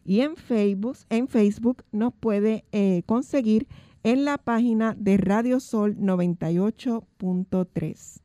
Y 0.06 0.20
en 0.20 0.36
Facebook, 0.36 0.98
en 1.10 1.28
Facebook 1.28 1.84
nos 1.92 2.14
puede 2.14 2.64
eh, 2.72 3.02
conseguir 3.08 3.68
en 4.04 4.24
la 4.24 4.38
página 4.38 4.96
de 4.96 5.18
Radio 5.18 5.60
Sol 5.60 5.98
98.3. 5.98 8.20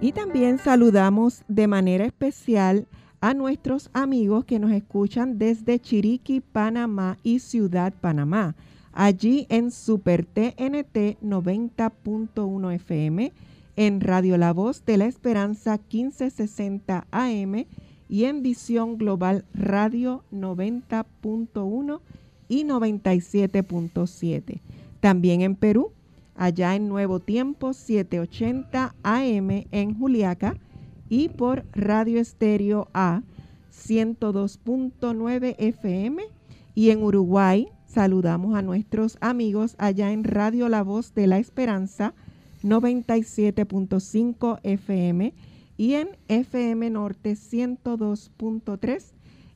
Y 0.00 0.10
también 0.10 0.58
saludamos 0.58 1.44
de 1.46 1.68
manera 1.68 2.06
especial 2.06 2.88
a 3.20 3.34
nuestros 3.34 3.88
amigos 3.92 4.46
que 4.46 4.58
nos 4.58 4.72
escuchan 4.72 5.38
desde 5.38 5.78
Chiriquí, 5.78 6.40
Panamá 6.40 7.18
y 7.22 7.38
Ciudad 7.38 7.94
Panamá, 8.00 8.56
allí 8.96 9.46
en 9.50 9.70
Super 9.70 10.24
TNT 10.24 11.20
90.1 11.22 12.74
FM, 12.74 13.32
en 13.76 14.00
Radio 14.00 14.38
La 14.38 14.54
Voz 14.54 14.86
de 14.86 14.96
la 14.96 15.04
Esperanza 15.04 15.76
1560 15.76 17.06
AM 17.10 17.66
y 18.08 18.24
en 18.24 18.42
Visión 18.42 18.96
Global 18.96 19.44
Radio 19.52 20.24
90.1 20.32 22.00
y 22.48 22.64
97.7. 22.64 24.60
También 25.00 25.42
en 25.42 25.56
Perú, 25.56 25.92
allá 26.34 26.74
en 26.74 26.88
Nuevo 26.88 27.20
Tiempo 27.20 27.74
780 27.74 28.94
AM 29.02 29.50
en 29.72 29.98
Juliaca 29.98 30.56
y 31.10 31.28
por 31.28 31.66
Radio 31.72 32.18
Estéreo 32.18 32.88
A 32.94 33.20
102.9 33.74 35.54
FM 35.58 36.22
y 36.74 36.90
en 36.90 37.02
Uruguay 37.02 37.68
saludamos 37.96 38.54
a 38.54 38.60
nuestros 38.60 39.16
amigos 39.22 39.74
allá 39.78 40.12
en 40.12 40.22
Radio 40.22 40.68
La 40.68 40.82
Voz 40.82 41.14
de 41.14 41.26
la 41.26 41.38
Esperanza 41.38 42.12
97.5 42.62 44.60
FM 44.62 45.32
y 45.78 45.94
en 45.94 46.10
FM 46.28 46.90
Norte 46.90 47.32
102.3 47.32 49.02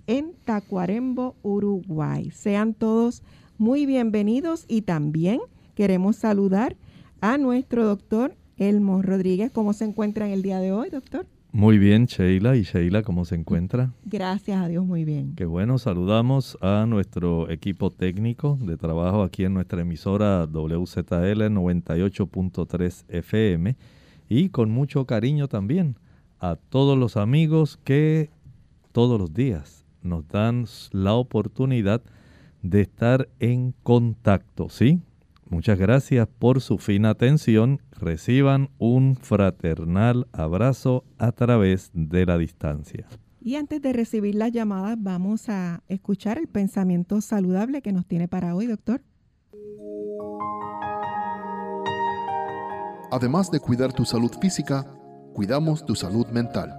en 0.07 0.33
Tacuarembo, 0.47 1.37
Uruguay. 1.43 2.31
Sean 2.31 2.73
todos 2.73 3.23
muy 3.59 3.85
bienvenidos 3.85 4.65
y 4.69 4.81
también 4.83 5.41
queremos 5.75 6.17
saludar 6.17 6.79
a 7.21 7.37
nuestro 7.37 7.85
doctor 7.85 8.35
Elmo 8.57 9.03
Rodríguez. 9.03 9.51
¿Cómo 9.51 9.75
se 9.75 9.85
encuentra 9.85 10.25
en 10.29 10.33
el 10.33 10.41
día 10.41 10.61
de 10.61 10.73
hoy, 10.73 10.89
doctor? 10.89 11.27
Muy 11.53 11.79
bien, 11.79 12.07
Sheila. 12.07 12.57
¿Y 12.57 12.63
Sheila 12.63 13.03
cómo 13.03 13.25
se 13.25 13.35
encuentra? 13.35 13.93
Gracias 14.05 14.61
a 14.61 14.69
Dios, 14.69 14.87
muy 14.87 15.05
bien. 15.05 15.35
Qué 15.35 15.47
bueno, 15.47 15.79
saludamos 15.79 16.57
a 16.61 16.87
nuestro 16.87 17.51
equipo 17.51 17.91
técnico 17.91 18.57
de 18.61 18.77
trabajo 18.77 19.23
aquí 19.23 19.45
en 19.45 19.55
nuestra 19.55 19.81
emisora 19.83 20.47
WZL 20.47 21.43
98.3 21.51 23.05
FM 23.09 23.77
y 24.29 24.51
con 24.51 24.71
mucho 24.71 25.07
cariño 25.07 25.49
también 25.49 25.97
a 26.39 26.55
todos 26.57 26.97
los 26.97 27.17
amigos 27.17 27.81
que 27.83 28.31
todos 28.93 29.21
los 29.21 29.35
días 29.35 29.85
nos 30.03 30.27
dan 30.29 30.67
la 30.93 31.15
oportunidad 31.15 32.01
de 32.63 32.83
estar 32.83 33.29
en 33.41 33.75
contacto, 33.83 34.69
¿sí? 34.69 35.01
Muchas 35.51 35.81
gracias 35.81 36.29
por 36.39 36.61
su 36.61 36.79
fina 36.79 37.11
atención. 37.11 37.83
Reciban 37.91 38.71
un 38.79 39.17
fraternal 39.17 40.29
abrazo 40.33 41.05
a 41.19 41.33
través 41.33 41.91
de 41.93 42.25
la 42.25 42.39
distancia. 42.39 43.09
Y 43.41 43.57
antes 43.57 43.83
de 43.83 43.93
recibir 43.93 44.37
las 44.37 44.53
llamadas, 44.53 44.97
vamos 45.01 45.49
a 45.49 45.83
escuchar 45.89 46.39
el 46.39 46.47
pensamiento 46.47 47.21
saludable 47.21 47.83
que 47.83 47.93
nos 47.93 48.07
tiene 48.07 48.29
para 48.29 48.55
hoy, 48.55 48.67
doctor. 48.67 49.03
Además 53.11 53.51
de 53.51 53.59
cuidar 53.59 53.93
tu 53.93 54.05
salud 54.05 54.31
física, 54.41 54.87
cuidamos 55.35 55.85
tu 55.85 55.97
salud 55.97 56.29
mental. 56.29 56.73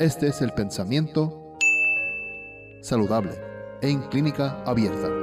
Este 0.00 0.26
es 0.26 0.42
el 0.42 0.52
pensamiento 0.52 1.54
saludable 2.82 3.34
en 3.82 4.00
clínica 4.08 4.64
abierta. 4.64 5.19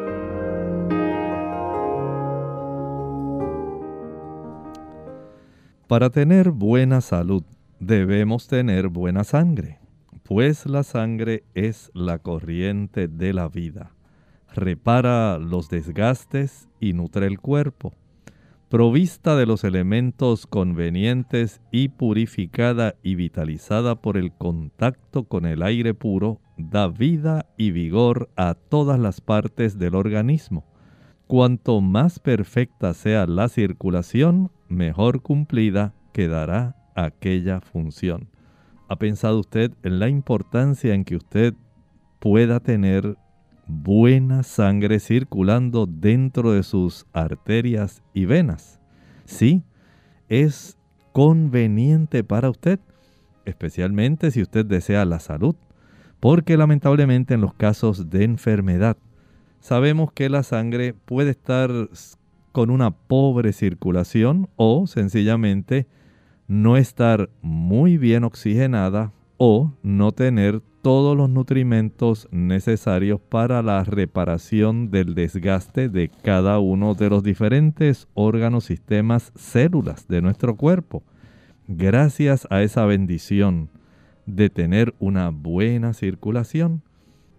Para 5.88 6.10
tener 6.10 6.52
buena 6.52 7.00
salud 7.00 7.44
debemos 7.80 8.48
tener 8.48 8.90
buena 8.90 9.24
sangre, 9.24 9.80
pues 10.24 10.66
la 10.66 10.84
sangre 10.84 11.46
es 11.54 11.92
la 11.94 12.20
corriente 12.20 13.08
de 13.08 13.32
la 13.32 13.48
vida. 13.48 13.96
Repara 14.54 15.38
los 15.38 15.70
desgastes 15.70 16.68
y 16.82 16.92
nutre 16.92 17.26
el 17.28 17.40
cuerpo. 17.40 17.94
Provista 18.68 19.38
de 19.38 19.46
los 19.46 19.64
elementos 19.64 20.46
convenientes 20.46 21.62
y 21.72 21.88
purificada 21.88 22.96
y 23.02 23.16
vitalizada 23.16 23.96
por 23.96 24.18
el 24.18 24.34
contacto 24.34 25.24
con 25.24 25.46
el 25.46 25.64
aire 25.64 25.94
puro, 25.94 26.42
da 26.58 26.90
vida 26.90 27.46
y 27.56 27.72
vigor 27.72 28.30
a 28.36 28.56
todas 28.56 29.00
las 29.00 29.22
partes 29.22 29.80
del 29.80 29.96
organismo. 29.96 30.66
Cuanto 31.28 31.82
más 31.82 32.20
perfecta 32.20 32.94
sea 32.94 33.28
la 33.28 33.50
circulación, 33.50 34.52
mejor 34.70 35.22
cumplida 35.22 35.94
quedará 36.14 36.76
aquella 36.96 37.62
función. 37.62 38.30
¿Ha 38.90 38.96
pensado 38.98 39.40
usted 39.40 39.72
en 39.84 40.00
la 40.00 40.08
importancia 40.08 40.94
en 40.94 41.04
que 41.04 41.18
usted 41.18 41.54
pueda 42.20 42.60
tener 42.62 43.18
buena 43.68 44.44
sangre 44.44 45.00
circulando 45.00 45.86
dentro 45.86 46.54
de 46.54 46.64
sus 46.64 47.06
arterias 47.14 48.02
y 48.14 48.26
venas? 48.26 48.80
Sí, 49.26 49.64
es 50.30 50.78
conveniente 51.12 52.24
para 52.24 52.50
usted 52.50 52.80
especialmente 53.48 54.30
si 54.32 54.42
usted 54.42 54.66
desea 54.66 55.06
la 55.06 55.20
salud, 55.20 55.56
porque 56.20 56.58
lamentablemente 56.58 57.34
en 57.34 57.42
los 57.42 57.54
casos 57.54 58.10
de 58.10 58.24
enfermedad 58.24 58.98
sabemos 59.60 60.12
que 60.12 60.30
la 60.30 60.44
sangre 60.44 60.94
puede 60.94 61.32
estar 61.32 61.72
con 62.52 62.70
una 62.70 62.92
pobre 62.92 63.54
circulación 63.54 64.50
o 64.56 64.88
sencillamente 64.88 65.88
no 66.48 66.78
estar 66.78 67.30
muy 67.42 67.98
bien 67.98 68.24
oxigenada 68.24 69.12
o 69.38 69.74
no 69.84 70.12
tener 70.12 70.62
todos 70.82 71.18
los 71.18 71.30
nutrimentos 71.30 72.28
necesarios 72.32 73.20
para 73.20 73.62
la 73.62 73.84
reparación 73.84 74.90
del 74.90 75.16
desgaste 75.16 75.90
de 75.90 76.10
cada 76.24 76.60
uno 76.60 76.96
de 76.96 77.10
los 77.10 77.24
diferentes 77.24 78.08
órganos, 78.14 78.64
sistemas, 78.64 79.34
células 79.36 80.08
de 80.08 80.22
nuestro 80.22 80.56
cuerpo. 80.56 81.04
Gracias 81.68 82.48
a 82.50 82.64
esa 82.64 82.86
bendición 82.86 83.70
de 84.26 84.50
tener 84.50 84.96
una 85.00 85.30
buena 85.30 85.94
circulación, 85.94 86.82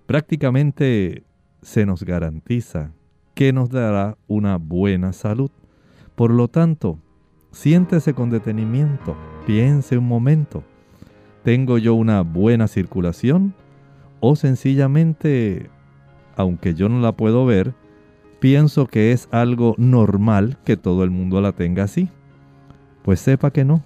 prácticamente 0.06 1.24
se 1.62 1.86
nos 1.86 2.02
garantiza 2.02 2.92
que 3.34 3.52
nos 3.52 3.70
dará 3.70 4.16
una 4.26 4.56
buena 4.56 5.12
salud. 5.12 5.50
Por 6.14 6.32
lo 6.32 6.48
tanto, 6.48 6.98
siéntese 7.52 8.14
con 8.14 8.30
detenimiento, 8.30 9.16
piense 9.46 9.96
un 9.96 10.08
momento. 10.08 10.64
¿Tengo 11.44 11.78
yo 11.78 11.94
una 11.94 12.22
buena 12.22 12.66
circulación? 12.66 13.54
O 14.20 14.34
sencillamente, 14.34 15.70
aunque 16.36 16.74
yo 16.74 16.88
no 16.88 17.00
la 17.00 17.12
puedo 17.12 17.46
ver, 17.46 17.74
pienso 18.40 18.86
que 18.86 19.12
es 19.12 19.28
algo 19.30 19.74
normal 19.78 20.58
que 20.64 20.76
todo 20.76 21.04
el 21.04 21.10
mundo 21.10 21.40
la 21.40 21.52
tenga 21.52 21.84
así. 21.84 22.08
Pues 23.02 23.20
sepa 23.20 23.52
que 23.52 23.64
no. 23.64 23.84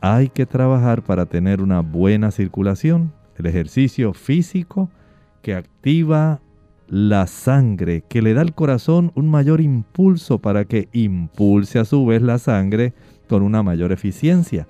Hay 0.00 0.28
que 0.28 0.46
trabajar 0.46 1.02
para 1.02 1.26
tener 1.26 1.60
una 1.60 1.80
buena 1.80 2.30
circulación. 2.30 3.12
El 3.36 3.46
ejercicio 3.46 4.14
físico 4.14 4.90
que 5.42 5.54
activa 5.54 6.40
la 6.88 7.26
sangre, 7.26 8.02
que 8.08 8.22
le 8.22 8.34
da 8.34 8.40
al 8.40 8.54
corazón 8.54 9.12
un 9.14 9.28
mayor 9.28 9.60
impulso 9.60 10.38
para 10.38 10.64
que 10.64 10.88
impulse 10.92 11.78
a 11.78 11.84
su 11.84 12.04
vez 12.06 12.22
la 12.22 12.38
sangre 12.38 12.94
con 13.28 13.42
una 13.42 13.62
mayor 13.62 13.92
eficiencia. 13.92 14.66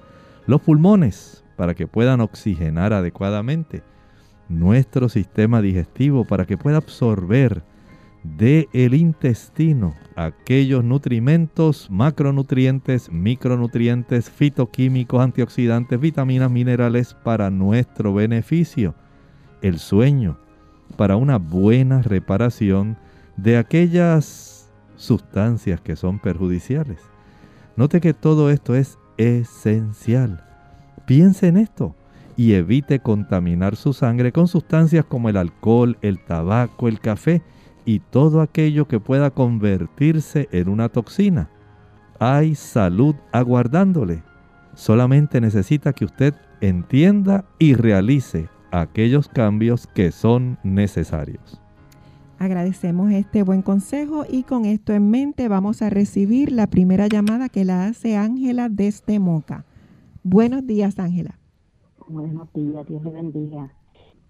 Los 0.46 0.60
pulmones, 0.60 1.44
para 1.56 1.74
que 1.74 1.86
puedan 1.86 2.20
oxigenar 2.20 2.92
adecuadamente. 2.92 3.82
Nuestro 4.48 5.08
sistema 5.08 5.60
digestivo, 5.60 6.24
para 6.24 6.46
que 6.46 6.56
pueda 6.56 6.78
absorber 6.78 7.62
de 8.24 8.68
el 8.72 8.94
intestino 8.94 9.94
aquellos 10.16 10.82
nutrimentos, 10.82 11.88
macronutrientes, 11.90 13.10
micronutrientes, 13.12 14.28
fitoquímicos, 14.30 15.20
antioxidantes, 15.20 16.00
vitaminas, 16.00 16.50
minerales 16.50 17.14
para 17.14 17.50
nuestro 17.50 18.14
beneficio. 18.14 18.94
El 19.62 19.78
sueño, 19.78 20.38
para 20.96 21.16
una 21.16 21.38
buena 21.38 22.02
reparación 22.02 22.96
de 23.36 23.56
aquellas 23.56 24.70
sustancias 24.96 25.80
que 25.80 25.96
son 25.96 26.18
perjudiciales. 26.18 27.00
Note 27.76 28.00
que 28.00 28.14
todo 28.14 28.50
esto 28.50 28.74
es 28.74 28.98
esencial. 29.16 30.44
Piense 31.06 31.46
en 31.48 31.56
esto 31.56 31.94
y 32.36 32.54
evite 32.54 33.00
contaminar 33.00 33.76
su 33.76 33.92
sangre 33.92 34.32
con 34.32 34.48
sustancias 34.48 35.04
como 35.04 35.28
el 35.28 35.36
alcohol, 35.36 35.96
el 36.02 36.24
tabaco, 36.24 36.88
el 36.88 37.00
café 37.00 37.42
y 37.84 38.00
todo 38.00 38.40
aquello 38.40 38.86
que 38.86 39.00
pueda 39.00 39.30
convertirse 39.30 40.48
en 40.52 40.68
una 40.68 40.88
toxina. 40.88 41.50
Hay 42.18 42.54
salud 42.54 43.14
aguardándole. 43.32 44.22
Solamente 44.74 45.40
necesita 45.40 45.92
que 45.92 46.04
usted 46.04 46.34
entienda 46.60 47.44
y 47.58 47.74
realice 47.74 48.48
aquellos 48.70 49.28
cambios 49.28 49.86
que 49.86 50.10
son 50.10 50.58
necesarios. 50.62 51.60
Agradecemos 52.38 53.10
este 53.10 53.42
buen 53.42 53.62
consejo 53.62 54.24
y 54.30 54.44
con 54.44 54.64
esto 54.64 54.92
en 54.92 55.10
mente 55.10 55.48
vamos 55.48 55.82
a 55.82 55.90
recibir 55.90 56.52
la 56.52 56.68
primera 56.68 57.08
llamada 57.08 57.48
que 57.48 57.64
la 57.64 57.86
hace 57.86 58.16
Ángela 58.16 58.68
desde 58.68 59.18
Moca. 59.18 59.64
Buenos 60.22 60.64
días, 60.66 60.98
Ángela. 60.98 61.38
Buenos 62.06 62.52
días, 62.52 62.86
Dios 62.86 63.02
le 63.02 63.10
bendiga. 63.10 63.72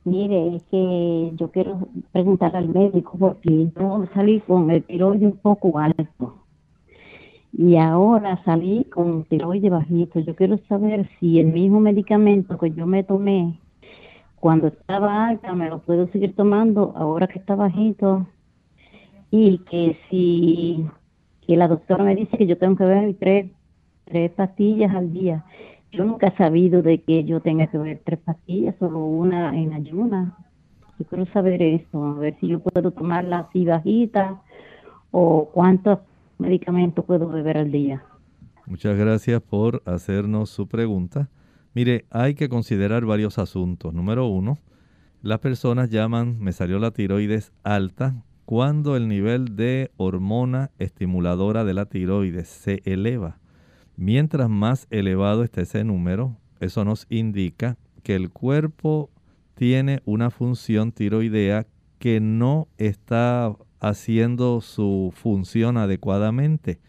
Mire, 0.05 0.57
es 0.57 0.63
que 0.65 1.33
yo 1.37 1.51
quiero 1.51 1.89
preguntar 2.13 2.57
al 2.57 2.69
médico 2.71 3.19
porque 3.19 3.71
yo 3.77 4.07
salí 4.15 4.41
con 4.41 4.71
el 4.71 4.83
tiroide 4.85 5.27
un 5.27 5.37
poco 5.37 5.79
alto 5.79 6.45
y 7.53 7.77
ahora 7.77 8.43
salí 8.45 8.85
con 8.85 9.25
tiroide 9.25 9.69
bajito. 9.69 10.21
Yo 10.21 10.35
quiero 10.35 10.59
saber 10.69 11.11
si 11.21 11.41
el 11.41 11.49
mismo 11.49 11.81
medicamento 11.81 12.57
que 12.57 12.71
yo 12.71 12.87
me 12.87 13.05
tomé 13.05 13.59
cuando 14.41 14.69
estaba 14.69 15.27
alta 15.29 15.53
me 15.55 15.69
lo 15.69 15.81
puedo 15.81 16.09
seguir 16.09 16.35
tomando 16.35 16.93
ahora 16.97 17.27
que 17.27 17.39
está 17.39 17.55
bajito 17.55 18.27
y 19.31 19.59
que 19.59 19.97
si 20.09 20.89
la 21.47 21.69
doctora 21.69 22.05
me 22.05 22.15
dice 22.15 22.37
que 22.37 22.47
yo 22.47 22.59
tengo 22.59 22.77
que 22.77 22.85
ver 22.85 23.17
tres, 23.19 23.51
tres 24.05 24.31
pastillas 24.33 24.95
al 24.95 25.13
día. 25.13 25.45
Yo 25.91 26.05
nunca 26.05 26.29
he 26.29 26.37
sabido 26.37 26.83
de 26.83 27.03
que 27.03 27.25
yo 27.25 27.41
tenga 27.41 27.67
que 27.67 27.79
ver 27.79 28.03
tres 28.05 28.21
pastillas, 28.21 28.75
solo 28.79 28.99
una 29.05 29.57
en 29.57 29.73
ayuna. 29.73 30.37
Yo 30.99 31.07
quiero 31.07 31.27
saber 31.27 31.63
eso, 31.63 32.05
a 32.05 32.15
ver 32.15 32.37
si 32.41 32.49
yo 32.49 32.61
puedo 32.61 32.91
tomarla 32.91 33.41
así 33.41 33.65
bajita 33.65 34.43
o 35.11 35.49
cuántos 35.53 36.01
medicamentos 36.39 37.05
puedo 37.05 37.29
beber 37.29 37.57
al 37.59 37.73
día. 37.73 38.03
Muchas 38.67 38.99
gracias 38.99 39.41
por 39.41 39.83
hacernos 39.87 40.51
su 40.51 40.69
pregunta. 40.69 41.29
Mire, 41.79 42.07
hay 42.11 42.35
que 42.35 42.49
considerar 42.49 43.05
varios 43.05 43.39
asuntos. 43.39 43.95
Número 43.95 44.27
uno, 44.27 44.59
las 45.23 45.39
personas 45.39 45.91
llaman, 45.91 46.37
me 46.41 46.51
salió 46.51 46.81
la 46.81 46.91
tiroides 46.91 47.53
alta 47.63 48.25
cuando 48.47 48.97
el 48.97 49.07
nivel 49.07 49.55
de 49.55 49.93
hormona 49.97 50.73
estimuladora 50.81 51.63
de 51.63 51.75
la 51.75 51.87
tiroides 51.87 52.49
se 52.49 52.83
eleva. 52.85 53.39
Mientras 53.97 54.51
más 54.51 54.89
elevado 54.91 55.45
esté 55.45 55.61
ese 55.61 55.85
número, 55.85 56.37
eso 56.59 56.85
nos 56.85 57.07
indica 57.11 57.77
que 58.03 58.17
el 58.17 58.31
cuerpo 58.31 59.09
tiene 59.55 60.03
una 60.05 60.31
función 60.31 60.91
tiroidea 60.91 61.65
que 62.01 62.19
no 62.19 62.67
está 62.79 63.55
haciendo 63.79 64.63
su 64.63 65.13
función 65.15 65.77
adecuadamente. 65.77 66.81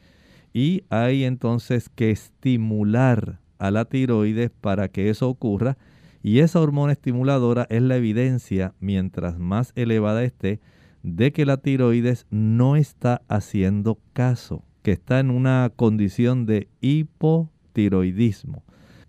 Y 0.51 0.81
hay 0.89 1.25
entonces 1.25 1.89
que 1.89 2.09
estimular 2.09 3.37
a 3.59 3.71
la 3.71 3.85
tiroides 3.85 4.49
para 4.49 4.87
que 4.87 5.09
eso 5.09 5.29
ocurra. 5.29 5.77
Y 6.23 6.39
esa 6.39 6.59
hormona 6.59 6.93
estimuladora 6.93 7.67
es 7.69 7.81
la 7.81 7.97
evidencia, 7.97 8.73
mientras 8.79 9.37
más 9.37 9.71
elevada 9.75 10.23
esté, 10.23 10.59
de 11.03 11.31
que 11.31 11.45
la 11.45 11.57
tiroides 11.57 12.25
no 12.29 12.75
está 12.75 13.21
haciendo 13.27 13.99
caso, 14.13 14.63
que 14.81 14.91
está 14.91 15.19
en 15.19 15.29
una 15.29 15.71
condición 15.75 16.45
de 16.45 16.67
hipotiroidismo. 16.81 18.63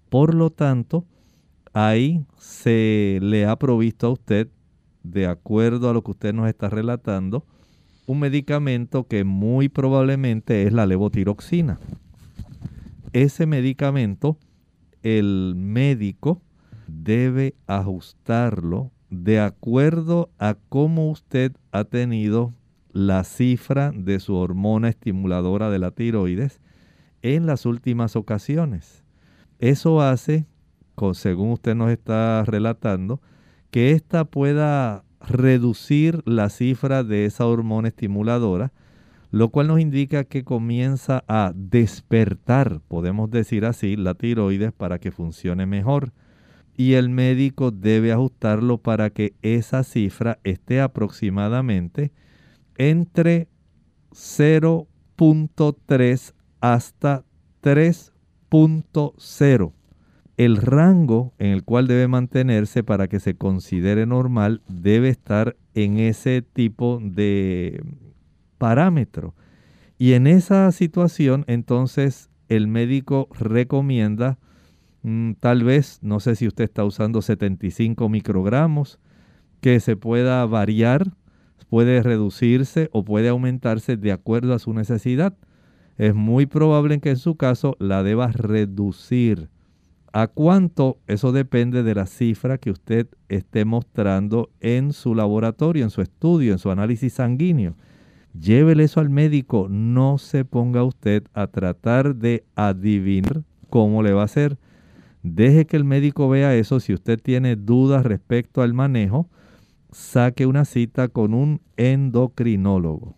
Por 0.08 0.34
lo 0.34 0.50
tanto, 0.50 1.04
ahí 1.72 2.24
se 2.36 3.18
le 3.22 3.46
ha 3.46 3.56
provisto 3.56 4.06
a 4.06 4.10
usted, 4.10 4.48
de 5.02 5.26
acuerdo 5.26 5.88
a 5.88 5.94
lo 5.94 6.02
que 6.02 6.10
usted 6.12 6.34
nos 6.34 6.48
está 6.48 6.68
relatando, 6.68 7.44
un 8.06 8.20
medicamento 8.20 9.04
que 9.04 9.24
muy 9.24 9.68
probablemente 9.68 10.64
es 10.66 10.72
la 10.72 10.86
levotiroxina 10.86 11.78
ese 13.12 13.46
medicamento 13.46 14.38
el 15.02 15.54
médico 15.56 16.42
debe 16.86 17.54
ajustarlo 17.66 18.90
de 19.10 19.40
acuerdo 19.40 20.30
a 20.38 20.56
cómo 20.68 21.10
usted 21.10 21.52
ha 21.72 21.84
tenido 21.84 22.52
la 22.92 23.24
cifra 23.24 23.92
de 23.94 24.20
su 24.20 24.34
hormona 24.34 24.88
estimuladora 24.88 25.70
de 25.70 25.78
la 25.78 25.90
tiroides 25.90 26.60
en 27.22 27.46
las 27.46 27.66
últimas 27.66 28.16
ocasiones. 28.16 29.04
Eso 29.58 30.00
hace, 30.00 30.46
según 31.12 31.52
usted 31.52 31.74
nos 31.74 31.90
está 31.90 32.44
relatando, 32.44 33.20
que 33.70 33.92
ésta 33.92 34.24
pueda 34.24 35.04
reducir 35.20 36.22
la 36.24 36.48
cifra 36.48 37.04
de 37.04 37.26
esa 37.26 37.46
hormona 37.46 37.88
estimuladora 37.88 38.72
lo 39.30 39.50
cual 39.50 39.68
nos 39.68 39.78
indica 39.80 40.24
que 40.24 40.42
comienza 40.42 41.22
a 41.28 41.52
despertar, 41.54 42.80
podemos 42.88 43.30
decir 43.30 43.64
así, 43.64 43.94
la 43.96 44.14
tiroides 44.14 44.72
para 44.72 44.98
que 44.98 45.12
funcione 45.12 45.66
mejor. 45.66 46.12
Y 46.76 46.94
el 46.94 47.10
médico 47.10 47.70
debe 47.70 48.10
ajustarlo 48.12 48.78
para 48.78 49.10
que 49.10 49.34
esa 49.42 49.84
cifra 49.84 50.40
esté 50.44 50.80
aproximadamente 50.80 52.10
entre 52.76 53.48
0.3 54.12 56.34
hasta 56.60 57.24
3.0. 57.62 59.72
El 60.36 60.56
rango 60.56 61.34
en 61.38 61.48
el 61.48 61.64
cual 61.64 61.86
debe 61.86 62.08
mantenerse 62.08 62.82
para 62.82 63.08
que 63.08 63.20
se 63.20 63.36
considere 63.36 64.06
normal 64.06 64.62
debe 64.68 65.10
estar 65.10 65.58
en 65.74 65.98
ese 65.98 66.40
tipo 66.40 66.98
de 67.02 67.82
parámetro. 68.60 69.34
Y 69.98 70.12
en 70.12 70.28
esa 70.28 70.70
situación, 70.70 71.44
entonces, 71.48 72.30
el 72.48 72.68
médico 72.68 73.28
recomienda 73.32 74.38
Mm, 75.02 75.32
tal 75.40 75.64
vez, 75.64 75.98
no 76.02 76.20
sé 76.20 76.36
si 76.36 76.46
usted 76.46 76.64
está 76.64 76.84
usando 76.84 77.22
75 77.22 78.08
microgramos, 78.08 78.98
que 79.60 79.80
se 79.80 79.96
pueda 79.96 80.44
variar, 80.46 81.12
puede 81.68 82.02
reducirse 82.02 82.88
o 82.92 83.04
puede 83.04 83.28
aumentarse 83.28 83.96
de 83.96 84.12
acuerdo 84.12 84.54
a 84.54 84.58
su 84.58 84.72
necesidad. 84.74 85.34
Es 85.96 86.14
muy 86.14 86.46
probable 86.46 87.00
que 87.00 87.10
en 87.10 87.16
su 87.16 87.36
caso 87.36 87.76
la 87.78 88.02
deba 88.02 88.28
reducir. 88.28 89.48
¿A 90.12 90.26
cuánto? 90.26 90.98
Eso 91.06 91.30
depende 91.30 91.82
de 91.82 91.94
la 91.94 92.06
cifra 92.06 92.58
que 92.58 92.70
usted 92.70 93.06
esté 93.28 93.64
mostrando 93.64 94.50
en 94.60 94.92
su 94.92 95.14
laboratorio, 95.14 95.84
en 95.84 95.90
su 95.90 96.02
estudio, 96.02 96.52
en 96.52 96.58
su 96.58 96.70
análisis 96.70 97.12
sanguíneo. 97.14 97.76
Llévele 98.38 98.84
eso 98.84 99.00
al 99.00 99.10
médico. 99.10 99.68
No 99.68 100.18
se 100.18 100.44
ponga 100.44 100.84
usted 100.84 101.24
a 101.34 101.46
tratar 101.48 102.16
de 102.16 102.44
adivinar 102.54 103.42
cómo 103.68 104.02
le 104.02 104.12
va 104.12 104.22
a 104.22 104.26
hacer. 104.26 104.56
Deje 105.22 105.66
que 105.66 105.76
el 105.76 105.84
médico 105.84 106.28
vea 106.28 106.54
eso. 106.54 106.80
Si 106.80 106.94
usted 106.94 107.18
tiene 107.20 107.56
dudas 107.56 108.04
respecto 108.04 108.62
al 108.62 108.72
manejo, 108.72 109.28
saque 109.90 110.46
una 110.46 110.64
cita 110.64 111.08
con 111.08 111.34
un 111.34 111.60
endocrinólogo. 111.76 113.16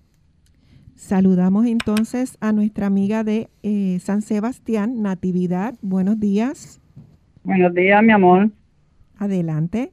Saludamos 0.94 1.66
entonces 1.66 2.38
a 2.40 2.52
nuestra 2.52 2.86
amiga 2.86 3.24
de 3.24 3.50
eh, 3.62 3.98
San 4.00 4.22
Sebastián, 4.22 5.02
Natividad. 5.02 5.74
Buenos 5.82 6.20
días. 6.20 6.80
Buenos 7.42 7.74
días, 7.74 8.02
mi 8.02 8.12
amor. 8.12 8.50
Adelante. 9.18 9.92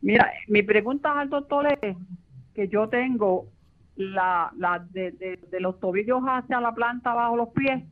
Mira, 0.00 0.30
mi 0.48 0.62
pregunta 0.62 1.18
al 1.18 1.28
doctor 1.28 1.66
es 1.82 1.96
que 2.54 2.68
yo 2.68 2.88
tengo 2.88 3.46
la, 4.10 4.52
la 4.56 4.86
de, 4.90 5.38
los 5.60 5.78
tobillos 5.80 6.22
hacia 6.26 6.60
la 6.60 6.74
planta 6.74 7.14
bajo 7.14 7.36
los 7.36 7.48
pies, 7.50 7.84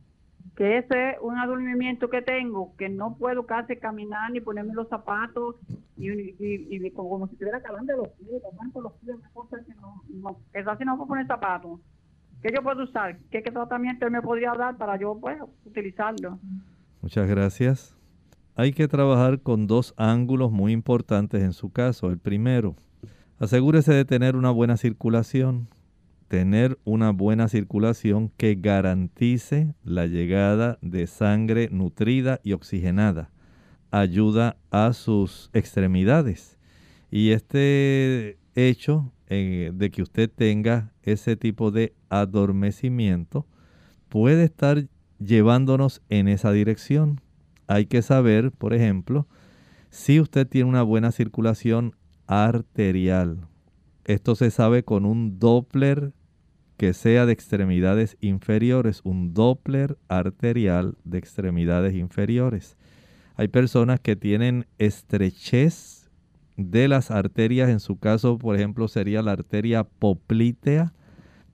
que 0.56 0.78
ese 0.78 1.10
es 1.10 1.16
un 1.20 1.38
adormimiento 1.38 2.10
que 2.10 2.22
tengo, 2.22 2.74
que 2.76 2.88
no 2.88 3.16
puedo 3.16 3.46
casi 3.46 3.76
caminar 3.76 4.30
ni 4.30 4.40
ponerme 4.40 4.74
los 4.74 4.88
zapatos, 4.88 5.56
y, 5.96 6.10
y, 6.38 6.90
como, 6.92 7.26
si 7.26 7.34
estuviera 7.34 7.60
calando 7.60 7.96
los 7.96 8.08
pies, 8.08 8.42
tanto 8.58 8.80
los 8.80 8.92
pies, 8.94 9.16
que 9.66 9.74
no, 9.80 10.02
no, 10.08 10.36
es 10.52 10.66
así 10.66 10.84
no 10.84 10.96
puedo 10.96 11.08
poner 11.08 11.26
zapatos. 11.26 11.80
¿Qué 12.42 12.50
yo 12.54 12.62
puedo 12.62 12.84
usar? 12.84 13.18
¿Qué, 13.30 13.42
qué 13.42 13.50
tratamiento 13.50 14.10
me 14.10 14.22
podría 14.22 14.52
dar 14.52 14.76
para 14.76 14.96
yo 14.98 15.18
pues, 15.20 15.38
utilizarlo? 15.66 16.38
Muchas 17.02 17.28
gracias. 17.28 17.96
Hay 18.56 18.72
que 18.72 18.88
trabajar 18.88 19.40
con 19.40 19.66
dos 19.66 19.94
ángulos 19.96 20.50
muy 20.50 20.72
importantes 20.72 21.42
en 21.42 21.52
su 21.52 21.70
caso. 21.70 22.10
El 22.10 22.18
primero, 22.18 22.76
asegúrese 23.38 23.92
de 23.92 24.04
tener 24.04 24.36
una 24.36 24.50
buena 24.50 24.76
circulación 24.76 25.68
tener 26.30 26.78
una 26.84 27.10
buena 27.10 27.48
circulación 27.48 28.30
que 28.36 28.54
garantice 28.54 29.74
la 29.82 30.06
llegada 30.06 30.78
de 30.80 31.08
sangre 31.08 31.68
nutrida 31.72 32.38
y 32.44 32.52
oxigenada. 32.52 33.32
Ayuda 33.90 34.56
a 34.70 34.92
sus 34.92 35.50
extremidades. 35.54 36.56
Y 37.10 37.30
este 37.30 38.38
hecho 38.54 39.12
eh, 39.26 39.72
de 39.74 39.90
que 39.90 40.02
usted 40.02 40.30
tenga 40.30 40.92
ese 41.02 41.34
tipo 41.34 41.72
de 41.72 41.94
adormecimiento 42.10 43.48
puede 44.08 44.44
estar 44.44 44.86
llevándonos 45.18 46.00
en 46.10 46.28
esa 46.28 46.52
dirección. 46.52 47.20
Hay 47.66 47.86
que 47.86 48.02
saber, 48.02 48.52
por 48.52 48.72
ejemplo, 48.72 49.26
si 49.90 50.20
usted 50.20 50.46
tiene 50.46 50.68
una 50.68 50.84
buena 50.84 51.10
circulación 51.10 51.96
arterial. 52.28 53.48
Esto 54.04 54.36
se 54.36 54.52
sabe 54.52 54.84
con 54.84 55.04
un 55.04 55.40
Doppler 55.40 56.12
que 56.80 56.94
sea 56.94 57.26
de 57.26 57.34
extremidades 57.34 58.16
inferiores, 58.22 59.02
un 59.04 59.34
Doppler 59.34 59.98
arterial 60.08 60.96
de 61.04 61.18
extremidades 61.18 61.94
inferiores. 61.94 62.78
Hay 63.36 63.48
personas 63.48 64.00
que 64.00 64.16
tienen 64.16 64.64
estrechez 64.78 66.08
de 66.56 66.88
las 66.88 67.10
arterias, 67.10 67.68
en 67.68 67.80
su 67.80 67.98
caso, 67.98 68.38
por 68.38 68.56
ejemplo, 68.56 68.88
sería 68.88 69.20
la 69.20 69.32
arteria 69.32 69.84
poplítea, 69.84 70.94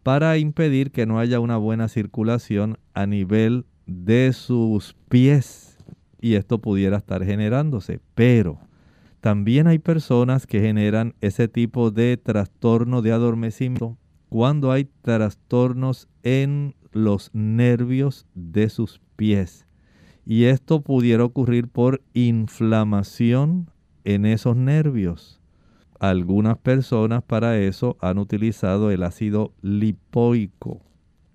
para 0.05 0.39
impedir 0.39 0.93
que 0.93 1.07
no 1.07 1.19
haya 1.19 1.41
una 1.41 1.57
buena 1.57 1.89
circulación 1.89 2.79
a 2.95 3.07
nivel 3.07 3.67
de 3.85 4.33
sus 4.33 4.95
pies. 5.09 5.77
Y 6.21 6.35
esto 6.35 6.61
pudiera 6.61 6.99
estar 6.99 7.25
generándose. 7.25 7.99
Pero 8.15 8.61
también 9.21 9.67
hay 9.67 9.81
personas 9.81 10.47
que 10.47 10.61
generan 10.61 11.17
ese 11.21 11.49
tipo 11.49 11.91
de 11.91 12.17
trastorno 12.17 13.03
de 13.03 13.11
adormecimiento 13.11 13.99
cuando 14.29 14.73
hay 14.73 14.89
trastornos 15.03 16.09
en 16.23 16.75
los 16.93 17.31
nervios 17.33 18.27
de 18.35 18.69
sus 18.69 19.01
pies. 19.17 19.67
Y 20.25 20.45
esto 20.45 20.81
pudiera 20.81 21.25
ocurrir 21.25 21.69
por 21.69 22.03
inflamación 22.15 23.71
en 24.05 24.27
esos 24.27 24.57
nervios. 24.57 25.41
Algunas 26.01 26.59
personas 26.59 27.23
para 27.23 27.59
eso 27.59 27.97
han 28.01 28.19
utilizado 28.19 28.91
el 28.91 29.03
ácido 29.03 29.53
lipoico. 29.63 30.83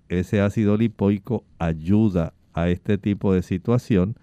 Ese 0.08 0.40
ácido 0.40 0.76
lipoico 0.76 1.44
ayuda 1.58 2.34
a 2.52 2.68
este 2.68 2.98
tipo 2.98 3.32
de 3.32 3.42
situación, 3.42 4.16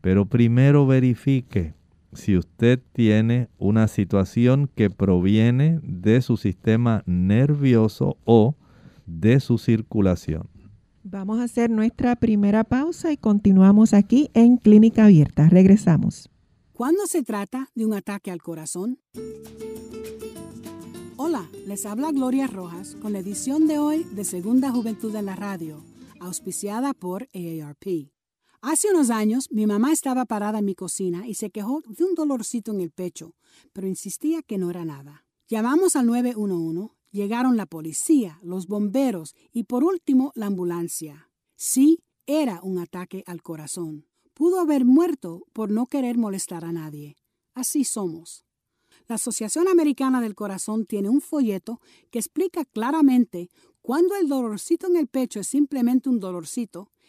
pero 0.00 0.26
primero 0.26 0.86
verifique 0.86 1.74
si 2.16 2.36
usted 2.36 2.80
tiene 2.92 3.48
una 3.58 3.88
situación 3.88 4.68
que 4.74 4.90
proviene 4.90 5.80
de 5.82 6.20
su 6.22 6.36
sistema 6.36 7.02
nervioso 7.06 8.16
o 8.24 8.56
de 9.06 9.40
su 9.40 9.58
circulación. 9.58 10.48
Vamos 11.04 11.38
a 11.38 11.44
hacer 11.44 11.70
nuestra 11.70 12.16
primera 12.16 12.64
pausa 12.64 13.12
y 13.12 13.16
continuamos 13.16 13.94
aquí 13.94 14.30
en 14.34 14.56
Clínica 14.56 15.04
Abierta. 15.04 15.48
Regresamos. 15.48 16.28
¿Cuándo 16.72 17.06
se 17.06 17.22
trata 17.22 17.68
de 17.74 17.86
un 17.86 17.94
ataque 17.94 18.30
al 18.30 18.42
corazón? 18.42 18.98
Hola, 21.16 21.48
les 21.66 21.86
habla 21.86 22.10
Gloria 22.10 22.46
Rojas 22.46 22.96
con 23.00 23.12
la 23.12 23.20
edición 23.20 23.66
de 23.66 23.78
hoy 23.78 24.04
de 24.12 24.24
Segunda 24.24 24.70
Juventud 24.72 25.14
en 25.14 25.26
la 25.26 25.36
Radio, 25.36 25.82
auspiciada 26.20 26.92
por 26.92 27.28
AARP. 27.34 28.15
Hace 28.68 28.90
unos 28.90 29.10
años 29.10 29.46
mi 29.52 29.64
mamá 29.64 29.92
estaba 29.92 30.24
parada 30.24 30.58
en 30.58 30.64
mi 30.64 30.74
cocina 30.74 31.28
y 31.28 31.34
se 31.34 31.50
quejó 31.50 31.84
de 31.86 32.02
un 32.02 32.16
dolorcito 32.16 32.72
en 32.72 32.80
el 32.80 32.90
pecho, 32.90 33.36
pero 33.72 33.86
insistía 33.86 34.42
que 34.42 34.58
no 34.58 34.70
era 34.70 34.84
nada. 34.84 35.24
Llamamos 35.46 35.94
al 35.94 36.06
911, 36.06 36.92
llegaron 37.12 37.56
la 37.56 37.66
policía, 37.66 38.40
los 38.42 38.66
bomberos 38.66 39.36
y 39.52 39.62
por 39.62 39.84
último 39.84 40.32
la 40.34 40.46
ambulancia. 40.46 41.30
Sí, 41.54 42.00
era 42.26 42.58
un 42.60 42.80
ataque 42.80 43.22
al 43.28 43.40
corazón. 43.40 44.08
Pudo 44.34 44.58
haber 44.58 44.84
muerto 44.84 45.46
por 45.52 45.70
no 45.70 45.86
querer 45.86 46.18
molestar 46.18 46.64
a 46.64 46.72
nadie. 46.72 47.14
Así 47.54 47.84
somos. 47.84 48.46
La 49.06 49.14
Asociación 49.14 49.68
Americana 49.68 50.20
del 50.20 50.34
Corazón 50.34 50.86
tiene 50.86 51.08
un 51.08 51.20
folleto 51.20 51.80
que 52.10 52.18
explica 52.18 52.64
claramente 52.64 53.48
cuándo 53.80 54.16
el 54.16 54.28
dolorcito 54.28 54.88
en 54.88 54.96
el 54.96 55.06
pecho 55.06 55.38
es 55.38 55.46
simplemente 55.46 56.08
un 56.08 56.18
dolorcito 56.18 56.90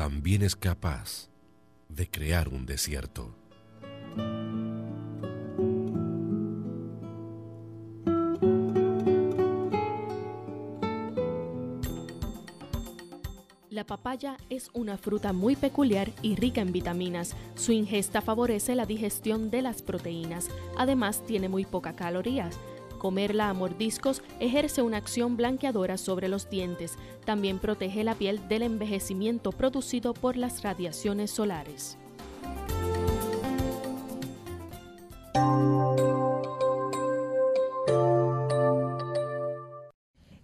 también 0.00 0.40
es 0.40 0.56
capaz 0.56 1.28
de 1.90 2.08
crear 2.08 2.48
un 2.48 2.64
desierto. 2.64 3.36
La 13.68 13.84
papaya 13.84 14.38
es 14.48 14.70
una 14.72 14.96
fruta 14.96 15.34
muy 15.34 15.54
peculiar 15.54 16.10
y 16.22 16.34
rica 16.34 16.62
en 16.62 16.72
vitaminas. 16.72 17.36
Su 17.54 17.72
ingesta 17.72 18.22
favorece 18.22 18.74
la 18.74 18.86
digestión 18.86 19.50
de 19.50 19.60
las 19.60 19.82
proteínas. 19.82 20.48
Además, 20.78 21.22
tiene 21.26 21.50
muy 21.50 21.66
pocas 21.66 21.92
calorías. 21.94 22.58
Comerla 23.00 23.48
a 23.48 23.54
mordiscos 23.54 24.22
ejerce 24.40 24.82
una 24.82 24.98
acción 24.98 25.38
blanqueadora 25.38 25.96
sobre 25.96 26.28
los 26.28 26.50
dientes. 26.50 26.98
También 27.24 27.58
protege 27.58 28.04
la 28.04 28.14
piel 28.14 28.46
del 28.46 28.62
envejecimiento 28.62 29.52
producido 29.52 30.12
por 30.12 30.36
las 30.36 30.62
radiaciones 30.62 31.30
solares. 31.30 31.96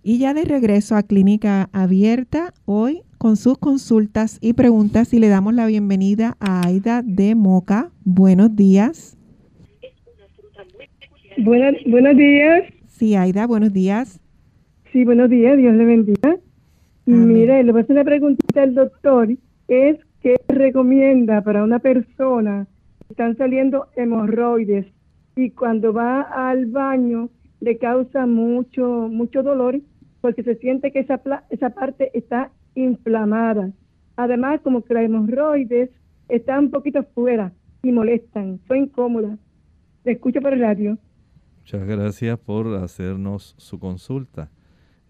Y 0.03 0.19
ya 0.19 0.33
de 0.33 0.45
regreso 0.45 0.97
a 0.97 1.03
Clínica 1.03 1.69
Abierta, 1.75 2.55
hoy 2.65 3.03
con 3.19 3.37
sus 3.37 3.59
consultas 3.59 4.39
y 4.41 4.55
preguntas 4.55 5.13
y 5.13 5.19
le 5.19 5.29
damos 5.29 5.53
la 5.53 5.67
bienvenida 5.67 6.39
a 6.41 6.67
Aida 6.67 7.03
de 7.03 7.35
Moca. 7.35 7.91
Buenos 8.05 8.57
días. 8.57 9.16
Buenos, 11.39 11.75
buenos 11.87 12.17
días. 12.17 12.65
Sí, 12.89 13.15
Aida, 13.15 13.47
buenos 13.47 13.73
días. 13.73 14.21
Sí, 14.91 15.05
buenos 15.05 15.29
días, 15.29 15.59
Dios 15.59 15.75
le 15.75 15.85
bendiga. 15.85 16.37
Mire, 17.05 17.63
le 17.63 17.73
voy 17.73 17.81
a 17.81 17.85
hacer 17.85 17.95
una 17.95 18.05
preguntita 18.05 18.63
al 18.63 18.75
doctor. 18.75 19.29
Es 19.69 19.99
que 20.23 20.37
recomienda 20.49 21.43
para 21.43 21.63
una 21.63 21.79
persona 21.79 22.67
que 23.07 23.13
están 23.13 23.37
saliendo 23.37 23.87
hemorroides 23.97 24.87
y 25.37 25.51
cuando 25.51 25.93
va 25.93 26.23
al 26.23 26.67
baño 26.67 27.29
le 27.61 27.77
causa 27.77 28.25
mucho, 28.27 29.09
mucho 29.11 29.43
dolor 29.43 29.79
porque 30.23 30.43
se 30.43 30.57
siente 30.57 30.91
que 30.91 31.01
esa, 31.01 31.21
esa 31.51 31.71
parte 31.71 32.11
está 32.15 32.51
inflamada. 32.75 33.73
Además, 34.17 34.63
como 34.63 34.83
que 34.83 34.95
las 34.95 35.05
hemorroides 35.05 35.91
están 36.31 36.65
un 36.65 36.71
poquito 36.71 37.05
fuera 37.15 37.53
y 37.83 37.93
molestan, 37.93 38.59
son 38.67 38.79
incómodas. 38.79 39.39
Le 40.05 40.13
escucho 40.13 40.41
por 40.41 40.55
el 40.55 40.61
radio. 40.61 40.97
Muchas 41.67 41.89
gracias 41.89 42.39
por 42.39 42.77
hacernos 42.77 43.57
su 43.59 43.81
consulta. 43.81 44.53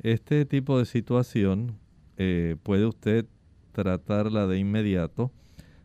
Este 0.03 0.47
tipo 0.47 0.79
de 0.79 0.87
situación 0.87 1.77
eh, 2.17 2.57
puede 2.63 2.87
usted 2.87 3.27
tratarla 3.73 4.47
de 4.47 4.59
inmediato 4.59 5.33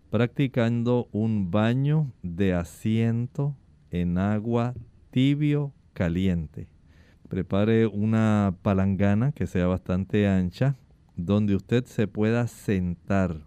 practicando 0.09 1.09
un 1.11 1.51
baño 1.51 2.13
de 2.23 2.53
asiento 2.53 3.57
en 3.89 4.17
agua 4.17 4.73
tibio 5.09 5.73
caliente. 5.91 6.69
Prepare 7.27 7.85
una 7.87 8.55
palangana 8.61 9.33
que 9.33 9.47
sea 9.47 9.67
bastante 9.67 10.25
ancha, 10.25 10.77
donde 11.17 11.53
usted 11.53 11.83
se 11.83 12.07
pueda 12.07 12.47
sentar, 12.47 13.41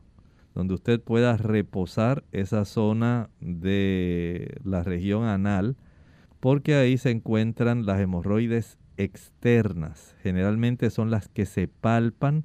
donde 0.54 0.74
usted 0.74 1.00
pueda 1.00 1.38
reposar 1.38 2.22
esa 2.32 2.66
zona 2.66 3.30
de 3.40 4.58
la 4.62 4.82
región 4.82 5.24
anal, 5.24 5.78
porque 6.44 6.74
ahí 6.74 6.98
se 6.98 7.10
encuentran 7.10 7.86
las 7.86 7.98
hemorroides 7.98 8.76
externas. 8.98 10.14
Generalmente 10.22 10.90
son 10.90 11.10
las 11.10 11.26
que 11.26 11.46
se 11.46 11.68
palpan 11.68 12.44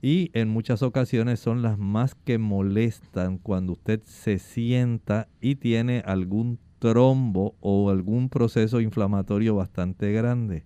y 0.00 0.30
en 0.32 0.48
muchas 0.48 0.80
ocasiones 0.82 1.38
son 1.38 1.60
las 1.60 1.76
más 1.76 2.14
que 2.14 2.38
molestan 2.38 3.36
cuando 3.36 3.74
usted 3.74 4.00
se 4.04 4.38
sienta 4.38 5.28
y 5.38 5.56
tiene 5.56 6.02
algún 6.06 6.58
trombo 6.78 7.56
o 7.60 7.90
algún 7.90 8.30
proceso 8.30 8.80
inflamatorio 8.80 9.54
bastante 9.54 10.12
grande. 10.12 10.64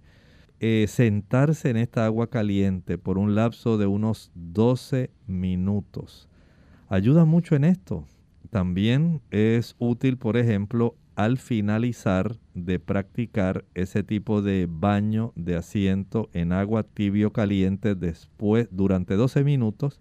Eh, 0.61 0.87
sentarse 0.87 1.71
en 1.71 1.77
esta 1.77 2.07
agua 2.07 2.31
caliente 2.31 2.99
por 2.99 3.19
un 3.19 3.35
lapso 3.35 3.79
de 3.79 3.87
unos 3.89 4.31
12 4.37 5.11
minutos 5.27 6.29
ayuda 6.89 7.25
mucho 7.25 7.57
en 7.57 7.65
esto. 7.65 8.05
También 8.51 9.23
es 9.33 9.75
útil, 9.81 10.19
por 10.19 10.37
ejemplo, 10.37 10.95
al 11.21 11.37
finalizar 11.37 12.39
de 12.55 12.81
practicar 12.81 13.67
ese 13.75 14.03
tipo 14.03 14.41
de 14.41 14.67
baño 14.67 15.35
de 15.37 15.55
asiento 15.55 16.31
en 16.33 16.51
agua 16.51 16.83
tibio 16.83 17.31
caliente 17.31 17.95
después 17.95 18.69
durante 18.71 19.17
12 19.17 19.45
minutos, 19.45 20.01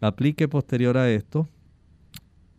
aplique 0.00 0.46
posterior 0.46 0.98
a 0.98 1.10
esto 1.10 1.48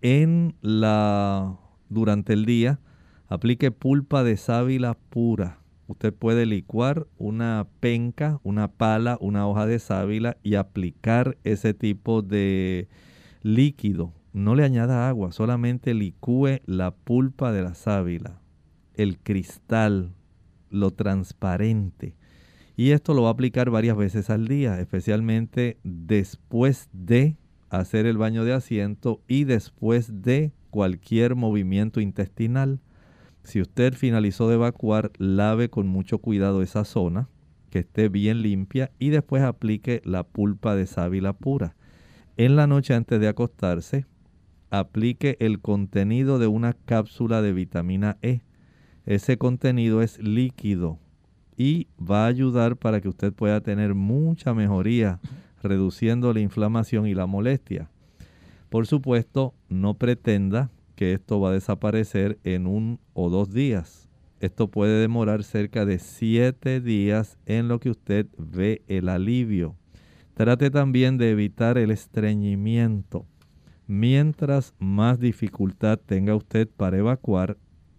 en 0.02 0.54
la 0.60 1.58
durante 1.88 2.34
el 2.34 2.44
día, 2.44 2.82
aplique 3.30 3.72
pulpa 3.72 4.26
de 4.26 4.36
sábila 4.36 4.98
pura. 5.10 5.60
Usted 5.88 6.14
puede 6.14 6.46
licuar 6.46 7.08
una 7.18 7.68
penca, 7.80 8.42
una 8.44 8.68
pala, 8.68 9.18
una 9.22 9.48
hoja 9.48 9.66
de 9.66 9.80
sábila 9.80 10.36
y 10.44 10.56
aplicar 10.56 11.38
ese 11.46 11.74
tipo 11.74 12.22
de 12.22 12.90
líquido. 13.44 14.12
No 14.34 14.56
le 14.56 14.64
añada 14.64 15.08
agua, 15.08 15.32
solamente 15.32 15.94
licúe 15.94 16.60
la 16.66 16.90
pulpa 16.90 17.52
de 17.52 17.62
la 17.62 17.76
sábila, 17.76 18.42
el 18.96 19.20
cristal, 19.20 20.16
lo 20.72 20.90
transparente. 20.90 22.16
Y 22.76 22.92
esto 22.92 23.14
lo 23.14 23.22
va 23.22 23.30
a 23.30 23.34
aplicar 23.34 23.70
varias 23.70 23.96
veces 23.96 24.32
al 24.32 24.48
día, 24.48 24.80
especialmente 24.80 25.78
después 25.84 26.90
de 26.94 27.38
hacer 27.70 28.08
el 28.08 28.18
baño 28.18 28.44
de 28.44 28.54
asiento 28.54 29.22
y 29.28 29.44
después 29.44 30.24
de 30.24 30.52
cualquier 30.72 31.36
movimiento 31.36 32.02
intestinal. 32.02 32.80
Si 33.44 33.62
usted 33.62 33.94
finalizó 33.94 34.50
de 34.50 34.56
evacuar, 34.56 35.12
lave 35.20 35.70
con 35.70 35.88
mucho 35.88 36.18
cuidado 36.18 36.64
esa 36.64 36.86
zona, 36.86 37.30
que 37.70 37.80
esté 37.80 38.10
bien 38.10 38.42
limpia 38.42 38.92
y 38.98 39.10
después 39.10 39.44
aplique 39.44 40.02
la 40.06 40.24
pulpa 40.24 40.76
de 40.76 40.88
sábila 40.88 41.34
pura. 41.34 41.76
En 42.36 42.56
la 42.56 42.66
noche 42.66 42.96
antes 42.96 43.20
de 43.20 43.28
acostarse, 43.28 44.08
aplique 44.74 45.38
el 45.40 45.60
contenido 45.60 46.40
de 46.40 46.48
una 46.48 46.74
cápsula 46.74 47.44
de 47.44 47.54
vitamina 47.54 48.18
E. 48.24 48.42
Ese 49.06 49.38
contenido 49.38 50.02
es 50.02 50.18
líquido 50.18 50.98
y 51.56 51.90
va 52.00 52.24
a 52.24 52.28
ayudar 52.30 52.76
para 52.76 53.00
que 53.00 53.08
usted 53.08 53.32
pueda 53.34 53.62
tener 53.62 53.94
mucha 53.94 54.56
mejoría 54.56 55.20
reduciendo 55.62 56.34
la 56.34 56.40
inflamación 56.40 57.06
y 57.06 57.14
la 57.14 57.28
molestia. 57.28 57.92
Por 58.70 58.88
supuesto, 58.88 59.54
no 59.70 59.94
pretenda 59.94 60.72
que 60.96 61.14
esto 61.14 61.40
va 61.40 61.50
a 61.50 61.54
desaparecer 61.54 62.40
en 62.44 62.66
un 62.66 63.00
o 63.14 63.30
dos 63.30 63.54
días. 63.54 64.10
Esto 64.40 64.70
puede 64.70 65.00
demorar 65.00 65.44
cerca 65.44 65.86
de 65.86 66.00
siete 66.00 66.82
días 66.82 67.38
en 67.46 67.68
lo 67.68 67.80
que 67.80 67.92
usted 67.92 68.26
ve 68.40 68.82
el 68.88 69.08
alivio. 69.08 69.76
Trate 70.34 70.72
también 70.72 71.20
de 71.20 71.30
evitar 71.30 71.78
el 71.78 71.92
estreñimiento. 71.92 73.28
Mientras 73.88 74.74
más 74.80 75.20
dificultad 75.20 76.00
tenga 76.00 76.36
usted 76.36 76.70
para 76.70 76.98
evacuar, 76.98 77.58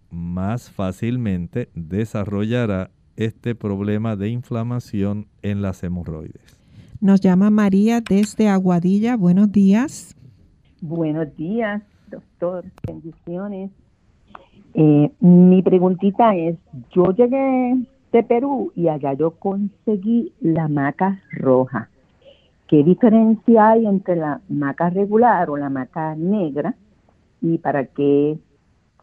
más 0.09 0.71
fácilmente 0.71 1.69
desarrollará 1.75 2.89
este 3.15 3.55
problema 3.55 4.15
de 4.15 4.29
inflamación 4.29 5.27
en 5.41 5.61
las 5.61 5.83
hemorroides. 5.83 6.59
Nos 7.01 7.21
llama 7.21 7.49
María 7.49 8.01
desde 8.01 8.47
Aguadilla. 8.47 9.15
Buenos 9.15 9.51
días. 9.51 10.15
Buenos 10.81 11.35
días, 11.35 11.83
doctor. 12.09 12.65
Bendiciones. 12.87 13.71
Eh, 14.73 15.11
mi 15.19 15.61
preguntita 15.61 16.35
es, 16.35 16.57
yo 16.93 17.11
llegué 17.11 17.77
de 18.11 18.23
Perú 18.23 18.71
y 18.75 18.87
allá 18.87 19.13
yo 19.13 19.31
conseguí 19.31 20.33
la 20.41 20.67
maca 20.67 21.21
roja. 21.31 21.89
¿Qué 22.67 22.83
diferencia 22.83 23.69
hay 23.69 23.85
entre 23.85 24.15
la 24.15 24.41
maca 24.49 24.89
regular 24.89 25.49
o 25.49 25.57
la 25.57 25.69
maca 25.69 26.15
negra 26.15 26.75
y 27.41 27.59
para 27.59 27.85
qué 27.85 28.39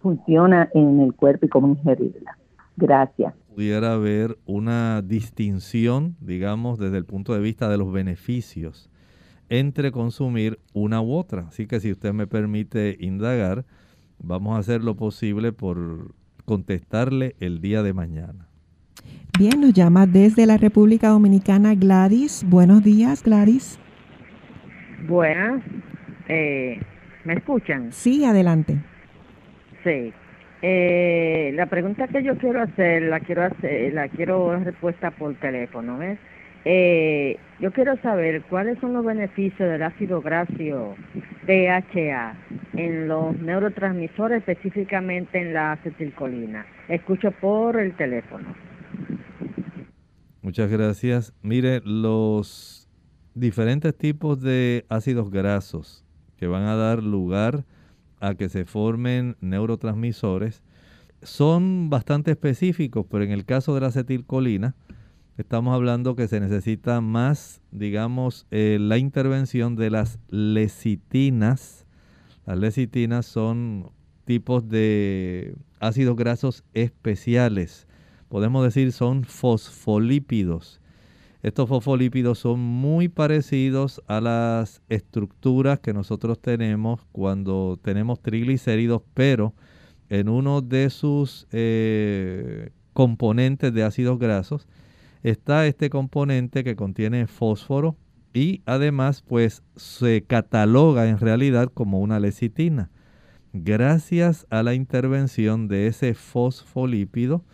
funciona 0.01 0.69
en 0.75 1.01
el 1.01 1.15
cuerpo 1.15 1.47
y 1.47 1.49
cómo 1.49 1.69
ingerirla? 1.69 2.37
Gracias. 2.77 3.35
Pudiera 3.55 3.93
haber 3.93 4.39
una 4.47 5.03
distinción, 5.03 6.17
digamos, 6.21 6.79
desde 6.79 6.99
el 6.99 7.05
punto 7.05 7.35
de 7.35 7.41
vista 7.41 7.69
de 7.69 7.79
los 7.79 7.93
beneficios 7.93 8.91
entre 9.49 9.93
consumir 9.93 10.59
una 10.73 11.03
u 11.03 11.13
otra. 11.13 11.49
Así 11.49 11.67
que 11.67 11.79
si 11.79 11.93
usted 11.93 12.15
me 12.15 12.27
permite 12.27 12.97
indagar, 12.99 13.67
vamos 14.19 14.57
a 14.57 14.61
hacer 14.61 14.83
lo 14.83 14.97
posible 14.97 15.53
por 15.53 16.15
contestarle 16.47 17.37
el 17.39 17.61
día 17.61 17.83
de 17.83 17.93
mañana. 17.93 18.49
Bien, 19.39 19.61
nos 19.61 19.73
llama 19.73 20.07
desde 20.07 20.47
la 20.47 20.57
República 20.57 21.09
Dominicana 21.09 21.75
Gladys. 21.75 22.45
Buenos 22.49 22.85
días, 22.85 23.23
Gladys. 23.23 23.79
Buenas. 25.07 25.63
Eh, 26.29 26.81
¿Me 27.25 27.35
escuchan? 27.35 27.93
Sí, 27.93 28.25
adelante. 28.25 28.77
Sí. 29.83 30.13
Eh, 30.63 31.51
la 31.55 31.67
pregunta 31.67 32.07
que 32.07 32.23
yo 32.23 32.37
quiero 32.39 32.63
hacer, 32.63 33.03
la 33.03 33.21
quiero 33.21 33.45
hacer, 33.45 33.93
la 33.95 34.09
quiero 34.09 34.57
respuesta 34.61 35.11
por 35.11 35.35
teléfono, 35.35 35.99
¿ves? 35.99 36.19
Eh, 36.65 37.37
yo 37.59 37.73
quiero 37.73 37.97
saber 37.97 38.43
cuáles 38.43 38.79
son 38.79 38.93
los 38.93 39.05
beneficios 39.05 39.69
del 39.69 39.83
ácido 39.83 40.21
graso 40.21 40.95
DHA 41.47 42.35
en 42.75 43.09
los 43.09 43.37
neurotransmisores, 43.41 44.47
específicamente 44.47 45.41
en 45.41 45.55
la 45.55 45.73
acetilcolina. 45.73 46.65
Escucho 46.89 47.33
por 47.33 47.81
el 47.81 47.95
teléfono. 47.95 48.55
Muchas 50.43 50.71
gracias. 50.71 51.33
Mire, 51.43 51.81
los 51.85 52.89
diferentes 53.35 53.97
tipos 53.97 54.41
de 54.41 54.85
ácidos 54.89 55.31
grasos 55.31 56.05
que 56.37 56.47
van 56.47 56.65
a 56.65 56.77
dar 56.77 57.03
lugar 57.03 57.65
a 58.21 58.35
que 58.35 58.49
se 58.49 58.65
formen 58.65 59.37
neurotransmisores 59.41 60.63
son 61.23 61.89
bastante 61.91 62.33
específicos, 62.33 63.07
pero 63.09 63.25
en 63.25 63.31
el 63.31 63.45
caso 63.45 63.75
de 63.75 63.81
la 63.81 63.87
acetilcolina 63.89 64.75
estamos 65.39 65.75
hablando 65.75 66.17
que 66.17 66.29
se 66.29 66.41
necesita 66.41 67.01
más, 67.01 67.63
digamos, 67.71 68.47
eh, 68.51 68.79
la 68.81 68.99
intervención 68.99 69.77
de 69.77 69.91
las 69.91 70.19
lecitinas. 70.29 71.87
Las 72.45 72.59
lecitinas 72.59 73.27
son 73.27 73.91
tipos 74.25 74.69
de 74.69 75.55
ácidos 75.81 76.17
grasos 76.17 76.65
especiales. 76.75 77.87
Podemos 78.33 78.65
decir 78.65 78.93
son 78.93 79.25
fosfolípidos. 79.25 80.81
Estos 81.43 81.69
fosfolípidos 81.69 82.39
son 82.39 82.61
muy 82.61 83.09
parecidos 83.09 84.01
a 84.07 84.23
las 84.23 84.81
estructuras 84.89 85.81
que 85.81 85.93
nosotros 85.93 86.41
tenemos 86.41 87.03
cuando 87.13 87.79
tenemos 87.83 88.23
triglicéridos, 88.23 89.03
pero 89.13 89.53
en 90.09 90.31
uno 90.31 90.63
de 90.63 90.89
sus 90.89 91.47
eh, 91.53 92.71
componentes 92.95 93.75
de 93.75 93.83
ácidos 93.83 94.19
grasos 94.19 94.67
está 95.23 95.67
este 95.67 95.91
componente 95.91 96.65
que 96.65 96.75
contiene 96.75 97.27
fósforo 97.27 97.97
y 98.33 98.63
además 98.65 99.23
pues 99.29 99.63
se 99.77 100.23
cataloga 100.23 101.07
en 101.07 101.19
realidad 101.19 101.69
como 101.75 102.01
una 102.01 102.19
lecitina. 102.19 102.89
Gracias 103.53 104.47
a 104.49 104.63
la 104.63 104.73
intervención 104.73 105.69
de 105.69 105.87
ese 105.87 106.15
fosfolípido 106.15 107.45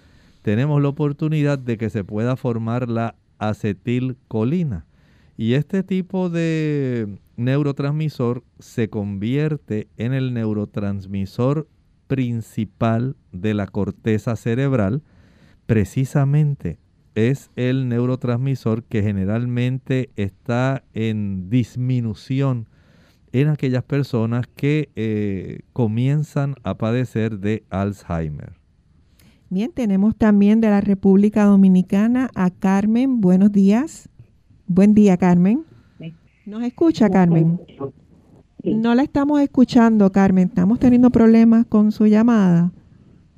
tenemos 0.49 0.81
la 0.81 0.89
oportunidad 0.89 1.59
de 1.59 1.77
que 1.77 1.91
se 1.91 2.05
pueda 2.05 2.35
formar 2.35 2.89
la 2.89 3.17
acetilcolina. 3.37 4.87
Y 5.37 5.53
este 5.53 5.83
tipo 5.83 6.31
de 6.31 7.19
neurotransmisor 7.37 8.45
se 8.59 8.89
convierte 8.89 9.89
en 9.99 10.15
el 10.15 10.33
neurotransmisor 10.33 11.69
principal 12.07 13.15
de 13.31 13.53
la 13.53 13.67
corteza 13.67 14.37
cerebral, 14.37 15.03
precisamente 15.67 16.79
es 17.15 17.51
el 17.55 17.91
neurotransmisor 17.91 18.85
que 18.85 19.03
generalmente 19.03 20.09
está 20.17 20.83
en 20.95 21.51
disminución 21.51 22.71
en 23.33 23.49
aquellas 23.49 23.85
personas 23.85 24.47
que 24.57 24.89
eh, 24.97 25.61
comienzan 25.75 26.55
a 26.63 26.79
padecer 26.79 27.39
de 27.39 27.65
Alzheimer. 27.69 28.58
Bien, 29.51 29.73
tenemos 29.73 30.15
también 30.15 30.61
de 30.61 30.69
la 30.69 30.83
República 30.83 31.45
Dominicana 31.45 32.29
a 32.35 32.51
Carmen. 32.51 33.23
Buenos 33.23 33.51
días. 33.51 34.11
Buen 34.67 34.93
día, 34.93 35.17
Carmen. 35.17 35.65
¿Nos 36.45 36.63
escucha, 36.65 37.09
Carmen? 37.09 37.59
No 38.63 38.95
la 38.95 39.03
estamos 39.03 39.41
escuchando, 39.41 40.13
Carmen. 40.13 40.49
Estamos 40.49 40.79
teniendo 40.79 41.09
problemas 41.09 41.65
con 41.65 41.93
su 41.93 42.07
llamada. 42.07 42.73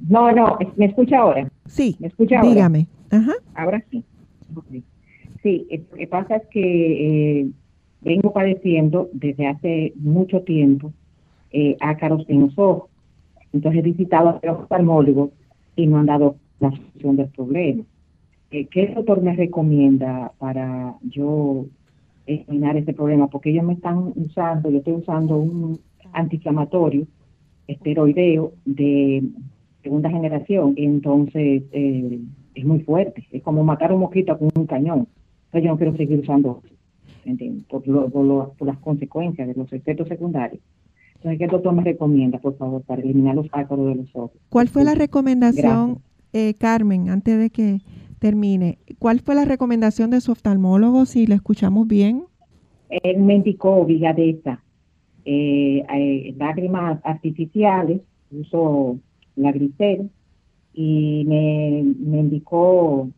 No, 0.09 0.33
no, 0.33 0.59
¿me 0.77 0.87
escucha 0.87 1.19
ahora? 1.19 1.49
Sí, 1.67 1.95
¿me 2.01 2.09
escucha 2.09 2.41
dígame. 2.43 2.89
Ajá. 3.13 3.35
Ahora 3.55 3.85
sí. 3.89 4.03
Sí, 5.45 5.69
lo 5.71 5.97
que 5.97 6.07
pasa 6.09 6.37
es 6.37 6.43
que 6.49 7.41
eh, 7.41 7.51
vengo 8.01 8.33
padeciendo 8.33 9.11
desde 9.13 9.47
hace 9.47 9.93
mucho 9.95 10.43
tiempo 10.43 10.93
eh, 11.53 11.77
ácaros 11.79 12.25
en 12.29 12.41
los 12.41 12.59
ojos. 12.59 12.91
Entonces 13.53 13.79
he 13.79 13.83
visitado 13.83 14.31
a 14.31 14.41
los 14.43 14.59
oftalmólogos 14.59 15.31
y 15.77 15.87
no 15.87 15.99
han 15.99 16.07
dado 16.07 16.37
la 16.59 16.71
solución 16.71 17.17
del 17.17 17.29
problema. 17.29 17.85
Eh, 18.51 18.67
¿Qué 18.67 18.93
doctor 18.95 19.23
me 19.23 19.35
recomienda 19.35 20.33
para 20.39 20.97
yo 21.03 21.67
eliminar 22.27 22.77
ese 22.77 22.93
problema? 22.93 23.29
Porque 23.29 23.51
ellos 23.51 23.65
me 23.65 23.75
están 23.75 24.13
usando, 24.17 24.71
yo 24.71 24.79
estoy 24.79 24.95
usando 24.95 25.37
un 25.37 25.81
antiinflamatorio 26.13 27.07
esteroideo 27.67 28.53
de 28.65 29.23
segunda 29.83 30.11
generación, 30.11 30.75
entonces 30.77 31.63
eh, 31.73 32.21
es 32.55 32.65
muy 32.65 32.81
fuerte, 32.81 33.27
es 33.31 33.43
como 33.43 33.63
matar 33.65 33.93
un 33.93 34.01
mosquito 34.01 34.37
con 34.39 34.51
un 34.55 34.67
cañón. 34.67 35.07
Entonces 35.47 35.65
yo 35.65 35.71
no 35.71 35.77
quiero 35.77 35.97
seguir 35.97 36.21
usando 36.21 36.63
por, 37.69 37.83
por, 38.11 38.67
las 38.67 38.79
consecuencias 38.79 39.49
de 39.49 39.55
los 39.55 39.73
efectos 39.73 40.09
secundarios. 40.09 40.61
Entonces, 41.21 41.39
¿qué 41.39 41.49
doctor 41.49 41.75
me 41.75 41.85
recomienda, 41.85 42.39
por 42.39 42.57
favor, 42.57 42.81
para 42.83 43.03
eliminar 43.03 43.35
los 43.35 43.47
ácaros 43.53 43.89
de 43.89 43.95
los 43.97 44.09
ojos? 44.15 44.33
¿Cuál 44.49 44.69
fue 44.69 44.85
la 44.85 44.95
recomendación, 44.95 45.99
eh, 46.33 46.55
Carmen, 46.55 47.11
antes 47.11 47.39
de 47.39 47.51
que 47.51 47.81
termine? 48.21 48.79
¿Cuál 48.99 49.21
fue 49.21 49.35
la 49.35 49.45
recomendación 49.45 50.11
de 50.11 50.23
su 50.23 50.33
oftalmólogo, 50.33 51.05
si 51.05 51.27
le 51.27 51.35
escuchamos 51.35 51.87
bien? 51.87 52.25
Él 52.89 53.21
me 53.21 53.35
indicó 53.35 53.85
Vigadesa, 53.85 54.63
eh, 55.27 55.85
eh, 55.95 56.35
lágrimas 56.39 56.99
artificiales, 57.05 58.01
uso 58.31 58.99
la 59.37 59.53
grisel, 59.53 60.09
y 60.73 61.27
me, 61.27 61.83
me 61.99 62.21
indicó 62.21 63.11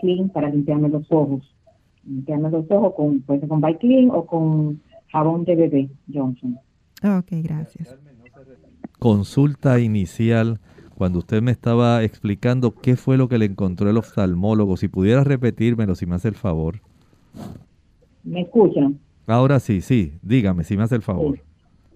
Clean 0.00 0.30
para 0.30 0.50
limpiarme 0.50 0.88
los 0.88 1.06
ojos. 1.12 1.54
Limpiarme 2.04 2.50
los 2.50 2.68
ojos 2.72 2.94
con, 2.94 3.20
puede 3.20 3.46
con 3.46 3.60
Clean 3.60 4.10
o 4.10 4.26
con 4.26 4.80
jabón 5.12 5.44
de 5.44 5.54
bebé 5.54 5.88
Johnson. 6.12 6.58
Ok, 7.02 7.28
gracias. 7.42 7.96
Consulta 8.98 9.80
inicial, 9.80 10.60
cuando 10.94 11.20
usted 11.20 11.40
me 11.40 11.50
estaba 11.50 12.02
explicando 12.04 12.74
qué 12.74 12.96
fue 12.96 13.16
lo 13.16 13.28
que 13.28 13.38
le 13.38 13.46
encontró 13.46 13.88
el 13.88 13.96
oftalmólogo, 13.96 14.76
si 14.76 14.88
pudiera 14.88 15.24
repetírmelo, 15.24 15.94
si 15.94 16.04
me 16.04 16.16
hace 16.16 16.28
el 16.28 16.34
favor. 16.34 16.80
¿Me 18.22 18.42
escuchan? 18.42 18.98
Ahora 19.26 19.60
sí, 19.60 19.80
sí, 19.80 20.12
dígame, 20.22 20.64
si 20.64 20.76
me 20.76 20.82
hace 20.82 20.96
el 20.96 21.02
favor. 21.02 21.38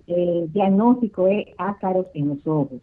El 0.07 0.51
diagnóstico 0.53 1.29
es 1.29 1.47
ácaros 1.59 2.07
en 2.15 2.29
los 2.29 2.47
ojos. 2.47 2.81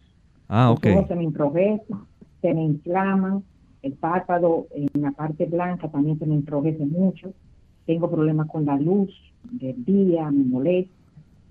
Ah, 0.48 0.70
ok. 0.70 0.84
Los 0.84 0.94
ojos 0.96 1.08
se 1.08 1.16
me 1.16 1.24
enrojecen, 1.24 1.96
se 2.40 2.54
me 2.54 2.62
inflaman, 2.62 3.42
el 3.82 3.94
párpado 3.94 4.68
en 4.74 5.02
la 5.02 5.10
parte 5.10 5.46
blanca 5.46 5.90
también 5.90 6.18
se 6.20 6.26
me 6.26 6.36
enrojece 6.36 6.84
mucho. 6.84 7.32
Tengo 7.86 8.08
problemas 8.08 8.48
con 8.48 8.64
la 8.64 8.76
luz 8.76 9.10
del 9.50 9.84
día, 9.84 10.30
me 10.30 10.44
molesta 10.44 11.01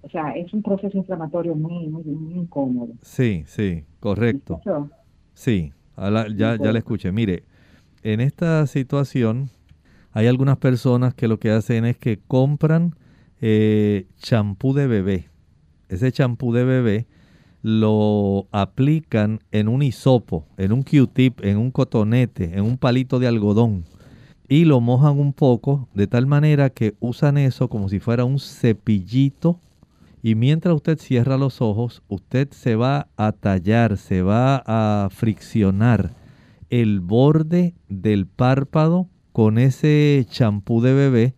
o 0.02 0.10
sea, 0.10 0.32
es 0.32 0.54
un 0.54 0.64
proceso 0.64 0.98
inflamatorio 0.98 1.56
muy, 1.56 1.88
muy, 1.88 2.04
incómodo. 2.36 2.94
Sí, 3.02 3.44
sí, 3.48 3.84
correcto. 4.00 4.62
Sí, 5.34 5.74
ya, 5.98 6.58
ya 6.58 6.72
le 6.72 6.80
escuché. 6.80 7.12
Mire, 7.12 7.44
en 8.04 8.20
esta 8.20 8.66
situación 8.68 9.50
hay 10.12 10.28
algunas 10.28 10.58
personas 10.58 11.14
que 11.14 11.28
lo 11.28 11.40
que 11.40 11.52
hacen 11.52 11.86
es 11.86 11.98
que 11.98 12.20
compran 12.28 12.96
eh, 13.42 14.08
champú 14.18 14.74
de 14.74 14.88
bebé. 14.88 15.30
Ese 15.90 16.12
champú 16.12 16.54
de 16.54 16.64
bebé 16.64 17.08
lo 17.62 18.48
aplican 18.52 19.40
en 19.52 19.68
un 19.68 19.84
hisopo, 19.84 20.46
en 20.58 20.72
un 20.72 20.84
Q-tip, 20.84 21.44
en 21.44 21.58
un 21.58 21.70
cotonete, 21.70 22.58
en 22.58 22.64
un 22.64 22.78
palito 22.78 23.20
de 23.20 23.28
algodón 23.28 23.86
y 24.52 24.66
lo 24.66 24.82
mojan 24.82 25.18
un 25.18 25.32
poco 25.32 25.88
de 25.94 26.08
tal 26.08 26.28
manera 26.28 26.72
que 26.72 26.94
usan 27.00 27.38
eso 27.38 27.70
como 27.70 27.88
si 27.88 28.02
fuera 28.02 28.26
un 28.26 28.38
cepillito 28.38 29.62
y 30.24 30.36
mientras 30.36 30.76
usted 30.76 31.00
cierra 31.00 31.38
los 31.38 31.62
ojos, 31.62 32.04
usted 32.08 32.50
se 32.52 32.76
va 32.76 33.08
a 33.18 33.32
tallar, 33.32 33.98
se 33.98 34.22
va 34.22 34.64
a 34.66 35.10
friccionar 35.10 36.14
el 36.70 37.00
borde 37.00 37.74
del 37.90 38.28
párpado 38.28 39.10
con 39.32 39.58
ese 39.58 40.26
champú 40.30 40.82
de 40.82 40.94
bebé 40.94 41.36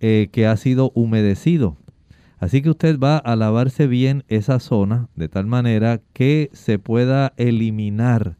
eh, 0.00 0.28
que 0.32 0.46
ha 0.46 0.56
sido 0.56 0.92
humedecido. 0.94 1.76
Así 2.38 2.62
que 2.62 2.70
usted 2.70 2.98
va 2.98 3.18
a 3.18 3.36
lavarse 3.36 3.86
bien 3.86 4.24
esa 4.28 4.58
zona 4.58 5.08
de 5.14 5.28
tal 5.28 5.46
manera 5.46 6.00
que 6.12 6.50
se 6.52 6.78
pueda 6.78 7.32
eliminar 7.36 8.36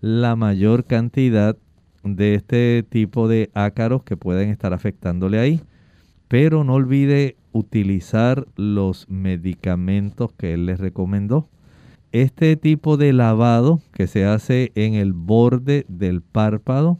la 0.00 0.36
mayor 0.36 0.84
cantidad 0.84 1.56
de 2.02 2.34
este 2.34 2.84
tipo 2.88 3.28
de 3.28 3.50
ácaros 3.54 4.02
que 4.02 4.16
pueden 4.16 4.50
estar 4.50 4.72
afectándole 4.72 5.38
ahí. 5.38 5.60
Pero 6.28 6.64
no 6.64 6.74
olvide 6.74 7.36
utilizar 7.54 8.46
los 8.56 9.08
medicamentos 9.08 10.32
que 10.32 10.52
él 10.52 10.66
les 10.66 10.78
recomendó. 10.78 11.48
Este 12.12 12.56
tipo 12.56 12.96
de 12.98 13.12
lavado 13.12 13.80
que 13.92 14.06
se 14.06 14.26
hace 14.26 14.70
en 14.74 14.94
el 14.94 15.14
borde 15.14 15.86
del 15.88 16.20
párpado 16.20 16.98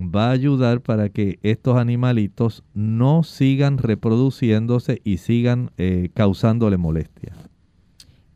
va 0.00 0.28
a 0.28 0.32
ayudar 0.32 0.80
para 0.80 1.08
que 1.08 1.38
estos 1.42 1.76
animalitos 1.76 2.64
no 2.74 3.22
sigan 3.24 3.78
reproduciéndose 3.78 5.00
y 5.04 5.18
sigan 5.18 5.70
eh, 5.76 6.10
causándole 6.14 6.76
molestia. 6.76 7.32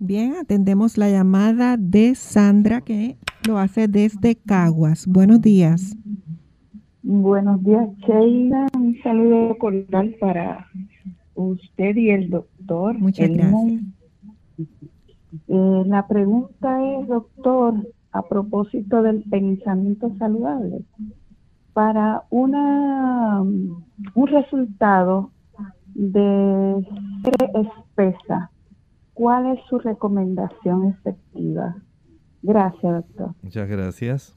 Bien, 0.00 0.34
atendemos 0.40 0.96
la 0.96 1.10
llamada 1.10 1.76
de 1.76 2.14
Sandra 2.14 2.80
que 2.80 3.16
lo 3.46 3.58
hace 3.58 3.88
desde 3.88 4.36
Caguas. 4.36 5.06
Buenos 5.06 5.40
días. 5.40 5.96
Buenos 7.02 7.64
días, 7.64 7.88
Sheila. 8.06 8.66
Un 8.76 8.96
saludo 9.02 9.56
cordial 9.58 10.14
para 10.20 10.66
usted 11.38 11.96
y 11.96 12.10
el 12.10 12.30
doctor. 12.30 12.98
Muchas 12.98 13.30
gracias. 13.30 13.82
Eh, 15.48 15.82
la 15.86 16.06
pregunta 16.08 17.00
es, 17.00 17.08
doctor, 17.08 17.74
a 18.12 18.22
propósito 18.22 19.02
del 19.02 19.22
pensamiento 19.22 20.12
saludable. 20.18 20.82
Para 21.72 22.24
una, 22.30 23.40
un 23.40 24.26
resultado 24.26 25.30
de 25.94 26.86
sangre 26.88 27.68
espesa, 27.68 28.50
¿cuál 29.14 29.56
es 29.56 29.60
su 29.68 29.78
recomendación 29.78 30.86
efectiva? 30.86 31.76
Gracias, 32.42 32.92
doctor. 32.92 33.34
Muchas 33.42 33.68
gracias. 33.68 34.36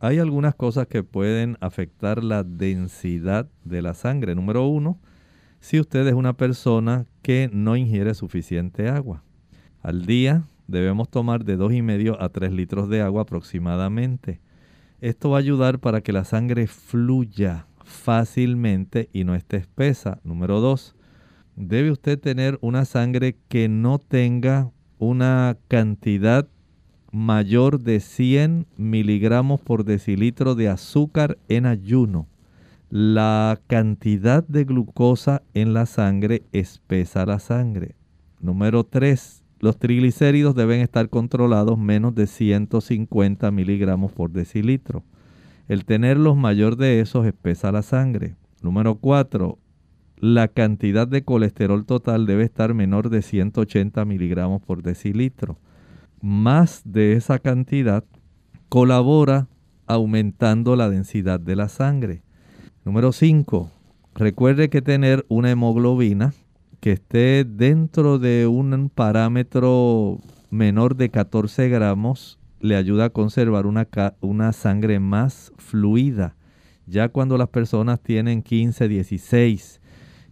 Hay 0.00 0.18
algunas 0.18 0.56
cosas 0.56 0.88
que 0.88 1.04
pueden 1.04 1.56
afectar 1.60 2.24
la 2.24 2.42
densidad 2.42 3.48
de 3.64 3.82
la 3.82 3.94
sangre. 3.94 4.34
Número 4.34 4.66
uno, 4.66 4.98
si 5.62 5.78
usted 5.78 6.04
es 6.08 6.14
una 6.14 6.32
persona 6.32 7.06
que 7.22 7.48
no 7.52 7.76
ingiere 7.76 8.14
suficiente 8.14 8.88
agua. 8.88 9.22
Al 9.80 10.06
día 10.06 10.42
debemos 10.66 11.08
tomar 11.08 11.44
de 11.44 11.56
2,5 11.56 12.16
a 12.18 12.28
3 12.30 12.52
litros 12.52 12.88
de 12.88 13.00
agua 13.00 13.22
aproximadamente. 13.22 14.40
Esto 15.00 15.30
va 15.30 15.36
a 15.36 15.40
ayudar 15.40 15.78
para 15.78 16.00
que 16.00 16.12
la 16.12 16.24
sangre 16.24 16.66
fluya 16.66 17.66
fácilmente 17.84 19.08
y 19.12 19.22
no 19.22 19.36
esté 19.36 19.56
espesa. 19.58 20.18
Número 20.24 20.60
2. 20.60 20.96
Debe 21.54 21.92
usted 21.92 22.18
tener 22.18 22.58
una 22.60 22.84
sangre 22.84 23.36
que 23.48 23.68
no 23.68 24.00
tenga 24.00 24.72
una 24.98 25.56
cantidad 25.68 26.48
mayor 27.12 27.78
de 27.78 28.00
100 28.00 28.66
miligramos 28.76 29.60
por 29.60 29.84
decilitro 29.84 30.56
de 30.56 30.68
azúcar 30.68 31.38
en 31.48 31.66
ayuno. 31.66 32.26
La 32.94 33.58
cantidad 33.68 34.46
de 34.46 34.64
glucosa 34.64 35.40
en 35.54 35.72
la 35.72 35.86
sangre 35.86 36.42
espesa 36.52 37.24
la 37.24 37.38
sangre. 37.38 37.94
Número 38.38 38.84
3 38.84 39.44
los 39.60 39.78
triglicéridos 39.78 40.54
deben 40.54 40.82
estar 40.82 41.08
controlados 41.08 41.78
menos 41.78 42.14
de 42.14 42.26
150 42.26 43.50
miligramos 43.50 44.12
por 44.12 44.30
decilitro. 44.30 45.04
El 45.68 45.86
tenerlos 45.86 46.36
mayor 46.36 46.76
de 46.76 47.00
esos 47.00 47.24
espesa 47.24 47.72
la 47.72 47.80
sangre. 47.80 48.36
Número 48.60 48.96
4. 48.96 49.58
La 50.18 50.48
cantidad 50.48 51.08
de 51.08 51.24
colesterol 51.24 51.86
total 51.86 52.26
debe 52.26 52.44
estar 52.44 52.74
menor 52.74 53.08
de 53.08 53.22
180 53.22 54.04
miligramos 54.04 54.60
por 54.60 54.82
decilitro. 54.82 55.56
Más 56.20 56.82
de 56.84 57.14
esa 57.14 57.38
cantidad 57.38 58.04
colabora 58.68 59.48
aumentando 59.86 60.76
la 60.76 60.90
densidad 60.90 61.40
de 61.40 61.56
la 61.56 61.70
sangre. 61.70 62.22
Número 62.84 63.12
5. 63.12 63.70
Recuerde 64.16 64.68
que 64.68 64.82
tener 64.82 65.24
una 65.28 65.52
hemoglobina 65.52 66.34
que 66.80 66.90
esté 66.90 67.44
dentro 67.44 68.18
de 68.18 68.48
un 68.48 68.90
parámetro 68.92 70.18
menor 70.50 70.96
de 70.96 71.08
14 71.08 71.68
gramos 71.68 72.40
le 72.58 72.74
ayuda 72.74 73.04
a 73.04 73.10
conservar 73.10 73.66
una, 73.66 73.86
una 74.20 74.52
sangre 74.52 74.98
más 74.98 75.52
fluida. 75.58 76.34
Ya 76.86 77.08
cuando 77.08 77.38
las 77.38 77.50
personas 77.50 78.00
tienen 78.00 78.42
15, 78.42 78.88
16, 78.88 79.80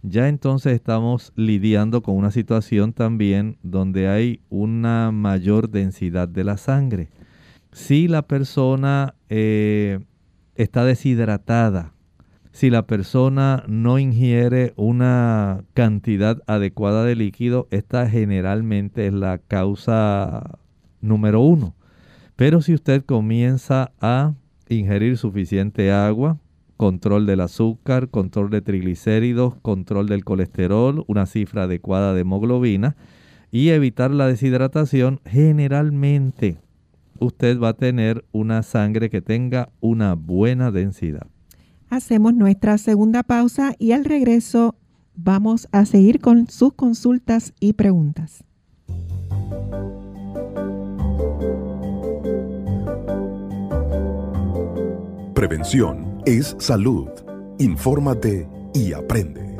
ya 0.03 0.27
entonces 0.27 0.73
estamos 0.73 1.31
lidiando 1.37 2.01
con 2.01 2.17
una 2.17 2.31
situación 2.31 2.91
también 2.91 3.59
donde 3.63 4.09
hay 4.09 4.41
una 4.49 5.11
mayor 5.13 5.69
densidad 5.69 6.27
de 6.27 6.43
la 6.43 6.57
sangre. 6.57 7.11
Si 7.71 8.09
la 8.09 8.23
persona 8.23 9.15
eh, 9.29 9.99
está 10.55 10.83
deshidratada, 10.83 11.93
si 12.51 12.69
la 12.69 12.85
persona 12.85 13.63
no 13.67 13.97
ingiere 13.97 14.73
una 14.75 15.63
cantidad 15.73 16.41
adecuada 16.47 17.05
de 17.05 17.15
líquido, 17.15 17.67
esta 17.71 18.09
generalmente 18.09 19.07
es 19.07 19.13
la 19.13 19.37
causa 19.37 20.59
número 20.99 21.41
uno. 21.41 21.75
Pero 22.35 22.61
si 22.61 22.73
usted 22.73 23.03
comienza 23.05 23.91
a 24.01 24.33
ingerir 24.67 25.17
suficiente 25.17 25.91
agua, 25.91 26.39
control 26.75 27.25
del 27.25 27.41
azúcar, 27.41 28.09
control 28.09 28.49
de 28.49 28.61
triglicéridos, 28.61 29.55
control 29.61 30.07
del 30.07 30.25
colesterol, 30.25 31.05
una 31.07 31.27
cifra 31.27 31.63
adecuada 31.63 32.13
de 32.13 32.21
hemoglobina 32.21 32.95
y 33.51 33.69
evitar 33.69 34.11
la 34.11 34.27
deshidratación, 34.27 35.21
generalmente 35.25 36.57
usted 37.19 37.59
va 37.59 37.69
a 37.69 37.73
tener 37.75 38.25
una 38.31 38.63
sangre 38.63 39.09
que 39.09 39.21
tenga 39.21 39.69
una 39.79 40.15
buena 40.15 40.71
densidad. 40.71 41.27
Hacemos 41.91 42.33
nuestra 42.33 42.77
segunda 42.77 43.21
pausa 43.21 43.75
y 43.77 43.91
al 43.91 44.05
regreso 44.05 44.75
vamos 45.13 45.67
a 45.73 45.85
seguir 45.85 46.21
con 46.21 46.47
sus 46.47 46.71
consultas 46.73 47.53
y 47.59 47.73
preguntas. 47.73 48.45
Prevención 55.33 56.21
es 56.25 56.55
salud. 56.59 57.09
Infórmate 57.59 58.47
y 58.73 58.93
aprende. 58.93 59.57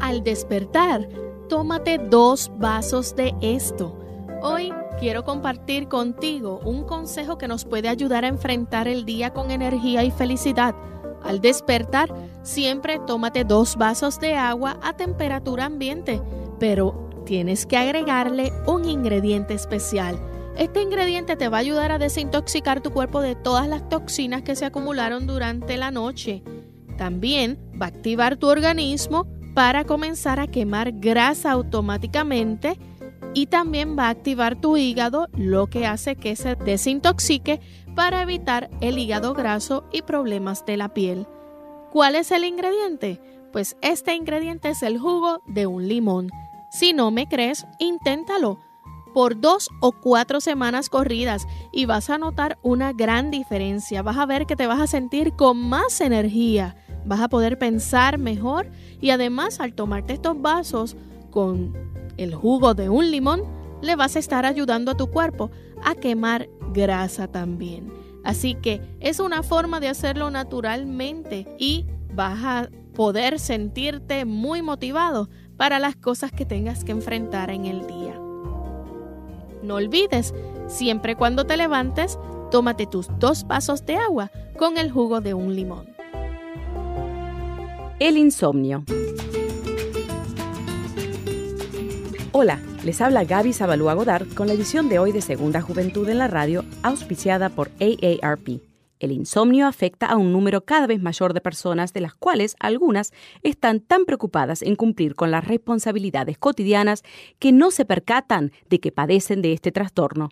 Al 0.00 0.24
despertar, 0.24 1.06
tómate 1.50 1.98
dos 1.98 2.50
vasos 2.58 3.14
de 3.14 3.34
esto. 3.42 3.98
Hoy 4.40 4.72
quiero 4.98 5.24
compartir 5.24 5.88
contigo 5.88 6.60
un 6.64 6.84
consejo 6.84 7.38
que 7.38 7.48
nos 7.48 7.64
puede 7.64 7.88
ayudar 7.88 8.24
a 8.24 8.28
enfrentar 8.28 8.88
el 8.88 9.04
día 9.04 9.32
con 9.32 9.50
energía 9.50 10.04
y 10.04 10.10
felicidad. 10.10 10.74
Al 11.22 11.40
despertar, 11.40 12.14
siempre 12.42 13.00
tómate 13.06 13.44
dos 13.44 13.76
vasos 13.76 14.20
de 14.20 14.34
agua 14.34 14.78
a 14.82 14.96
temperatura 14.96 15.66
ambiente, 15.66 16.20
pero 16.58 17.10
tienes 17.24 17.66
que 17.66 17.76
agregarle 17.76 18.52
un 18.66 18.84
ingrediente 18.84 19.54
especial. 19.54 20.18
Este 20.56 20.80
ingrediente 20.80 21.36
te 21.36 21.48
va 21.48 21.58
a 21.58 21.60
ayudar 21.60 21.92
a 21.92 21.98
desintoxicar 21.98 22.80
tu 22.80 22.90
cuerpo 22.90 23.20
de 23.20 23.34
todas 23.34 23.68
las 23.68 23.88
toxinas 23.88 24.42
que 24.42 24.56
se 24.56 24.64
acumularon 24.64 25.26
durante 25.26 25.76
la 25.76 25.90
noche. 25.90 26.42
También 26.96 27.58
va 27.80 27.86
a 27.86 27.88
activar 27.90 28.36
tu 28.36 28.46
organismo 28.48 29.26
para 29.54 29.84
comenzar 29.84 30.40
a 30.40 30.46
quemar 30.46 30.92
grasa 30.92 31.50
automáticamente 31.50 32.78
y 33.36 33.48
también 33.48 33.98
va 33.98 34.06
a 34.06 34.08
activar 34.08 34.58
tu 34.58 34.78
hígado, 34.78 35.28
lo 35.36 35.66
que 35.66 35.86
hace 35.86 36.16
que 36.16 36.36
se 36.36 36.54
desintoxique 36.54 37.60
para 37.94 38.22
evitar 38.22 38.70
el 38.80 38.96
hígado 38.96 39.34
graso 39.34 39.84
y 39.92 40.00
problemas 40.00 40.64
de 40.64 40.78
la 40.78 40.94
piel. 40.94 41.26
¿Cuál 41.92 42.14
es 42.14 42.30
el 42.30 42.44
ingrediente? 42.44 43.20
Pues 43.52 43.76
este 43.82 44.14
ingrediente 44.14 44.70
es 44.70 44.82
el 44.82 44.98
jugo 44.98 45.42
de 45.46 45.66
un 45.66 45.86
limón. 45.86 46.30
Si 46.70 46.94
no 46.94 47.10
me 47.10 47.28
crees, 47.28 47.66
inténtalo 47.78 48.58
por 49.12 49.38
dos 49.38 49.68
o 49.80 49.92
cuatro 49.92 50.40
semanas 50.40 50.88
corridas 50.88 51.46
y 51.72 51.84
vas 51.84 52.08
a 52.08 52.16
notar 52.16 52.56
una 52.62 52.94
gran 52.94 53.30
diferencia. 53.30 54.00
Vas 54.00 54.16
a 54.16 54.24
ver 54.24 54.46
que 54.46 54.56
te 54.56 54.66
vas 54.66 54.80
a 54.80 54.86
sentir 54.86 55.34
con 55.34 55.58
más 55.58 56.00
energía, 56.00 56.74
vas 57.04 57.20
a 57.20 57.28
poder 57.28 57.58
pensar 57.58 58.16
mejor 58.16 58.70
y 58.98 59.10
además 59.10 59.60
al 59.60 59.74
tomarte 59.74 60.14
estos 60.14 60.40
vasos 60.40 60.96
con 61.30 61.85
el 62.16 62.34
jugo 62.34 62.74
de 62.74 62.88
un 62.88 63.10
limón, 63.10 63.42
le 63.82 63.96
vas 63.96 64.16
a 64.16 64.18
estar 64.18 64.46
ayudando 64.46 64.92
a 64.92 64.96
tu 64.96 65.08
cuerpo 65.08 65.50
a 65.84 65.94
quemar 65.94 66.48
grasa 66.72 67.28
también. 67.28 67.92
Así 68.24 68.54
que 68.54 68.80
es 69.00 69.20
una 69.20 69.42
forma 69.42 69.80
de 69.80 69.88
hacerlo 69.88 70.30
naturalmente 70.30 71.46
y 71.58 71.86
vas 72.12 72.44
a 72.44 72.68
poder 72.94 73.38
sentirte 73.38 74.24
muy 74.24 74.62
motivado 74.62 75.28
para 75.56 75.78
las 75.78 75.96
cosas 75.96 76.32
que 76.32 76.44
tengas 76.44 76.82
que 76.82 76.92
enfrentar 76.92 77.50
en 77.50 77.66
el 77.66 77.86
día. 77.86 78.18
No 79.62 79.76
olvides, 79.76 80.34
siempre 80.66 81.16
cuando 81.16 81.44
te 81.44 81.56
levantes, 81.56 82.18
tómate 82.50 82.86
tus 82.86 83.08
dos 83.18 83.46
vasos 83.46 83.84
de 83.84 83.96
agua 83.96 84.30
con 84.58 84.78
el 84.78 84.90
jugo 84.90 85.20
de 85.20 85.34
un 85.34 85.54
limón. 85.54 85.86
El 87.98 88.16
insomnio. 88.16 88.84
Hola, 92.38 92.60
les 92.84 93.00
habla 93.00 93.24
Gaby 93.24 93.54
Zabalúa 93.54 93.94
Godard 93.94 94.28
con 94.34 94.46
la 94.46 94.52
edición 94.52 94.90
de 94.90 94.98
hoy 94.98 95.10
de 95.10 95.22
Segunda 95.22 95.62
Juventud 95.62 96.06
en 96.10 96.18
la 96.18 96.28
Radio, 96.28 96.66
auspiciada 96.82 97.48
por 97.48 97.70
AARP. 97.80 98.60
El 99.00 99.12
insomnio 99.12 99.66
afecta 99.66 100.04
a 100.04 100.18
un 100.18 100.32
número 100.32 100.62
cada 100.62 100.86
vez 100.86 101.00
mayor 101.00 101.32
de 101.32 101.40
personas, 101.40 101.94
de 101.94 102.02
las 102.02 102.12
cuales 102.14 102.54
algunas 102.60 103.14
están 103.42 103.80
tan 103.80 104.04
preocupadas 104.04 104.60
en 104.60 104.76
cumplir 104.76 105.14
con 105.14 105.30
las 105.30 105.46
responsabilidades 105.46 106.36
cotidianas 106.36 107.04
que 107.38 107.52
no 107.52 107.70
se 107.70 107.86
percatan 107.86 108.52
de 108.68 108.80
que 108.80 108.92
padecen 108.92 109.40
de 109.40 109.54
este 109.54 109.72
trastorno. 109.72 110.28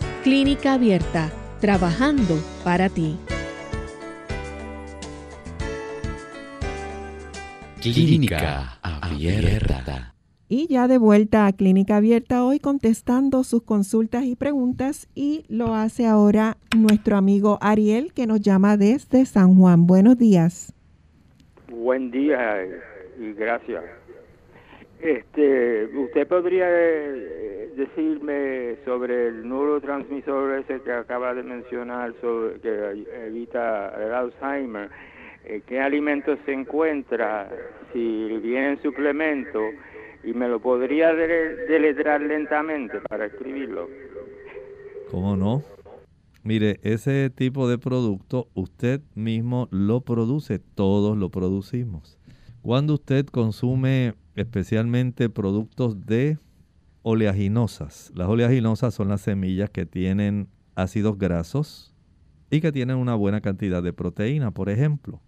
Clínica 0.23 0.75
Abierta, 0.75 1.31
trabajando 1.59 2.35
para 2.63 2.89
ti. 2.89 3.17
Clínica 7.81 8.77
Abierta. 8.83 10.13
Y 10.47 10.67
ya 10.67 10.87
de 10.87 10.99
vuelta 10.99 11.47
a 11.47 11.53
Clínica 11.53 11.97
Abierta 11.97 12.45
hoy 12.45 12.59
contestando 12.59 13.43
sus 13.43 13.63
consultas 13.63 14.25
y 14.25 14.35
preguntas 14.35 15.09
y 15.15 15.43
lo 15.49 15.73
hace 15.73 16.05
ahora 16.05 16.57
nuestro 16.77 17.17
amigo 17.17 17.57
Ariel 17.59 18.13
que 18.13 18.27
nos 18.27 18.41
llama 18.41 18.77
desde 18.77 19.25
San 19.25 19.55
Juan. 19.55 19.87
Buenos 19.87 20.19
días. 20.19 20.71
Buen 21.67 22.11
día 22.11 22.37
y 23.19 23.33
gracias. 23.33 24.00
Este, 25.01 25.85
¿usted 25.97 26.27
podría 26.27 26.67
eh, 26.69 27.71
decirme 27.75 28.75
sobre 28.85 29.29
el 29.29 29.49
neurotransmisor 29.49 30.59
ese 30.59 30.79
que 30.81 30.91
acaba 30.91 31.33
de 31.33 31.41
mencionar 31.41 32.13
sobre 32.21 32.59
que 32.59 33.05
evita 33.25 33.95
el 33.99 34.13
Alzheimer? 34.13 34.89
Eh, 35.43 35.61
¿Qué 35.65 35.79
alimentos 35.79 36.37
se 36.45 36.53
encuentra? 36.53 37.49
Si 37.91 38.39
viene 38.43 38.73
en 38.73 38.81
suplemento 38.83 39.59
y 40.23 40.33
me 40.33 40.47
lo 40.47 40.59
podría 40.59 41.15
deletrar 41.15 42.21
lentamente 42.21 42.99
para 43.09 43.25
escribirlo. 43.25 43.89
¿Cómo 45.09 45.35
no? 45.35 45.63
Mire, 46.43 46.79
ese 46.83 47.31
tipo 47.31 47.67
de 47.67 47.79
producto 47.79 48.47
usted 48.53 49.01
mismo 49.15 49.67
lo 49.71 50.01
produce, 50.01 50.59
todos 50.59 51.17
lo 51.17 51.29
producimos. 51.29 52.19
Cuando 52.61 52.93
usted 52.93 53.25
consume 53.25 54.13
especialmente 54.35 55.29
productos 55.29 56.05
de 56.05 56.37
oleaginosas, 57.03 58.11
las 58.15 58.27
oleaginosas 58.27 58.93
son 58.93 59.09
las 59.09 59.21
semillas 59.21 59.69
que 59.69 59.85
tienen 59.85 60.47
ácidos 60.75 61.17
grasos 61.17 61.93
y 62.49 62.61
que 62.61 62.71
tienen 62.71 62.97
una 62.97 63.15
buena 63.15 63.41
cantidad 63.41 63.81
de 63.81 63.93
proteína, 63.93 64.51
por 64.51 64.69
ejemplo. 64.69 65.21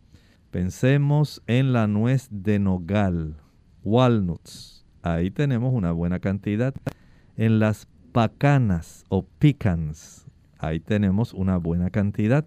Pensemos 0.51 1.41
en 1.47 1.73
la 1.73 1.87
nuez 1.87 2.27
de 2.29 2.59
nogal, 2.59 3.37
walnuts, 3.83 4.85
ahí 5.01 5.31
tenemos 5.31 5.73
una 5.73 5.91
buena 5.91 6.19
cantidad. 6.19 6.75
En 7.35 7.59
las 7.59 7.87
pacanas 8.11 9.05
o 9.09 9.25
pecans, 9.39 10.27
ahí 10.59 10.79
tenemos 10.79 11.33
una 11.33 11.57
buena 11.57 11.89
cantidad. 11.89 12.45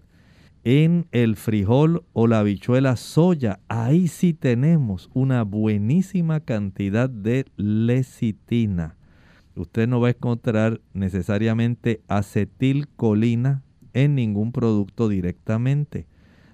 En 0.69 1.07
el 1.13 1.37
frijol 1.37 2.03
o 2.11 2.27
la 2.27 2.39
habichuela 2.39 2.97
soya, 2.97 3.61
ahí 3.69 4.09
sí 4.09 4.33
tenemos 4.33 5.09
una 5.13 5.43
buenísima 5.43 6.41
cantidad 6.41 7.09
de 7.09 7.45
lecitina. 7.55 8.97
Usted 9.55 9.87
no 9.87 10.01
va 10.01 10.09
a 10.09 10.11
encontrar 10.11 10.81
necesariamente 10.91 12.01
acetilcolina 12.09 13.63
en 13.93 14.15
ningún 14.15 14.51
producto 14.51 15.07
directamente. 15.07 16.05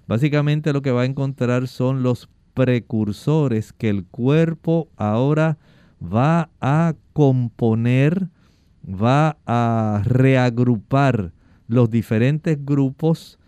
Básicamente 0.06 0.72
lo 0.72 0.80
que 0.80 0.92
va 0.92 1.02
a 1.02 1.06
encontrar 1.06 1.66
son 1.66 2.04
los 2.04 2.30
precursores 2.54 3.72
que 3.72 3.88
el 3.88 4.04
cuerpo 4.04 4.90
ahora 4.96 5.58
va 6.00 6.50
a 6.60 6.94
componer, 7.14 8.28
va 8.86 9.38
a 9.44 10.02
reagrupar 10.04 11.32
los 11.66 11.90
diferentes 11.90 12.64
grupos 12.64 13.40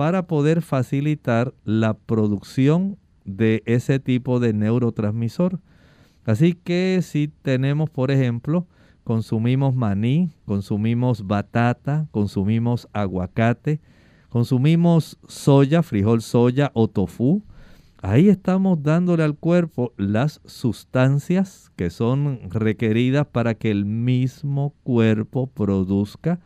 para 0.00 0.26
poder 0.26 0.62
facilitar 0.62 1.52
la 1.62 1.92
producción 1.92 2.96
de 3.26 3.62
ese 3.66 3.98
tipo 3.98 4.40
de 4.40 4.54
neurotransmisor. 4.54 5.60
Así 6.24 6.54
que 6.54 7.00
si 7.02 7.28
tenemos, 7.28 7.90
por 7.90 8.10
ejemplo, 8.10 8.66
consumimos 9.04 9.74
maní, 9.74 10.30
consumimos 10.46 11.26
batata, 11.26 12.08
consumimos 12.12 12.88
aguacate, 12.94 13.82
consumimos 14.30 15.18
soya, 15.28 15.82
frijol 15.82 16.22
soya 16.22 16.70
o 16.72 16.88
tofu, 16.88 17.42
ahí 18.00 18.30
estamos 18.30 18.82
dándole 18.82 19.22
al 19.22 19.36
cuerpo 19.36 19.92
las 19.98 20.40
sustancias 20.46 21.72
que 21.76 21.90
son 21.90 22.40
requeridas 22.48 23.26
para 23.26 23.52
que 23.52 23.70
el 23.70 23.84
mismo 23.84 24.72
cuerpo 24.82 25.48
produzca 25.48 26.40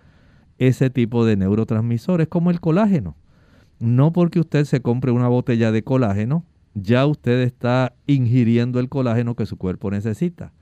ese 0.58 0.90
tipo 0.90 1.24
de 1.24 1.36
neurotransmisores 1.36 2.26
como 2.26 2.50
el 2.50 2.58
colágeno. 2.60 3.14
No 3.84 4.14
porque 4.14 4.40
usted 4.40 4.64
se 4.64 4.80
compre 4.80 5.10
una 5.10 5.28
botella 5.28 5.70
de 5.70 5.84
colágeno, 5.84 6.46
ya 6.72 7.04
usted 7.04 7.42
está 7.42 7.94
ingiriendo 8.06 8.80
el 8.80 8.88
colágeno 8.88 9.36
que 9.36 9.44
su 9.44 9.58
cuerpo 9.58 9.90
necesita. 9.90 10.54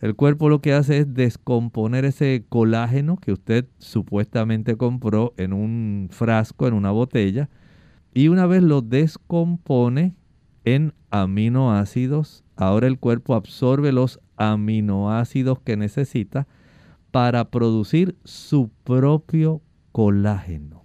El 0.00 0.14
cuerpo 0.14 0.48
lo 0.48 0.60
que 0.60 0.72
hace 0.72 0.98
es 0.98 1.12
descomponer 1.12 2.04
ese 2.04 2.44
colágeno 2.48 3.16
que 3.16 3.32
usted 3.32 3.66
supuestamente 3.78 4.76
compró 4.76 5.34
en 5.36 5.52
un 5.52 6.10
frasco, 6.12 6.68
en 6.68 6.74
una 6.74 6.92
botella, 6.92 7.50
y 8.14 8.28
una 8.28 8.46
vez 8.46 8.62
lo 8.62 8.82
descompone, 8.82 10.14
en 10.64 10.94
aminoácidos. 11.10 12.44
Ahora 12.54 12.86
el 12.86 13.00
cuerpo 13.00 13.34
absorbe 13.34 13.90
los 13.90 14.20
aminoácidos 14.36 15.58
que 15.58 15.76
necesita 15.76 16.46
para 17.10 17.50
producir 17.50 18.16
su 18.22 18.70
propio 18.84 19.60
colágeno. 19.90 20.79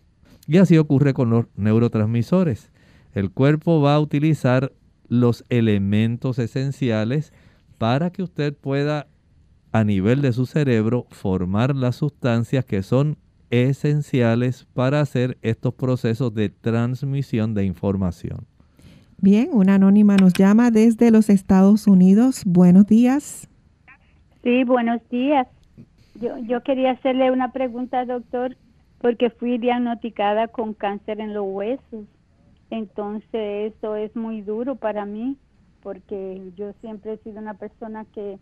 Y 0.48 0.58
así 0.58 0.78
ocurre 0.78 1.14
con 1.14 1.30
los 1.30 1.46
neurotransmisores. 1.56 2.72
El 3.14 3.32
cuerpo 3.32 3.82
va 3.82 3.96
a 3.96 4.00
utilizar 4.00 4.72
los 5.08 5.46
elementos 5.50 6.40
esenciales 6.40 7.34
para 7.78 8.10
que 8.10 8.24
usted 8.24 8.54
pueda 8.54 9.08
a 9.72 9.84
nivel 9.84 10.22
de 10.22 10.34
su 10.34 10.46
cerebro 10.46 11.06
formar 11.10 11.76
las 11.76 11.98
sustancias 11.98 12.66
que 12.66 12.82
son 12.84 13.18
esenciales 13.50 14.68
para 14.74 15.02
hacer 15.02 15.38
estos 15.42 15.74
procesos 15.74 16.34
de 16.34 16.50
transmisión 16.50 17.54
de 17.54 17.66
información. 17.66 18.46
Bien, 19.18 19.50
una 19.52 19.76
anónima 19.76 20.18
nos 20.18 20.34
llama 20.34 20.72
desde 20.72 21.12
los 21.12 21.30
Estados 21.30 21.88
Unidos. 21.88 22.44
Buenos 22.46 22.86
días. 22.88 23.50
Sí, 24.44 24.64
buenos 24.64 25.02
días. 25.10 25.48
Yo, 26.22 26.38
yo 26.40 26.62
quería 26.64 26.92
hacerle 26.92 27.32
una 27.32 27.52
pregunta, 27.52 28.06
doctor, 28.06 28.56
porque 29.00 29.30
fui 29.30 29.58
diagnosticada 29.58 30.48
con 30.48 30.74
cáncer 30.74 31.20
en 31.20 31.34
los 31.34 31.46
huesos. 31.48 32.06
Entonces, 32.70 33.74
eso 33.74 33.96
es 33.96 34.16
muy 34.16 34.42
duro 34.42 34.76
para 34.76 35.06
mí, 35.06 35.38
porque 35.82 36.52
yo 36.56 36.74
siempre 36.82 37.14
he 37.14 37.18
sido 37.18 37.40
una 37.40 37.54
persona 37.54 38.06
que 38.14 38.40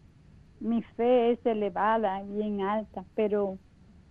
mi 0.59 0.81
fe 0.95 1.31
es 1.31 1.45
elevada, 1.45 2.23
bien 2.23 2.61
alta, 2.61 3.03
pero 3.15 3.57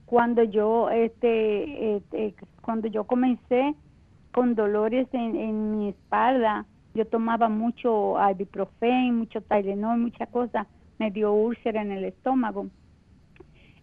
cuando 0.04 0.42
yo 0.44 0.90
este, 0.90 1.96
este 1.96 2.34
cuando 2.60 2.88
yo 2.88 3.04
comencé 3.04 3.74
con 4.32 4.54
dolores 4.54 5.06
en, 5.12 5.76
mi 5.76 5.90
espalda. 5.90 6.66
Yo 6.94 7.06
tomaba 7.06 7.48
mucho 7.48 8.16
ibuprofen, 8.30 9.16
mucho 9.16 9.40
Tylenol, 9.42 9.98
mucha 9.98 10.26
cosa. 10.26 10.66
me 10.98 11.10
dio 11.10 11.32
úlcera 11.32 11.82
en 11.82 11.92
el 11.92 12.04
estómago. 12.04 12.66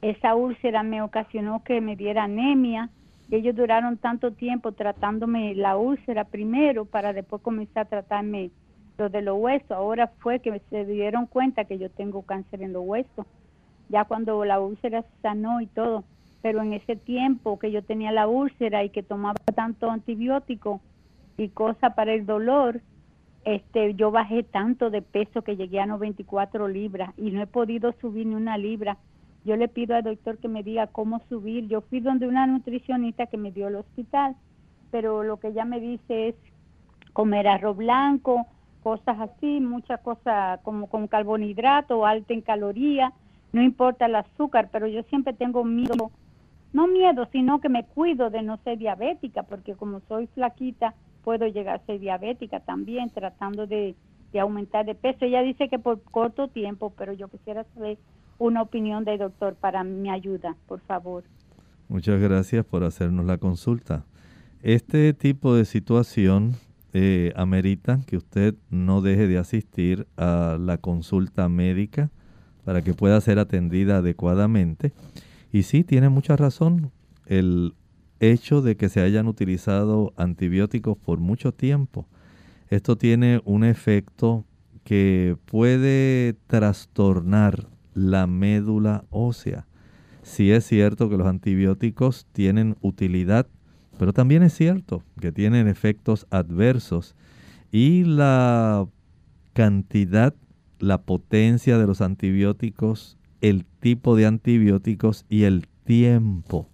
Esa 0.02 0.36
úlcera 0.36 0.84
me 0.84 1.02
ocasionó 1.02 1.64
que 1.64 1.82
me 1.82 1.96
diera 1.96 2.24
anemia. 2.24 2.90
Ellos 3.32 3.56
duraron 3.56 3.98
tanto 3.98 4.32
tiempo 4.32 4.72
tratándome 4.72 5.54
la 5.56 5.78
úlcera 5.78 6.24
primero 6.24 6.86
para 6.86 7.14
después 7.14 7.42
comenzar 7.42 7.86
a 7.86 7.90
tratarme 7.90 8.52
lo 8.98 9.10
de 9.10 9.22
los 9.22 9.38
huesos. 9.38 9.72
Ahora 9.72 10.08
fue 10.20 10.40
que 10.40 10.62
se 10.70 10.86
dieron 10.86 11.26
cuenta 11.26 11.66
que 11.66 11.78
yo 11.78 11.90
tengo 11.90 12.22
cáncer 12.22 12.62
en 12.62 12.74
los 12.74 12.84
huesos. 12.86 13.26
Ya 13.90 14.06
cuando 14.06 14.46
la 14.46 14.60
úlcera 14.60 15.04
sanó 15.22 15.62
y 15.62 15.68
todo. 15.68 16.04
Pero 16.42 16.62
en 16.62 16.74
ese 16.74 16.96
tiempo 16.96 17.60
que 17.60 17.72
yo 17.72 17.84
tenía 17.84 18.12
la 18.12 18.28
úlcera 18.28 18.84
y 18.84 18.90
que 18.90 19.04
tomaba 19.04 19.36
tanto 19.54 19.92
antibiótico 19.92 20.80
y 21.38 21.50
cosas 21.50 21.94
para 21.94 22.14
el 22.14 22.26
dolor, 22.26 22.82
este, 23.44 23.96
yo 23.96 24.12
bajé 24.12 24.44
tanto 24.44 24.90
de 24.90 25.02
peso 25.02 25.42
que 25.42 25.56
llegué 25.56 25.80
a 25.80 25.86
94 25.86 26.68
libras 26.68 27.12
y 27.18 27.32
no 27.32 27.42
he 27.42 27.48
podido 27.48 27.94
subir 28.00 28.28
ni 28.28 28.36
una 28.36 28.58
libra. 28.58 28.98
Yo 29.46 29.56
le 29.56 29.68
pido 29.68 29.96
al 29.96 30.04
doctor 30.04 30.38
que 30.38 30.48
me 30.48 30.64
diga 30.64 30.88
cómo 30.88 31.22
subir. 31.30 31.68
Yo 31.68 31.82
fui 31.82 32.00
donde 32.00 32.28
una 32.28 32.46
nutricionista 32.46 33.28
que 33.28 33.38
me 33.38 33.52
dio 33.52 33.68
el 33.68 33.76
hospital, 33.76 34.36
pero 34.92 35.24
lo 35.24 35.38
que 35.38 35.50
ella 35.50 35.66
me 35.66 35.80
dice 35.80 36.30
es 36.30 36.36
comer 37.14 37.48
arroz 37.48 37.78
blanco, 37.78 38.46
cosas 38.84 39.20
así, 39.20 39.60
muchas 39.60 40.00
cosas 40.02 40.60
como 40.62 40.88
con 40.88 41.08
carbohidrato, 41.08 42.06
alta 42.06 42.34
en 42.34 42.42
calorías, 42.42 43.14
no 43.52 43.62
importa 43.62 44.06
el 44.06 44.16
azúcar, 44.16 44.70
pero 44.72 44.88
yo 44.88 45.04
siempre 45.04 45.34
tengo 45.34 45.64
miedo, 45.64 46.12
no 46.72 46.88
miedo, 46.88 47.28
sino 47.32 47.60
que 47.60 47.70
me 47.70 47.84
cuido 47.84 48.30
de 48.30 48.42
no 48.42 48.58
ser 48.58 48.78
diabética, 48.78 49.44
porque 49.44 49.76
como 49.76 50.02
soy 50.08 50.28
flaquita, 50.28 50.94
puedo 51.24 51.48
llegar 51.48 51.78
a 51.82 51.86
ser 51.86 52.00
diabética 52.00 52.60
también, 52.60 53.10
tratando 53.10 53.68
de, 53.68 53.96
de 54.32 54.40
aumentar 54.40 54.86
de 54.86 54.96
peso. 54.96 55.26
Ella 55.26 55.42
dice 55.42 55.68
que 55.68 55.80
por 55.80 56.02
corto 56.04 56.48
tiempo, 56.48 56.94
pero 56.98 57.14
yo 57.14 57.28
quisiera 57.28 57.64
saber 57.76 57.98
una 58.40 58.62
opinión 58.62 59.06
del 59.06 59.20
doctor 59.20 59.56
para 59.56 59.84
mi 59.84 60.10
ayuda, 60.10 60.56
por 60.68 60.80
favor. 60.80 61.24
Muchas 61.90 62.20
gracias 62.20 62.66
por 62.66 62.84
hacernos 62.84 63.26
la 63.26 63.38
consulta. 63.38 64.06
Este 64.62 65.14
tipo 65.14 65.56
de 65.56 65.66
situación 65.66 66.56
eh, 66.94 67.34
amerita 67.36 68.00
que 68.08 68.18
usted 68.18 68.56
no 68.72 69.02
deje 69.02 69.28
de 69.28 69.38
asistir 69.38 70.08
a 70.18 70.58
la 70.60 70.78
consulta 70.78 71.48
médica 71.48 72.10
para 72.64 72.82
que 72.82 72.94
pueda 72.94 73.22
ser 73.22 73.40
atendida 73.40 73.98
adecuadamente. 73.98 74.92
Y 75.52 75.64
sí, 75.64 75.84
tiene 75.84 76.10
mucha 76.10 76.36
razón. 76.36 76.92
El 77.26 77.74
hecho 78.20 78.62
de 78.62 78.76
que 78.76 78.90
se 78.90 79.02
hayan 79.02 79.28
utilizado 79.28 80.14
antibióticos 80.18 80.98
por 80.98 81.20
mucho 81.20 81.52
tiempo, 81.52 82.08
esto 82.70 82.98
tiene 82.98 83.42
un 83.46 83.64
efecto 83.64 84.46
que 84.84 85.38
puede 85.46 86.36
trastornar 86.48 87.68
la 87.94 88.28
médula 88.28 89.06
ósea. 89.10 89.68
Sí 90.22 90.52
es 90.52 90.66
cierto 90.66 91.10
que 91.10 91.18
los 91.18 91.28
antibióticos 91.28 92.28
tienen 92.32 92.76
utilidad, 92.82 93.48
pero 93.98 94.14
también 94.14 94.44
es 94.44 94.54
cierto 94.54 95.04
que 95.20 95.32
tienen 95.32 95.68
efectos 95.68 96.28
adversos 96.30 97.16
y 97.72 98.04
la 98.04 98.88
cantidad, 99.54 100.34
la 100.80 101.02
potencia 101.02 101.78
de 101.78 101.88
los 101.88 102.02
antibióticos, 102.02 103.18
el 103.42 103.66
tipo 103.80 104.16
de 104.16 104.26
antibióticos 104.26 105.26
y 105.30 105.44
el 105.44 105.68
tiempo 105.84 106.70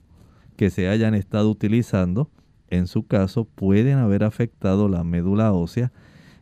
que 0.58 0.70
se 0.70 0.88
hayan 0.88 1.16
estado 1.16 1.50
utilizando, 1.50 2.30
en 2.70 2.88
su 2.88 3.06
caso, 3.06 3.46
pueden 3.46 3.98
haber 3.98 4.24
afectado 4.24 4.90
la 4.90 5.04
médula 5.04 5.54
ósea 5.54 5.92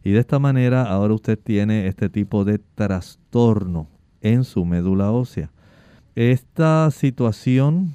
y 0.03 0.11
de 0.11 0.19
esta 0.19 0.39
manera 0.39 0.84
ahora 0.84 1.13
usted 1.13 1.39
tiene 1.39 1.88
este 1.88 2.09
tipo 2.09 2.43
de 2.45 2.59
trastorno 2.59 3.88
en 4.24 4.43
su 4.43 4.65
médula 4.65 5.11
ósea. 5.11 5.51
Esta 6.15 6.89
situación 6.89 7.93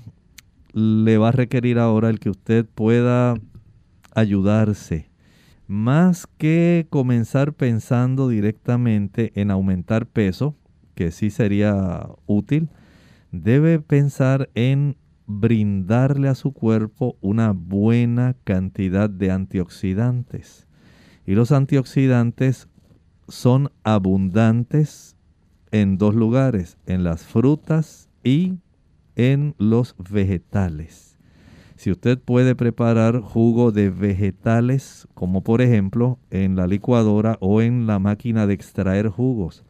le 0.73 1.19
va 1.19 1.29
a 1.29 1.33
requerir 1.33 1.79
ahora 1.79 2.11
el 2.11 2.21
que 2.21 2.31
usted 2.31 2.65
pueda 2.65 3.35
ayudarse. 4.15 5.09
Más 5.67 6.27
que 6.39 6.87
comenzar 6.89 7.53
pensando 7.53 8.29
directamente 8.29 9.33
en 9.35 9.51
aumentar 9.51 10.07
peso, 10.07 10.55
que 10.95 11.11
sí 11.11 11.31
sería 11.31 12.09
útil, 12.27 12.69
debe 13.33 13.79
pensar 13.81 14.51
en 14.55 14.97
brindarle 15.27 16.29
a 16.29 16.35
su 16.35 16.53
cuerpo 16.53 17.17
una 17.21 17.53
buena 17.53 18.35
cantidad 18.45 19.11
de 19.11 19.31
antioxidantes. 19.31 20.67
Y 21.27 21.35
los 21.35 21.53
antioxidantes 21.53 22.69
son 23.29 23.71
abundantes 23.85 25.18
en 25.73 25.99
dos 25.99 26.15
lugares, 26.15 26.79
en 26.87 27.05
las 27.05 27.25
frutas 27.25 28.09
y 28.25 28.55
en 29.17 29.55
los 29.59 29.95
vegetales. 30.11 31.17
Si 31.77 31.93
usted 31.93 32.19
puede 32.19 32.57
preparar 32.57 33.21
jugo 33.21 33.71
de 33.71 33.91
vegetales, 33.91 35.07
como 35.15 35.43
por 35.43 35.63
ejemplo 35.63 36.19
en 36.31 36.57
la 36.57 36.67
licuadora 36.67 37.37
o 37.41 37.63
en 37.63 37.87
la 37.87 37.99
máquina 37.99 38.47
de 38.47 38.55
extraer 38.55 39.09
jugos, 39.09 39.65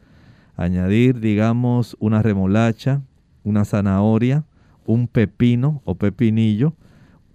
añadir 0.55 1.19
digamos 1.19 1.95
una 1.99 2.23
remolacha, 2.23 3.03
una 3.43 3.63
zanahoria, 3.63 4.45
un 4.85 5.07
pepino 5.07 5.81
o 5.85 5.95
pepinillo, 5.95 6.73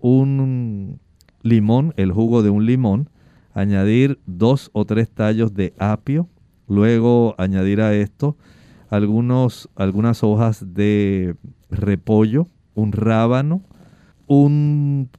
un 0.00 0.98
limón, 1.42 1.94
el 1.96 2.10
jugo 2.10 2.42
de 2.42 2.50
un 2.50 2.66
limón, 2.66 3.10
añadir 3.54 4.18
dos 4.26 4.70
o 4.72 4.84
tres 4.84 5.08
tallos 5.08 5.54
de 5.54 5.72
apio, 5.78 6.28
luego 6.66 7.36
añadir 7.38 7.80
a 7.80 7.94
esto 7.94 8.36
algunos, 8.94 9.68
algunas 9.74 10.22
hojas 10.22 10.74
de 10.74 11.36
repollo, 11.70 12.48
un 12.74 12.92
rábano, 12.92 13.62
un, 14.26 15.10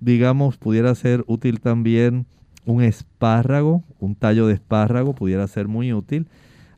digamos, 0.00 0.56
pudiera 0.56 0.94
ser 0.94 1.24
útil 1.26 1.60
también 1.60 2.26
un 2.66 2.82
espárrago, 2.82 3.82
un 3.98 4.14
tallo 4.14 4.46
de 4.46 4.54
espárrago 4.54 5.14
pudiera 5.14 5.46
ser 5.48 5.66
muy 5.66 5.92
útil, 5.92 6.28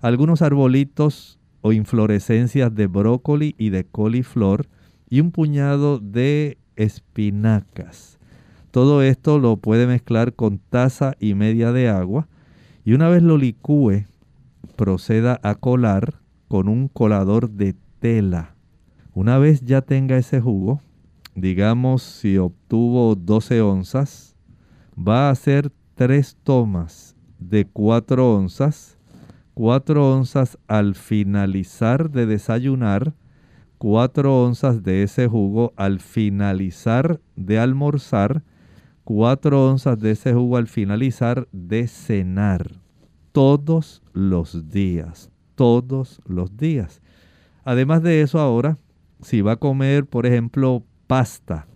algunos 0.01 0.43
arbolitos 0.43 1.39
o 1.61 1.72
inflorescencias 1.72 2.74
de 2.74 2.87
brócoli 2.87 3.55
y 3.59 3.70
de 3.70 3.85
coliflor 3.85 4.66
y 5.09 5.20
un 5.20 5.30
puñado 5.30 5.99
de 5.99 6.59
espinacas. 6.76 8.18
Todo 8.70 9.03
esto 9.03 9.39
lo 9.39 9.59
puede 9.59 9.87
mezclar 9.87 10.33
con 10.33 10.59
taza 10.59 11.12
y 11.20 11.35
media 11.35 11.72
de 11.72 11.89
agua 11.89 12.26
y 12.85 12.95
una 12.95 13.09
vez 13.09 13.22
lo 13.22 13.37
licúe, 13.37 14.07
proceda 14.76 15.39
a 15.43 15.55
colar 15.57 16.22
con 16.53 16.69
un 16.69 16.89
colador 16.89 17.49
de 17.49 17.75
tela. 17.99 18.55
Una 19.15 19.39
vez 19.39 19.63
ya 19.63 19.81
tenga 19.81 20.19
ese 20.19 20.39
jugo, 20.39 20.83
digamos 21.35 22.03
si 22.03 22.37
obtuvo 22.37 23.15
12 23.15 23.63
onzas, 23.63 24.37
va 24.95 25.29
a 25.29 25.31
hacer 25.31 25.73
tres 25.95 26.37
tomas 26.45 27.17
de 27.39 27.65
4 27.65 28.35
onzas, 28.35 28.99
4 29.55 30.13
onzas 30.15 30.59
al 30.69 30.95
finalizar 30.95 32.11
de 32.11 32.27
desayunar, 32.27 33.15
4 33.79 34.45
onzas 34.45 34.83
de 34.83 35.05
ese 35.05 35.29
jugo 35.29 35.73
al 35.77 36.01
finalizar 36.01 37.19
de 37.35 37.59
almorzar, 37.61 38.43
4 39.05 39.71
onzas 39.71 39.99
de 39.99 40.11
ese 40.11 40.35
jugo 40.35 40.59
al 40.59 40.67
finalizar 40.67 41.49
de 41.51 41.89
cenar. 41.89 42.73
Todos 43.33 44.03
los 44.13 44.69
días, 44.69 45.32
todos 45.63 46.21
los 46.27 46.57
días. 46.57 47.03
Además 47.63 48.03
de 48.03 48.21
eso 48.21 48.41
ahora, 48.41 48.79
si 49.21 49.43
va 49.43 49.53
a 49.53 49.57
comer, 49.59 50.07
por 50.07 50.27
ejemplo, 50.27 50.83
pasta, 51.07 51.69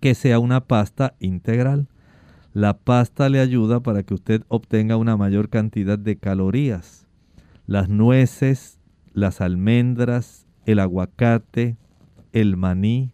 que 0.00 0.16
sea 0.16 0.40
una 0.40 0.64
pasta 0.64 1.14
integral. 1.20 1.86
La 2.54 2.76
pasta 2.76 3.28
le 3.28 3.38
ayuda 3.38 3.78
para 3.78 4.02
que 4.02 4.14
usted 4.14 4.42
obtenga 4.48 4.96
una 4.96 5.16
mayor 5.16 5.48
cantidad 5.48 5.96
de 5.96 6.16
calorías. 6.16 7.06
Las 7.68 7.88
nueces, 7.88 8.80
las 9.12 9.40
almendras, 9.40 10.48
el 10.66 10.80
aguacate, 10.80 11.76
el 12.32 12.56
maní, 12.56 13.12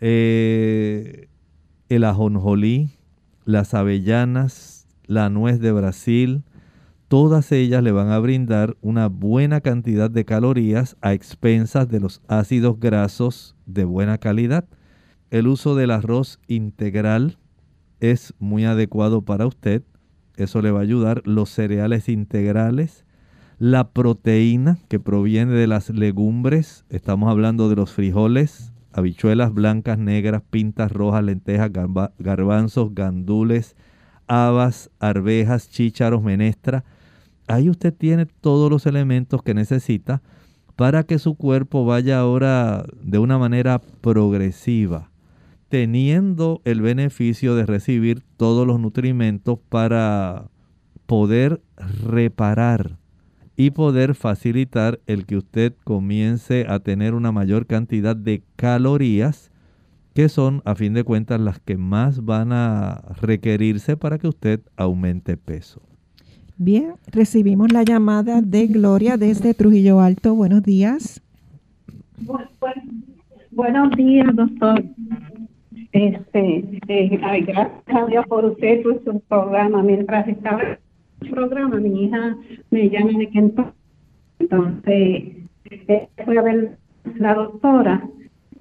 eh, 0.00 1.28
el 1.88 2.02
ajonjolí, 2.02 2.90
las 3.44 3.72
avellanas, 3.72 4.88
la 5.06 5.30
nuez 5.30 5.60
de 5.60 5.70
Brasil, 5.70 6.42
todas 7.08 7.52
ellas 7.52 7.82
le 7.82 7.90
van 7.90 8.10
a 8.10 8.18
brindar 8.18 8.76
una 8.82 9.08
buena 9.08 9.62
cantidad 9.62 10.10
de 10.10 10.26
calorías 10.26 10.96
a 11.00 11.14
expensas 11.14 11.88
de 11.88 12.00
los 12.00 12.20
ácidos 12.28 12.78
grasos 12.78 13.56
de 13.64 13.84
buena 13.84 14.18
calidad. 14.18 14.66
El 15.30 15.48
uso 15.48 15.74
del 15.74 15.90
arroz 15.90 16.38
integral 16.46 17.38
es 18.00 18.34
muy 18.38 18.66
adecuado 18.66 19.22
para 19.22 19.46
usted. 19.46 19.82
Eso 20.36 20.60
le 20.60 20.70
va 20.70 20.80
a 20.80 20.82
ayudar. 20.82 21.22
Los 21.24 21.48
cereales 21.48 22.10
integrales, 22.10 23.06
la 23.58 23.88
proteína 23.90 24.78
que 24.88 25.00
proviene 25.00 25.52
de 25.54 25.66
las 25.66 25.88
legumbres. 25.88 26.84
Estamos 26.90 27.30
hablando 27.30 27.70
de 27.70 27.76
los 27.76 27.90
frijoles, 27.90 28.74
habichuelas 28.92 29.54
blancas, 29.54 29.98
negras, 29.98 30.42
pintas 30.50 30.92
rojas, 30.92 31.24
lentejas, 31.24 31.70
garbanzos, 32.18 32.94
gandules, 32.94 33.76
habas, 34.26 34.90
arvejas, 35.00 35.70
chícharos, 35.70 36.22
menestra 36.22 36.84
ahí 37.48 37.68
usted 37.68 37.94
tiene 37.94 38.26
todos 38.26 38.70
los 38.70 38.86
elementos 38.86 39.42
que 39.42 39.54
necesita 39.54 40.22
para 40.76 41.02
que 41.02 41.18
su 41.18 41.34
cuerpo 41.34 41.84
vaya 41.84 42.20
ahora 42.20 42.84
de 43.02 43.18
una 43.18 43.36
manera 43.36 43.80
progresiva, 44.00 45.10
teniendo 45.68 46.60
el 46.64 46.82
beneficio 46.82 47.56
de 47.56 47.66
recibir 47.66 48.22
todos 48.36 48.66
los 48.66 48.78
nutrimentos 48.78 49.58
para 49.68 50.50
poder 51.06 51.60
reparar 52.04 52.98
y 53.56 53.70
poder 53.70 54.14
facilitar 54.14 55.00
el 55.06 55.26
que 55.26 55.36
usted 55.36 55.74
comience 55.82 56.66
a 56.68 56.78
tener 56.78 57.14
una 57.14 57.32
mayor 57.32 57.66
cantidad 57.66 58.14
de 58.14 58.44
calorías 58.54 59.50
que 60.14 60.28
son 60.28 60.62
a 60.64 60.76
fin 60.76 60.94
de 60.94 61.02
cuentas 61.02 61.40
las 61.40 61.58
que 61.58 61.76
más 61.76 62.24
van 62.24 62.52
a 62.52 63.02
requerirse 63.20 63.96
para 63.96 64.18
que 64.18 64.28
usted 64.28 64.60
aumente 64.76 65.36
peso. 65.36 65.87
Bien, 66.60 66.94
recibimos 67.12 67.72
la 67.72 67.84
llamada 67.84 68.42
de 68.42 68.66
Gloria 68.66 69.16
desde 69.16 69.54
Trujillo 69.54 70.00
Alto. 70.00 70.34
Buenos 70.34 70.64
días. 70.64 71.22
buenos 73.52 73.92
días, 73.92 74.26
doctor. 74.34 74.82
Este, 75.92 76.64
eh, 76.88 77.08
gracias 77.46 78.26
por 78.26 78.44
usted, 78.44 78.82
por 78.82 79.04
su 79.04 79.20
programa. 79.20 79.84
Mientras 79.84 80.26
estaba 80.26 80.60
en 80.62 80.78
el 81.20 81.30
programa, 81.30 81.76
mi 81.76 82.06
hija 82.06 82.36
me 82.72 82.90
llama 82.90 83.16
de 83.16 83.28
Kentucky. 83.28 83.70
Entonces, 84.40 85.24
eh, 85.70 86.08
fui 86.24 86.36
a 86.38 86.42
ver 86.42 86.76
la 87.18 87.34
doctora 87.34 88.02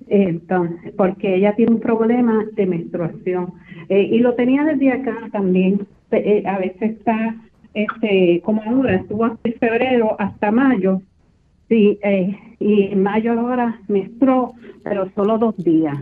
entonces, 0.06 0.94
porque 0.96 1.36
ella 1.36 1.56
tiene 1.56 1.74
un 1.74 1.80
problema 1.80 2.46
de 2.54 2.66
menstruación 2.68 3.54
eh, 3.90 4.04
y 4.04 4.20
lo 4.20 4.36
tenía 4.36 4.64
desde 4.66 4.92
acá 4.92 5.30
también. 5.32 5.88
a 6.46 6.60
veces 6.60 6.92
está 6.92 7.36
este, 7.74 8.42
como 8.44 8.62
ahora, 8.64 8.96
estuvo 8.96 9.30
de 9.44 9.52
febrero 9.54 10.16
hasta 10.20 10.52
mayo, 10.52 11.02
sí, 11.70 12.00
eh, 12.04 12.36
y 12.60 12.84
en 12.84 13.04
mayo 13.04 13.34
ahora 13.34 13.80
menstruó, 13.88 14.54
pero 14.84 15.10
solo 15.16 15.38
dos 15.38 15.56
días. 15.58 15.98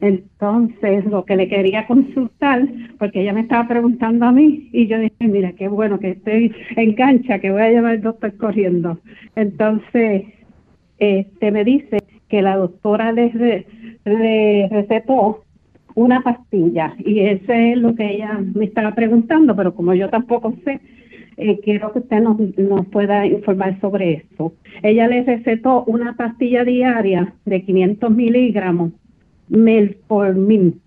Entonces, 0.00 1.04
lo 1.06 1.24
que 1.24 1.36
le 1.36 1.48
quería 1.48 1.86
consultar, 1.86 2.66
porque 2.98 3.22
ella 3.22 3.32
me 3.32 3.42
estaba 3.42 3.68
preguntando 3.68 4.26
a 4.26 4.32
mí, 4.32 4.68
y 4.72 4.86
yo 4.86 4.98
dije, 4.98 5.14
mira, 5.20 5.52
qué 5.52 5.68
bueno 5.68 5.98
que 5.98 6.10
estoy 6.10 6.52
en 6.76 6.94
cancha, 6.94 7.38
que 7.38 7.50
voy 7.50 7.62
a 7.62 7.70
llevar 7.70 7.92
al 7.92 8.02
doctor 8.02 8.36
corriendo. 8.36 8.98
Entonces, 9.36 10.24
este 10.98 11.50
me 11.50 11.64
dice 11.64 11.98
que 12.28 12.42
la 12.42 12.56
doctora 12.56 13.12
le, 13.12 13.66
le 14.04 14.68
recetó 14.68 15.44
una 15.94 16.22
pastilla, 16.22 16.94
y 16.98 17.20
ese 17.20 17.72
es 17.72 17.78
lo 17.78 17.94
que 17.94 18.14
ella 18.14 18.40
me 18.54 18.64
estaba 18.64 18.94
preguntando, 18.94 19.54
pero 19.54 19.74
como 19.74 19.94
yo 19.94 20.08
tampoco 20.08 20.54
sé, 20.64 20.80
eh, 21.50 21.60
quiero 21.62 21.92
que 21.92 22.00
usted 22.00 22.20
nos, 22.20 22.38
nos 22.56 22.86
pueda 22.86 23.26
informar 23.26 23.80
sobre 23.80 24.12
esto. 24.14 24.52
Ella 24.82 25.08
le 25.08 25.22
recetó 25.24 25.84
una 25.84 26.16
pastilla 26.16 26.64
diaria 26.64 27.34
de 27.44 27.62
500 27.62 28.10
miligramos, 28.10 28.92
melformin, 29.48 30.80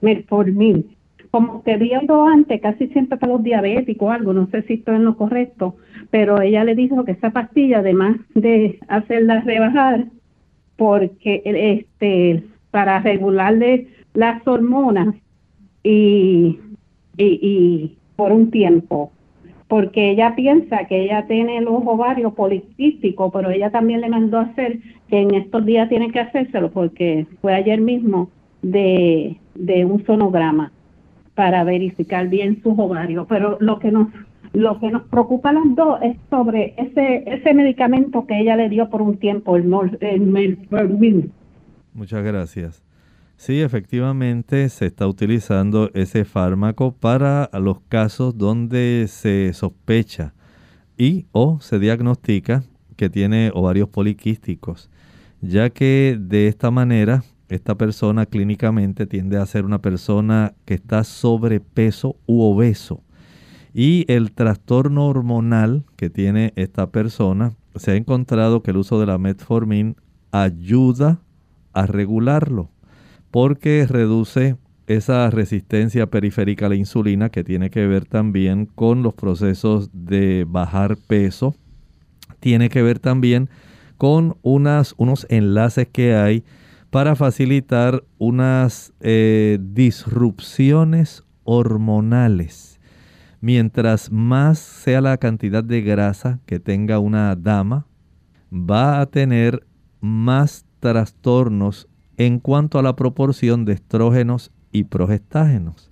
melformin. 0.00 0.86
Como 1.30 1.62
viendo 1.64 2.24
antes, 2.24 2.60
casi 2.60 2.88
siempre 2.88 3.16
para 3.18 3.32
los 3.32 3.42
diabéticos 3.42 4.08
o 4.08 4.12
algo, 4.12 4.32
no 4.34 4.48
sé 4.48 4.62
si 4.62 4.74
esto 4.74 4.92
es 4.92 5.00
lo 5.00 5.16
correcto, 5.16 5.76
pero 6.10 6.40
ella 6.42 6.62
le 6.62 6.74
dijo 6.74 7.04
que 7.04 7.12
esa 7.12 7.30
pastilla, 7.30 7.78
además 7.78 8.18
de 8.34 8.78
hacerla 8.88 9.40
rebajar, 9.40 10.06
porque 10.76 11.42
este 11.44 12.44
para 12.70 13.00
regularle 13.00 13.88
las 14.14 14.46
hormonas 14.46 15.14
y, 15.82 16.58
y 17.16 17.96
por 18.16 18.32
un 18.32 18.50
tiempo 18.50 19.12
porque 19.72 20.10
ella 20.10 20.34
piensa 20.36 20.84
que 20.84 21.02
ella 21.02 21.26
tiene 21.26 21.62
los 21.62 21.82
ovarios 21.86 22.34
poliquísticos, 22.34 23.32
pero 23.32 23.48
ella 23.48 23.70
también 23.70 24.02
le 24.02 24.10
mandó 24.10 24.36
a 24.36 24.42
hacer 24.42 24.80
que 25.08 25.22
en 25.22 25.34
estos 25.34 25.64
días 25.64 25.88
tiene 25.88 26.10
que 26.10 26.20
hacérselo 26.20 26.70
porque 26.70 27.26
fue 27.40 27.54
ayer 27.54 27.80
mismo 27.80 28.28
de, 28.60 29.38
un 29.56 30.04
sonograma 30.04 30.72
para 31.34 31.64
verificar 31.64 32.28
bien 32.28 32.62
sus 32.62 32.78
ovarios. 32.78 33.24
Pero 33.30 33.56
lo 33.60 33.78
que 33.78 33.90
nos 33.90 34.08
lo 34.52 34.78
que 34.78 34.90
nos 34.90 35.04
preocupa 35.04 35.48
a 35.48 35.54
las 35.54 35.74
dos 35.74 36.02
es 36.02 36.18
sobre 36.28 36.74
ese 36.76 37.22
ese 37.24 37.54
medicamento 37.54 38.26
que 38.26 38.40
ella 38.40 38.56
le 38.56 38.68
dio 38.68 38.90
por 38.90 39.00
un 39.00 39.16
tiempo, 39.16 39.56
el, 39.56 39.72
el 40.02 41.30
Muchas 41.94 42.22
gracias. 42.22 42.81
Sí, 43.42 43.60
efectivamente 43.60 44.68
se 44.68 44.86
está 44.86 45.08
utilizando 45.08 45.90
ese 45.94 46.24
fármaco 46.24 46.92
para 46.94 47.50
los 47.54 47.80
casos 47.88 48.38
donde 48.38 49.06
se 49.08 49.52
sospecha 49.52 50.32
y 50.96 51.26
o 51.32 51.58
se 51.60 51.80
diagnostica 51.80 52.62
que 52.94 53.10
tiene 53.10 53.50
ovarios 53.52 53.88
poliquísticos, 53.88 54.90
ya 55.40 55.70
que 55.70 56.16
de 56.20 56.46
esta 56.46 56.70
manera 56.70 57.24
esta 57.48 57.74
persona 57.74 58.26
clínicamente 58.26 59.06
tiende 59.06 59.38
a 59.38 59.46
ser 59.46 59.64
una 59.64 59.82
persona 59.82 60.54
que 60.64 60.74
está 60.74 61.02
sobrepeso 61.02 62.14
u 62.26 62.42
obeso. 62.42 63.02
Y 63.74 64.04
el 64.06 64.30
trastorno 64.30 65.08
hormonal 65.08 65.82
que 65.96 66.10
tiene 66.10 66.52
esta 66.54 66.92
persona, 66.92 67.56
se 67.74 67.90
ha 67.90 67.96
encontrado 67.96 68.62
que 68.62 68.70
el 68.70 68.76
uso 68.76 69.00
de 69.00 69.06
la 69.06 69.18
metformin 69.18 69.96
ayuda 70.30 71.18
a 71.72 71.86
regularlo 71.86 72.71
porque 73.32 73.86
reduce 73.88 74.56
esa 74.86 75.28
resistencia 75.30 76.06
periférica 76.06 76.66
a 76.66 76.68
la 76.68 76.76
insulina 76.76 77.30
que 77.30 77.42
tiene 77.42 77.70
que 77.70 77.86
ver 77.86 78.04
también 78.04 78.66
con 78.66 79.02
los 79.02 79.14
procesos 79.14 79.90
de 79.92 80.44
bajar 80.46 80.96
peso, 80.98 81.56
tiene 82.40 82.68
que 82.68 82.82
ver 82.82 82.98
también 82.98 83.48
con 83.96 84.36
unos 84.42 85.26
enlaces 85.30 85.88
que 85.90 86.14
hay 86.14 86.44
para 86.90 87.16
facilitar 87.16 88.04
unas 88.18 88.92
eh, 89.00 89.58
disrupciones 89.60 91.24
hormonales. 91.44 92.80
Mientras 93.40 94.12
más 94.12 94.58
sea 94.58 95.00
la 95.00 95.16
cantidad 95.16 95.64
de 95.64 95.80
grasa 95.80 96.40
que 96.44 96.60
tenga 96.60 96.98
una 96.98 97.34
dama, 97.34 97.86
va 98.52 99.00
a 99.00 99.06
tener 99.06 99.66
más 100.00 100.66
trastornos 100.80 101.88
en 102.26 102.38
cuanto 102.38 102.78
a 102.78 102.82
la 102.82 102.94
proporción 102.94 103.64
de 103.64 103.72
estrógenos 103.72 104.52
y 104.70 104.84
progestágenos. 104.84 105.90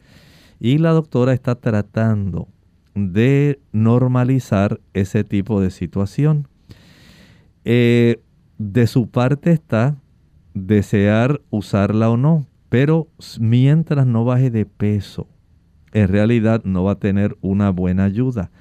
Y 0.60 0.78
la 0.78 0.90
doctora 0.90 1.32
está 1.32 1.56
tratando 1.56 2.46
de 2.94 3.58
normalizar 3.72 4.80
ese 4.94 5.24
tipo 5.24 5.60
de 5.60 5.70
situación. 5.70 6.46
Eh, 7.64 8.20
de 8.58 8.86
su 8.86 9.08
parte 9.08 9.50
está 9.50 9.96
desear 10.54 11.40
usarla 11.50 12.10
o 12.10 12.16
no, 12.16 12.46
pero 12.68 13.08
mientras 13.40 14.06
no 14.06 14.24
baje 14.24 14.50
de 14.50 14.66
peso, 14.66 15.26
en 15.92 16.06
realidad 16.08 16.62
no 16.64 16.84
va 16.84 16.92
a 16.92 16.98
tener 17.00 17.36
una 17.40 17.70
buena 17.70 18.04
ayuda. 18.04 18.52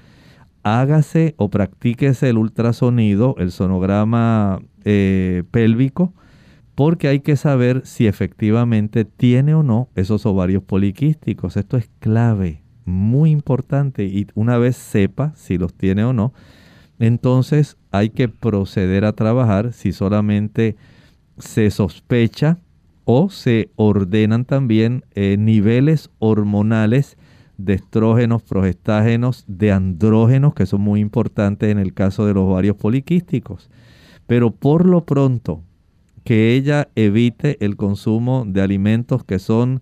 Hágase 0.64 1.34
o 1.36 1.50
practíquese 1.50 2.30
el 2.30 2.38
ultrasonido, 2.38 3.36
el 3.38 3.52
sonograma 3.52 4.60
eh, 4.84 5.44
pélvico, 5.52 6.12
porque 6.80 7.08
hay 7.08 7.20
que 7.20 7.36
saber 7.36 7.82
si 7.84 8.06
efectivamente 8.06 9.04
tiene 9.04 9.54
o 9.54 9.62
no 9.62 9.90
esos 9.96 10.24
ovarios 10.24 10.62
poliquísticos. 10.62 11.58
Esto 11.58 11.76
es 11.76 11.90
clave, 11.98 12.62
muy 12.86 13.32
importante 13.32 14.04
y 14.04 14.28
una 14.34 14.56
vez 14.56 14.78
sepa 14.78 15.34
si 15.36 15.58
los 15.58 15.74
tiene 15.74 16.04
o 16.04 16.14
no, 16.14 16.32
entonces 16.98 17.76
hay 17.90 18.08
que 18.08 18.30
proceder 18.30 19.04
a 19.04 19.12
trabajar 19.12 19.74
si 19.74 19.92
solamente 19.92 20.76
se 21.36 21.70
sospecha 21.70 22.56
o 23.04 23.28
se 23.28 23.68
ordenan 23.76 24.46
también 24.46 25.04
eh, 25.14 25.36
niveles 25.38 26.08
hormonales 26.18 27.18
de 27.58 27.74
estrógenos, 27.74 28.42
progestágenos, 28.42 29.44
de 29.46 29.70
andrógenos, 29.70 30.54
que 30.54 30.64
son 30.64 30.80
muy 30.80 31.00
importantes 31.00 31.70
en 31.70 31.78
el 31.78 31.92
caso 31.92 32.24
de 32.24 32.32
los 32.32 32.44
ovarios 32.44 32.76
poliquísticos. 32.76 33.68
Pero 34.26 34.50
por 34.50 34.86
lo 34.86 35.04
pronto, 35.04 35.62
que 36.24 36.54
ella 36.54 36.88
evite 36.94 37.64
el 37.64 37.76
consumo 37.76 38.44
de 38.46 38.60
alimentos 38.60 39.24
que 39.24 39.38
son 39.38 39.80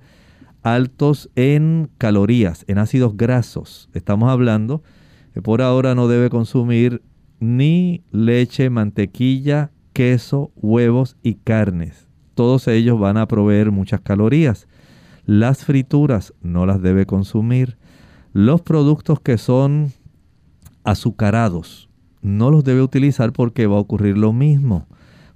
altos 0.62 1.30
en 1.36 1.90
calorías, 1.98 2.64
en 2.68 2.78
ácidos 2.78 3.16
grasos. 3.16 3.88
Estamos 3.94 4.30
hablando 4.30 4.82
que 5.34 5.42
por 5.42 5.62
ahora 5.62 5.94
no 5.94 6.08
debe 6.08 6.30
consumir 6.30 7.02
ni 7.40 8.02
leche, 8.10 8.70
mantequilla, 8.70 9.70
queso, 9.92 10.50
huevos 10.56 11.16
y 11.22 11.34
carnes. 11.34 12.08
Todos 12.34 12.68
ellos 12.68 12.98
van 12.98 13.16
a 13.16 13.26
proveer 13.26 13.70
muchas 13.70 14.00
calorías. 14.00 14.68
Las 15.24 15.64
frituras 15.64 16.34
no 16.40 16.66
las 16.66 16.82
debe 16.82 17.06
consumir. 17.06 17.78
Los 18.32 18.62
productos 18.62 19.20
que 19.20 19.38
son 19.38 19.92
azucarados 20.84 21.88
no 22.22 22.50
los 22.50 22.64
debe 22.64 22.82
utilizar 22.82 23.32
porque 23.32 23.66
va 23.66 23.76
a 23.76 23.80
ocurrir 23.80 24.16
lo 24.16 24.32
mismo 24.32 24.86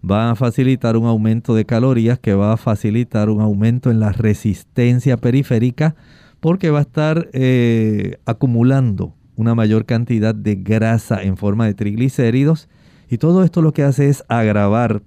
va 0.08 0.30
a 0.30 0.34
facilitar 0.34 0.96
un 0.96 1.06
aumento 1.06 1.54
de 1.54 1.64
calorías 1.64 2.18
que 2.18 2.34
va 2.34 2.52
a 2.52 2.56
facilitar 2.56 3.30
un 3.30 3.40
aumento 3.40 3.90
en 3.90 4.00
la 4.00 4.12
resistencia 4.12 5.16
periférica 5.16 5.94
porque 6.40 6.70
va 6.70 6.80
a 6.80 6.82
estar 6.82 7.28
eh, 7.32 8.18
acumulando 8.26 9.14
una 9.36 9.54
mayor 9.54 9.86
cantidad 9.86 10.34
de 10.34 10.56
grasa 10.56 11.22
en 11.22 11.36
forma 11.36 11.66
de 11.66 11.74
triglicéridos 11.74 12.68
y 13.08 13.18
todo 13.18 13.44
esto 13.44 13.62
lo 13.62 13.72
que 13.72 13.84
hace 13.84 14.08
es 14.08 14.24
agravar 14.28 15.02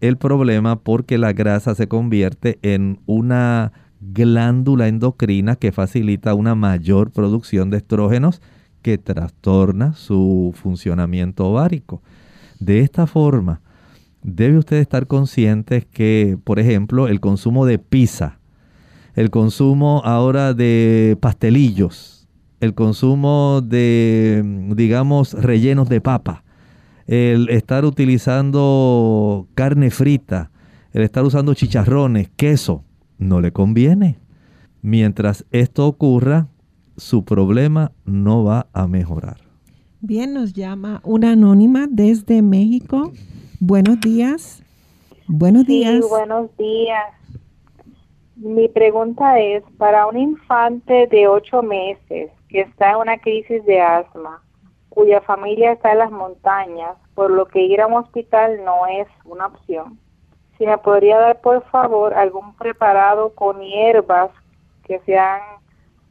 el 0.00 0.18
problema 0.18 0.76
porque 0.76 1.16
la 1.16 1.32
grasa 1.32 1.74
se 1.74 1.88
convierte 1.88 2.58
en 2.62 3.00
una 3.06 3.72
glándula 4.00 4.88
endocrina 4.88 5.56
que 5.56 5.72
facilita 5.72 6.34
una 6.34 6.54
mayor 6.54 7.10
producción 7.10 7.70
de 7.70 7.78
estrógenos 7.78 8.42
que 8.82 8.98
trastorna 8.98 9.94
su 9.94 10.52
funcionamiento 10.54 11.46
ovárico. 11.46 12.02
De 12.60 12.80
esta 12.80 13.06
forma, 13.06 13.60
debe 14.26 14.58
usted 14.58 14.78
estar 14.78 15.06
consciente 15.06 15.82
que, 15.82 16.36
por 16.42 16.58
ejemplo, 16.58 17.06
el 17.06 17.20
consumo 17.20 17.64
de 17.64 17.78
pizza, 17.78 18.40
el 19.14 19.30
consumo 19.30 20.02
ahora 20.04 20.52
de 20.52 21.16
pastelillos, 21.20 22.26
el 22.60 22.74
consumo 22.74 23.60
de, 23.62 24.42
digamos, 24.74 25.32
rellenos 25.32 25.88
de 25.88 26.00
papa, 26.00 26.42
el 27.06 27.48
estar 27.50 27.84
utilizando 27.84 29.46
carne 29.54 29.90
frita, 29.90 30.50
el 30.92 31.02
estar 31.02 31.24
usando 31.24 31.54
chicharrones, 31.54 32.28
queso, 32.34 32.84
no 33.18 33.40
le 33.40 33.52
conviene. 33.52 34.18
Mientras 34.82 35.46
esto 35.52 35.86
ocurra, 35.86 36.48
su 36.96 37.24
problema 37.24 37.92
no 38.04 38.42
va 38.42 38.66
a 38.72 38.88
mejorar. 38.88 39.36
Bien, 40.00 40.34
nos 40.34 40.52
llama 40.52 41.00
una 41.04 41.32
anónima 41.32 41.86
desde 41.88 42.42
México. 42.42 43.12
Buenos 43.60 44.00
días. 44.00 44.62
Buenos 45.28 45.64
días. 45.66 46.06
buenos 46.10 46.54
días. 46.58 47.14
Mi 48.36 48.68
pregunta 48.68 49.40
es, 49.40 49.62
para 49.78 50.06
un 50.06 50.18
infante 50.18 51.06
de 51.06 51.26
ocho 51.26 51.62
meses 51.62 52.30
que 52.50 52.60
está 52.60 52.90
en 52.90 52.96
una 52.96 53.18
crisis 53.18 53.64
de 53.64 53.80
asma, 53.80 54.42
cuya 54.90 55.22
familia 55.22 55.72
está 55.72 55.92
en 55.92 55.98
las 55.98 56.10
montañas, 56.10 56.96
por 57.14 57.30
lo 57.30 57.46
que 57.46 57.62
ir 57.62 57.80
a 57.80 57.86
un 57.86 57.94
hospital 57.94 58.62
no 58.62 58.86
es 58.86 59.08
una 59.24 59.46
opción. 59.46 59.98
Si 60.58 60.66
me 60.66 60.76
podría 60.76 61.18
dar, 61.18 61.40
por 61.40 61.64
favor, 61.70 62.12
algún 62.12 62.54
preparado 62.56 63.34
con 63.34 63.60
hierbas 63.62 64.30
que 64.84 65.00
sean 65.06 65.40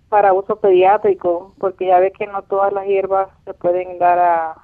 para 0.10 0.34
uso 0.34 0.56
pediátrico, 0.56 1.54
porque 1.60 1.86
ya 1.88 2.00
ve 2.00 2.12
que 2.12 2.26
no 2.26 2.41
todas 2.41 2.74
las 2.74 2.88
hierbas 2.88 3.30
se 3.43 3.54
pueden 3.54 4.00
dar 4.00 4.18
a, 4.18 4.56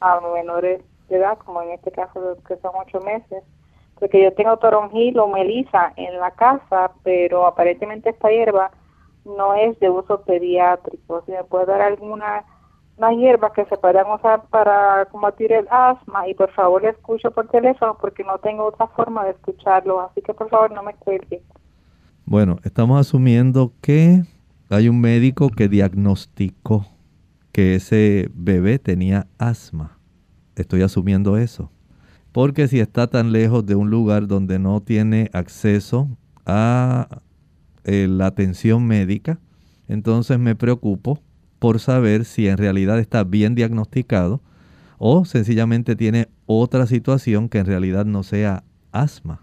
a 0.00 0.20
menores 0.34 0.82
de 1.08 1.16
edad, 1.16 1.38
como 1.38 1.62
en 1.62 1.70
este 1.70 1.90
caso 1.90 2.36
que 2.46 2.56
son 2.56 2.72
ocho 2.74 3.00
meses. 3.00 3.42
Porque 3.98 4.22
yo 4.22 4.32
tengo 4.34 4.56
toronjil 4.58 5.18
o 5.18 5.28
melisa 5.28 5.92
en 5.96 6.18
la 6.18 6.30
casa, 6.32 6.92
pero 7.02 7.46
aparentemente 7.46 8.10
esta 8.10 8.30
hierba 8.30 8.70
no 9.24 9.54
es 9.54 9.78
de 9.80 9.88
uso 9.88 10.20
pediátrico. 10.22 11.22
Si 11.24 11.32
me 11.32 11.44
puede 11.44 11.66
dar 11.66 11.80
alguna 11.80 12.44
unas 12.98 13.16
hierbas 13.16 13.52
que 13.52 13.64
se 13.66 13.76
puedan 13.76 14.10
usar 14.10 14.44
para 14.48 15.06
combatir 15.06 15.52
el 15.52 15.66
asma 15.70 16.28
y 16.28 16.34
por 16.34 16.50
favor 16.52 16.82
le 16.82 16.90
escucho 16.90 17.30
por 17.30 17.48
teléfono 17.48 17.96
porque 18.00 18.24
no 18.24 18.38
tengo 18.38 18.64
otra 18.64 18.86
forma 18.88 19.24
de 19.24 19.32
escucharlo, 19.32 20.00
así 20.00 20.22
que 20.22 20.32
por 20.32 20.48
favor 20.48 20.70
no 20.72 20.82
me 20.82 20.94
cuelgue. 20.94 21.42
Bueno, 22.24 22.56
estamos 22.64 22.98
asumiendo 22.98 23.72
que 23.82 24.22
hay 24.70 24.88
un 24.88 25.00
médico 25.00 25.50
que 25.50 25.68
diagnosticó 25.68 26.86
que 27.52 27.74
ese 27.74 28.30
bebé 28.34 28.78
tenía 28.78 29.26
asma. 29.38 29.95
Estoy 30.56 30.82
asumiendo 30.82 31.36
eso. 31.36 31.70
Porque 32.32 32.66
si 32.66 32.80
está 32.80 33.06
tan 33.06 33.32
lejos 33.32 33.64
de 33.64 33.76
un 33.76 33.90
lugar 33.90 34.26
donde 34.26 34.58
no 34.58 34.80
tiene 34.80 35.30
acceso 35.32 36.08
a 36.44 37.20
eh, 37.84 38.08
la 38.08 38.26
atención 38.26 38.86
médica, 38.86 39.38
entonces 39.88 40.38
me 40.38 40.54
preocupo 40.54 41.20
por 41.58 41.78
saber 41.78 42.24
si 42.24 42.48
en 42.48 42.58
realidad 42.58 42.98
está 42.98 43.24
bien 43.24 43.54
diagnosticado 43.54 44.42
o 44.98 45.24
sencillamente 45.24 45.96
tiene 45.96 46.28
otra 46.46 46.86
situación 46.86 47.48
que 47.48 47.58
en 47.58 47.66
realidad 47.66 48.04
no 48.04 48.22
sea 48.22 48.64
asma. 48.92 49.42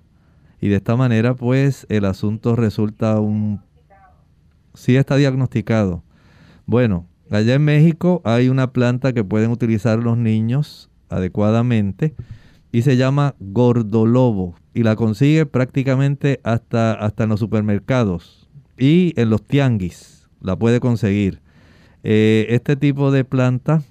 Y 0.59 0.69
de 0.69 0.77
esta 0.77 0.95
manera 0.95 1.35
pues 1.35 1.85
el 1.89 2.05
asunto 2.05 2.55
resulta 2.55 3.19
un... 3.19 3.61
Si 4.73 4.95
está 4.95 5.15
diagnosticado. 5.17 6.03
Bueno, 6.65 7.05
allá 7.29 7.55
en 7.55 7.65
México 7.65 8.21
hay 8.23 8.49
una 8.49 8.71
planta 8.71 9.13
que 9.13 9.23
pueden 9.23 9.51
utilizar 9.51 9.99
los 9.99 10.17
niños 10.17 10.89
adecuadamente 11.15 12.15
y 12.71 12.81
se 12.81 12.97
llama 12.97 13.35
gordolobo 13.39 14.55
y 14.73 14.83
la 14.83 14.95
consigue 14.95 15.45
prácticamente 15.45 16.39
hasta, 16.43 16.93
hasta 16.93 17.23
en 17.23 17.29
los 17.29 17.39
supermercados 17.39 18.49
y 18.77 19.13
en 19.15 19.29
los 19.29 19.43
tianguis 19.43 20.27
la 20.41 20.57
puede 20.57 20.79
conseguir. 20.79 21.41
Eh, 22.03 22.47
este 22.49 22.75
tipo 22.75 23.11
de 23.11 23.23
planta 23.23 23.81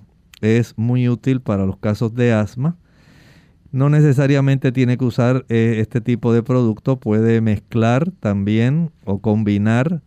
es 0.42 0.74
muy 0.76 1.08
útil 1.08 1.40
para 1.40 1.64
los 1.64 1.78
casos 1.78 2.14
de 2.14 2.32
asma. 2.32 2.76
No 3.70 3.88
necesariamente 3.88 4.70
tiene 4.70 4.98
que 4.98 5.04
usar 5.04 5.46
eh, 5.48 5.76
este 5.78 6.02
tipo 6.02 6.32
de 6.34 6.42
producto, 6.42 7.00
puede 7.00 7.40
mezclar 7.40 8.10
también 8.20 8.90
o 9.06 9.20
combinar 9.20 10.02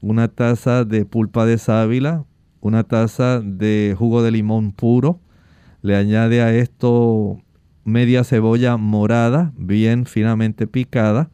una 0.00 0.28
taza 0.28 0.84
de 0.84 1.04
pulpa 1.04 1.44
de 1.44 1.58
sábila, 1.58 2.24
una 2.60 2.84
taza 2.84 3.40
de 3.40 3.94
jugo 3.98 4.22
de 4.22 4.30
limón 4.30 4.72
puro, 4.72 5.20
le 5.82 5.96
añade 5.96 6.42
a 6.42 6.54
esto 6.54 7.40
media 7.84 8.24
cebolla 8.24 8.76
morada, 8.76 9.52
bien 9.56 10.06
finamente 10.06 10.66
picada, 10.66 11.30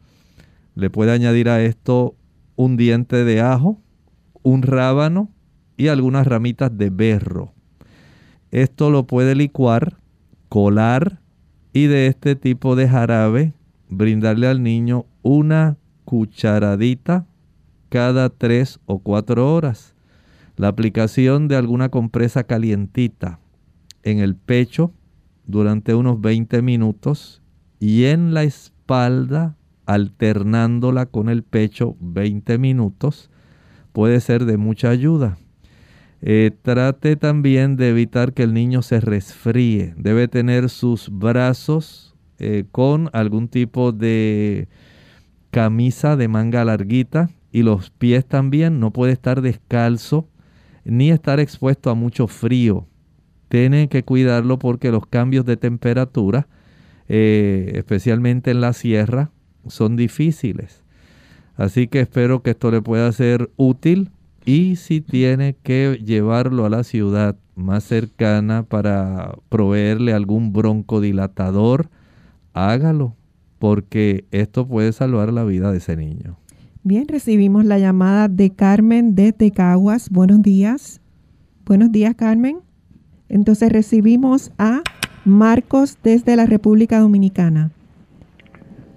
le 0.75 0.89
puede 0.89 1.11
añadir 1.11 1.49
a 1.49 1.61
esto 1.61 2.15
un 2.55 2.77
diente 2.77 3.23
de 3.23 3.41
ajo, 3.41 3.81
un 4.43 4.61
rábano, 4.61 5.29
y 5.77 5.89
algunas 5.89 6.25
ramitas 6.25 6.75
de 6.75 6.89
berro. 6.89 7.53
Esto 8.51 8.89
lo 8.89 9.05
puede 9.05 9.35
licuar, 9.35 9.97
colar 10.49 11.19
y 11.71 11.85
de 11.85 12.07
este 12.07 12.35
tipo 12.35 12.75
de 12.75 12.89
jarabe 12.89 13.53
brindarle 13.87 14.47
al 14.47 14.63
niño 14.63 15.05
una 15.21 15.77
cucharadita 16.03 17.27
cada 17.89 18.29
tres 18.29 18.79
o 18.85 18.99
cuatro 18.99 19.53
horas. 19.53 19.93
La 20.55 20.69
aplicación 20.69 21.47
de 21.47 21.55
alguna 21.55 21.89
compresa 21.89 22.43
calientita 22.43 23.39
en 24.03 24.19
el 24.19 24.35
pecho 24.35 24.93
durante 25.45 25.95
unos 25.95 26.21
20 26.21 26.61
minutos 26.61 27.41
y 27.79 28.05
en 28.05 28.33
la 28.33 28.43
espalda 28.43 29.55
alternándola 29.85 31.05
con 31.05 31.29
el 31.29 31.43
pecho 31.43 31.95
20 31.99 32.57
minutos 32.57 33.29
puede 33.93 34.19
ser 34.19 34.45
de 34.45 34.57
mucha 34.57 34.89
ayuda. 34.89 35.37
Eh, 36.21 36.51
trate 36.61 37.15
también 37.15 37.77
de 37.77 37.89
evitar 37.89 38.33
que 38.33 38.43
el 38.43 38.53
niño 38.53 38.81
se 38.81 38.99
resfríe. 38.99 39.93
Debe 39.97 40.27
tener 40.27 40.69
sus 40.69 41.09
brazos 41.09 42.15
eh, 42.39 42.65
con 42.71 43.09
algún 43.13 43.47
tipo 43.47 43.91
de 43.91 44.67
camisa 45.51 46.15
de 46.15 46.27
manga 46.27 46.65
larguita 46.65 47.29
y 47.51 47.63
los 47.63 47.89
pies 47.91 48.25
también. 48.25 48.79
No 48.79 48.91
puede 48.91 49.13
estar 49.13 49.41
descalzo 49.41 50.27
ni 50.83 51.11
estar 51.11 51.39
expuesto 51.39 51.89
a 51.89 51.95
mucho 51.95 52.27
frío. 52.27 52.87
Tiene 53.49 53.87
que 53.87 54.03
cuidarlo 54.03 54.59
porque 54.59 54.91
los 54.91 55.05
cambios 55.05 55.45
de 55.45 55.57
temperatura, 55.57 56.47
eh, 57.07 57.71
especialmente 57.75 58.51
en 58.51 58.61
la 58.61 58.73
sierra, 58.73 59.31
son 59.67 59.95
difíciles. 59.95 60.83
Así 61.55 61.87
que 61.87 62.01
espero 62.01 62.43
que 62.43 62.51
esto 62.51 62.71
le 62.71 62.81
pueda 62.81 63.11
ser 63.11 63.49
útil 63.57 64.11
y 64.45 64.75
si 64.75 65.01
tiene 65.01 65.55
que 65.61 65.99
llevarlo 66.05 66.65
a 66.65 66.69
la 66.69 66.83
ciudad 66.83 67.35
más 67.55 67.83
cercana 67.83 68.63
para 68.63 69.35
proveerle 69.49 70.13
algún 70.13 70.53
broncodilatador, 70.53 71.89
hágalo, 72.53 73.15
porque 73.59 74.25
esto 74.31 74.67
puede 74.67 74.93
salvar 74.93 75.33
la 75.33 75.43
vida 75.43 75.71
de 75.71 75.79
ese 75.79 75.97
niño. 75.97 76.37
Bien, 76.83 77.07
recibimos 77.07 77.65
la 77.65 77.79
llamada 77.79 78.27
de 78.29 78.51
Carmen 78.51 79.15
de 79.15 79.33
Tecaguas. 79.33 80.09
Buenos 80.09 80.41
días. 80.41 81.01
Buenos 81.65 81.91
días, 81.91 82.15
Carmen. 82.15 82.66
Entonces 83.29 83.71
recibimos 83.71 84.51
a 84.57 84.81
Marcos 85.25 85.97
desde 86.03 86.35
la 86.35 86.45
República 86.45 86.99
Dominicana. 86.99 87.71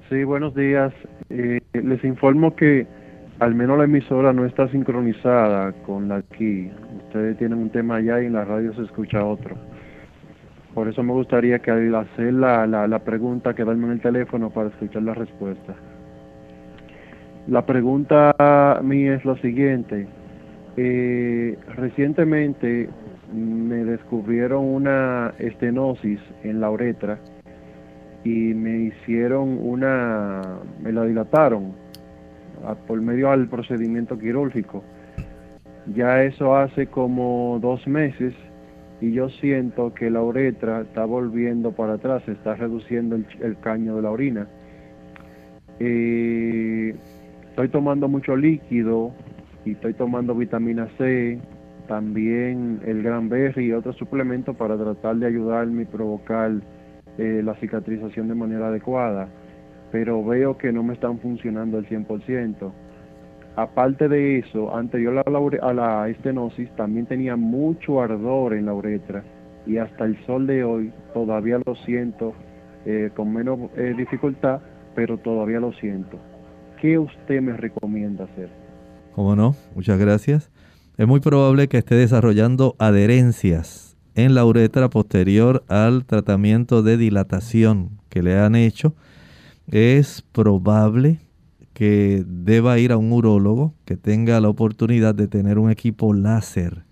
Sí, 0.09 0.25
buenos 0.25 0.55
días. 0.55 0.93
Eh, 1.29 1.61
les 1.73 2.05
informo 2.05 2.55
que 2.57 2.87
al 3.41 3.55
menos 3.55 3.79
la 3.79 3.85
emisora 3.85 4.33
no 4.33 4.45
está 4.45 4.69
sincronizada 4.69 5.73
con 5.87 6.09
la 6.09 6.17
aquí. 6.17 6.71
Ustedes 7.07 7.39
tienen 7.39 7.59
un 7.59 7.71
tema 7.71 7.97
allá 7.97 8.23
y 8.23 8.27
en 8.27 8.35
la 8.35 8.45
radio 8.45 8.75
se 8.75 8.83
escucha 8.83 9.25
otro. 9.25 9.57
Por 10.75 10.89
eso 10.89 11.03
me 11.03 11.13
gustaría 11.13 11.59
que 11.59 11.71
al 11.71 11.95
hacer 11.95 12.33
la, 12.35 12.67
la, 12.67 12.99
pregunta 13.01 13.55
quedarme 13.55 13.87
en 13.87 13.93
el 13.93 14.01
teléfono 14.01 14.51
para 14.51 14.69
escuchar 14.69 15.03
la 15.03 15.15
respuesta. 15.15 15.75
La 17.49 17.67
pregunta 17.67 18.81
mía 18.85 19.15
es 19.15 19.25
la 19.25 19.37
siguiente. 19.39 20.07
Eh, 20.77 21.59
recientemente 21.77 22.89
me 23.33 23.85
descubrieron 23.85 24.65
una 24.65 25.35
estenosis 25.39 26.21
en 26.43 26.61
la 26.61 26.71
uretra 26.71 27.19
y 28.25 28.55
me 28.55 28.79
hicieron 28.79 29.59
una, 29.63 30.43
me 30.83 30.93
la 30.93 31.05
dilataron 31.05 31.73
por 32.87 33.01
medio 33.01 33.31
del 33.31 33.49
procedimiento 33.49 34.19
quirúrgico. 34.19 34.85
Ya 35.95 36.23
eso 36.23 36.57
hace 36.57 36.87
como 36.87 37.59
dos 37.61 37.87
meses 37.87 38.35
y 39.01 39.13
yo 39.13 39.31
siento 39.31 39.95
que 39.95 40.11
la 40.11 40.23
uretra 40.23 40.83
está 40.83 41.05
volviendo 41.05 41.73
para 41.73 41.95
atrás, 41.95 42.23
está 42.29 42.55
reduciendo 42.55 43.17
el, 43.17 43.59
caño 43.61 43.97
de 43.97 44.03
la 44.03 44.11
orina. 44.11 44.47
Eh, 45.79 46.95
estoy 47.49 47.69
tomando 47.69 48.09
mucho 48.09 48.37
líquido 48.37 49.13
y 49.65 49.73
estoy 49.73 49.95
tomando 49.95 50.35
vitamina 50.35 50.87
C, 50.99 51.41
también 51.91 52.81
el 52.87 53.03
gran 53.03 53.29
berry 53.29 53.67
y 53.67 53.73
otros 53.73 53.97
suplementos 53.97 54.55
para 54.55 54.77
tratar 54.77 55.17
de 55.17 55.27
ayudarme 55.27 55.83
y 55.83 55.87
provocar 55.87 56.53
eh, 57.19 57.43
la 57.45 57.57
cicatrización 57.57 58.29
de 58.29 58.37
manera 58.37 58.69
adecuada, 58.69 59.29
pero 59.91 60.25
veo 60.25 60.57
que 60.57 60.71
no 60.71 60.85
me 60.85 60.95
están 60.95 61.19
funcionando 61.19 61.79
al 61.79 61.89
100%. 61.89 62.71
Aparte 63.57 64.09
de 64.09 64.39
eso, 64.39 64.73
anterior 64.73 65.21
a 65.27 65.29
la, 65.29 65.41
a 65.63 65.75
la 65.75 66.09
estenosis, 66.09 66.71
también 66.77 67.07
tenía 67.07 67.35
mucho 67.35 68.01
ardor 68.01 68.55
en 68.55 68.67
la 68.67 68.75
uretra 68.75 69.25
y 69.67 69.79
hasta 69.79 70.05
el 70.05 70.17
sol 70.27 70.47
de 70.47 70.63
hoy 70.63 70.93
todavía 71.13 71.59
lo 71.67 71.75
siento 71.75 72.35
eh, 72.87 73.11
con 73.17 73.33
menos 73.33 73.69
eh, 73.77 73.95
dificultad, 73.99 74.61
pero 74.95 75.19
todavía 75.19 75.59
lo 75.59 75.73
siento. 75.73 76.21
¿Qué 76.81 77.01
usted 77.01 77.43
me 77.43 77.57
recomienda 77.57 78.27
hacer? 78.27 78.49
¿Cómo 79.13 79.35
no? 79.35 79.57
Muchas 79.75 79.99
gracias. 79.99 80.53
Es 81.01 81.09
muy 81.09 81.21
probable 81.21 81.69
que 81.69 81.79
esté 81.79 81.95
desarrollando 81.95 82.77
adherencias 82.79 83.97
en 84.17 84.35
la 84.35 84.45
uretra 84.45 84.91
posterior 84.91 85.65
al 85.67 86.05
tratamiento 86.05 86.83
de 86.83 86.99
dilatación 86.99 88.03
que 88.11 88.23
le 88.23 88.39
han 88.39 88.55
hecho. 88.55 88.95
Es 89.67 90.21
probable 90.21 91.19
que 91.73 92.23
deba 92.29 92.79
ir 92.79 92.93
a 92.93 92.99
un 92.99 93.13
urólogo 93.13 93.73
que 93.87 93.97
tenga 93.97 94.39
la 94.41 94.51
oportunidad 94.51 95.15
de 95.15 95.27
tener 95.27 95.59
un 95.59 95.71
equipo 95.71 96.13
láser 96.13 96.85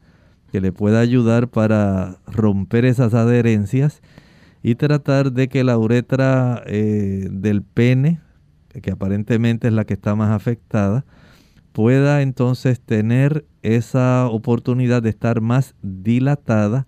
que 0.51 0.63
le 0.63 0.73
pueda 0.73 1.01
ayudar 1.01 1.49
para 1.49 2.17
romper 2.27 2.87
esas 2.87 3.13
adherencias 3.13 4.01
y 4.63 4.77
tratar 4.77 5.33
de 5.33 5.49
que 5.49 5.65
la 5.65 5.77
uretra 5.77 6.63
eh, 6.65 7.29
del 7.31 7.61
pene, 7.61 8.23
que 8.81 8.91
aparentemente 8.91 9.69
es 9.69 9.75
la 9.75 9.85
que 9.85 9.93
está 9.93 10.15
más 10.15 10.31
afectada, 10.31 11.05
pueda 11.73 12.23
entonces 12.23 12.81
tener 12.81 13.45
esa 13.63 14.29
oportunidad 14.29 15.03
de 15.03 15.11
estar 15.11 15.41
más 15.41 15.75
dilatada 15.83 16.87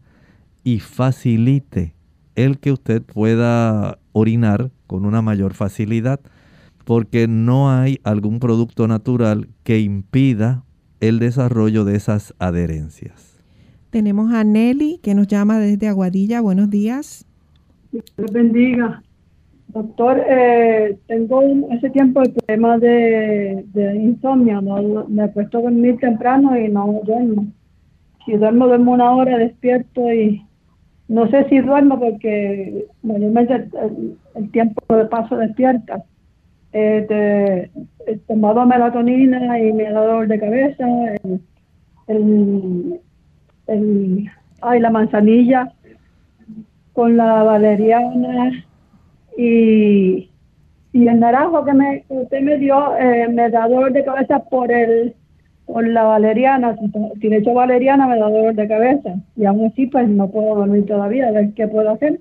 y 0.64 0.80
facilite 0.80 1.94
el 2.34 2.58
que 2.58 2.72
usted 2.72 3.02
pueda 3.02 3.98
orinar 4.12 4.70
con 4.86 5.04
una 5.06 5.22
mayor 5.22 5.54
facilidad 5.54 6.20
porque 6.84 7.28
no 7.28 7.70
hay 7.70 8.00
algún 8.02 8.40
producto 8.40 8.88
natural 8.88 9.48
que 9.62 9.80
impida 9.80 10.64
el 11.00 11.18
desarrollo 11.18 11.84
de 11.84 11.96
esas 11.96 12.34
adherencias. 12.38 13.38
Tenemos 13.90 14.32
a 14.32 14.44
Nelly 14.44 14.98
que 15.02 15.14
nos 15.14 15.26
llama 15.26 15.58
desde 15.58 15.88
Aguadilla. 15.88 16.40
Buenos 16.40 16.70
días. 16.70 17.26
Dios 17.92 18.04
bendiga. 18.32 19.02
Doctor, 19.72 20.24
eh, 20.28 20.98
tengo 21.06 21.42
ese 21.70 21.90
tiempo 21.90 22.22
el 22.22 22.32
problema 22.32 22.78
de, 22.78 23.64
insomnio. 24.00 24.60
No, 24.60 25.06
me 25.08 25.24
he 25.24 25.28
puesto 25.28 25.58
a 25.58 25.62
dormir 25.62 25.98
temprano 25.98 26.56
y 26.56 26.68
no 26.68 27.00
duermo. 27.04 27.46
Si 28.24 28.32
duermo, 28.32 28.66
duermo 28.66 28.92
una 28.92 29.12
hora, 29.12 29.38
despierto 29.38 30.12
y 30.12 30.44
no 31.08 31.28
sé 31.30 31.48
si 31.48 31.58
duermo 31.58 31.98
porque 31.98 32.86
mayormente 33.02 33.54
el, 33.54 34.16
el 34.34 34.50
tiempo 34.50 34.94
de 34.94 35.04
paso 35.06 35.36
despierta 35.36 36.04
este, 36.72 37.70
he 38.06 38.16
tomado 38.28 38.64
melatonina 38.64 39.58
y 39.58 39.72
me 39.72 39.88
ha 39.88 39.92
dolor 39.92 40.28
de 40.28 40.38
cabeza, 40.38 40.86
el, 42.06 43.00
el, 43.66 44.30
ay, 44.60 44.80
la 44.80 44.90
manzanilla 44.90 45.72
con 46.92 47.16
la 47.16 47.42
valeriana 47.42 48.64
y, 49.36 50.30
y 50.92 51.08
el 51.08 51.20
naranjo 51.20 51.64
que, 51.64 51.72
me, 51.72 52.04
usted 52.08 52.40
me 52.40 52.58
dio 52.58 52.96
eh, 52.96 53.28
me 53.28 53.50
da 53.50 53.68
dolor 53.68 53.92
de 53.92 54.04
cabeza 54.04 54.40
por 54.44 54.70
el 54.72 55.14
por 55.66 55.86
la 55.86 56.02
valeriana, 56.02 56.76
si, 57.20 57.28
le 57.28 57.36
echo 57.36 57.54
valeriana 57.54 58.06
me 58.08 58.18
da 58.18 58.28
dolor 58.28 58.54
de 58.54 58.66
cabeza 58.66 59.14
y 59.36 59.44
aún 59.44 59.66
así 59.66 59.86
pues 59.86 60.08
no 60.08 60.28
puedo 60.28 60.56
dormir 60.56 60.84
todavía, 60.86 61.28
a 61.28 61.32
ver 61.32 61.52
qué 61.54 61.68
puedo 61.68 61.90
hacer. 61.90 62.20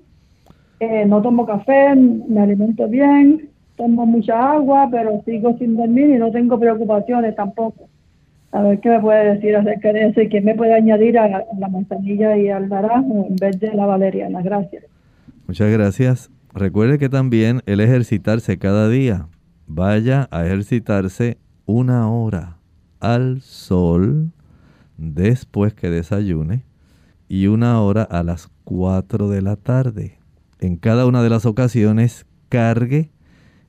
Eh, 0.78 1.04
no 1.04 1.20
tomo 1.20 1.44
café, 1.44 1.94
me 1.94 2.40
alimento 2.40 2.88
bien, 2.88 3.50
tomo 3.76 4.06
mucha 4.06 4.52
agua, 4.52 4.88
pero 4.90 5.22
sigo 5.24 5.56
sin 5.58 5.76
dormir 5.76 6.10
y 6.10 6.18
no 6.18 6.30
tengo 6.30 6.58
preocupaciones 6.58 7.34
tampoco. 7.34 7.88
A 8.52 8.62
ver 8.62 8.80
qué 8.80 8.88
me 8.88 9.00
puede 9.00 9.34
decir 9.34 9.56
acerca 9.56 9.92
de 9.92 10.06
eso 10.08 10.20
y 10.22 10.28
qué 10.28 10.40
me 10.40 10.54
puede 10.54 10.74
añadir 10.74 11.18
a 11.18 11.28
la, 11.28 11.68
manzanilla 11.68 12.36
y 12.36 12.48
al 12.48 12.68
naranjo 12.68 13.26
en 13.28 13.36
vez 13.36 13.60
de 13.60 13.74
la 13.74 13.86
valeriana. 13.86 14.42
Gracias. 14.42 14.84
Muchas 15.46 15.70
gracias. 15.70 16.39
Recuerde 16.52 16.98
que 16.98 17.08
también 17.08 17.62
el 17.66 17.80
ejercitarse 17.80 18.58
cada 18.58 18.88
día, 18.88 19.28
vaya 19.66 20.28
a 20.32 20.44
ejercitarse 20.44 21.38
una 21.64 22.10
hora 22.10 22.58
al 22.98 23.40
sol 23.40 24.32
después 24.96 25.74
que 25.74 25.90
desayune 25.90 26.64
y 27.28 27.46
una 27.46 27.80
hora 27.80 28.02
a 28.02 28.24
las 28.24 28.50
4 28.64 29.28
de 29.28 29.42
la 29.42 29.54
tarde. 29.54 30.18
En 30.58 30.76
cada 30.76 31.06
una 31.06 31.22
de 31.22 31.30
las 31.30 31.46
ocasiones 31.46 32.26
cargue 32.48 33.12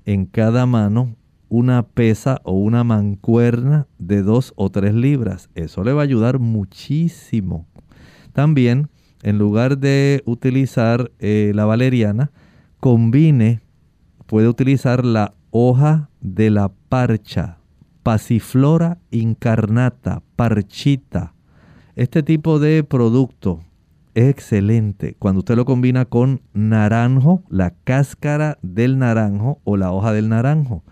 en 0.05 0.25
cada 0.25 0.65
mano 0.65 1.15
una 1.47 1.84
pesa 1.84 2.41
o 2.43 2.53
una 2.53 2.84
mancuerna 2.84 3.88
de 3.99 4.23
dos 4.23 4.53
o 4.55 4.71
tres 4.71 4.95
libras. 4.95 5.49
Eso 5.53 5.84
le 5.84 5.93
va 5.93 6.01
a 6.01 6.05
ayudar 6.05 6.39
muchísimo. 6.39 7.67
También, 8.34 8.89
en 9.21 9.38
lugar 9.38 9.77
de 9.77 10.23
utilizar 10.25 11.11
eh, 11.19 11.51
la 11.53 11.65
valeriana, 11.65 12.32
combine, 12.82 13.61
puede 14.25 14.49
utilizar 14.49 15.05
la 15.05 15.36
hoja 15.51 16.09
de 16.19 16.49
la 16.49 16.69
parcha, 16.89 17.59
pasiflora 18.01 18.97
incarnata, 19.11 20.23
parchita. 20.36 21.36
Este 21.95 22.23
tipo 22.23 22.57
de 22.57 22.84
producto 22.84 23.61
es 24.15 24.29
excelente 24.29 25.15
cuando 25.19 25.39
usted 25.39 25.55
lo 25.55 25.65
combina 25.65 26.05
con 26.05 26.41
naranjo, 26.53 27.43
la 27.49 27.69
cáscara 27.69 28.57
del 28.63 28.97
naranjo 28.97 29.61
o 29.63 29.77
la 29.77 29.91
hoja 29.91 30.11
del 30.11 30.27
naranjo 30.27 30.84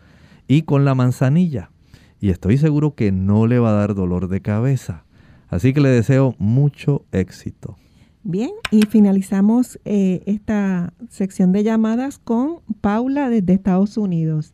y 0.47 0.61
con 0.61 0.85
la 0.85 0.93
manzanilla. 0.93 1.71
Y 2.19 2.29
estoy 2.29 2.59
seguro 2.59 2.93
que 2.93 3.11
no 3.11 3.47
le 3.47 3.57
va 3.57 3.71
a 3.71 3.79
dar 3.79 3.95
dolor 3.95 4.27
de 4.27 4.41
cabeza. 4.41 5.05
Así 5.47 5.73
que 5.73 5.81
le 5.81 5.89
deseo 5.89 6.35
mucho 6.37 7.05
éxito. 7.11 7.77
Bien, 8.24 8.51
y 8.70 8.82
finalizamos 8.82 9.80
eh, 9.86 10.22
esta 10.26 10.93
sección 11.07 11.53
de 11.53 11.63
llamadas 11.63 12.20
con 12.20 12.59
Paula 12.82 13.30
desde 13.30 13.53
Estados 13.53 13.97
Unidos. 13.97 14.53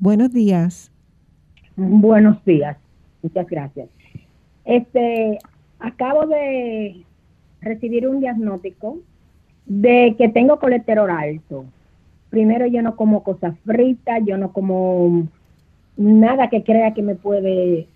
Buenos 0.00 0.32
días. 0.32 0.90
Buenos 1.76 2.44
días, 2.44 2.76
muchas 3.22 3.46
gracias. 3.46 3.88
Este, 4.64 5.38
acabo 5.78 6.26
de 6.26 7.04
recibir 7.60 8.08
un 8.08 8.18
diagnóstico 8.18 8.98
de 9.66 10.16
que 10.18 10.28
tengo 10.28 10.58
colesterol 10.58 11.08
alto. 11.08 11.64
Primero 12.30 12.66
yo 12.66 12.82
no 12.82 12.96
como 12.96 13.22
cosas 13.22 13.56
fritas, 13.64 14.20
yo 14.26 14.36
no 14.36 14.52
como 14.52 15.28
nada 15.96 16.50
que 16.50 16.64
crea 16.64 16.92
que 16.92 17.02
me 17.02 17.14
puede 17.14 17.86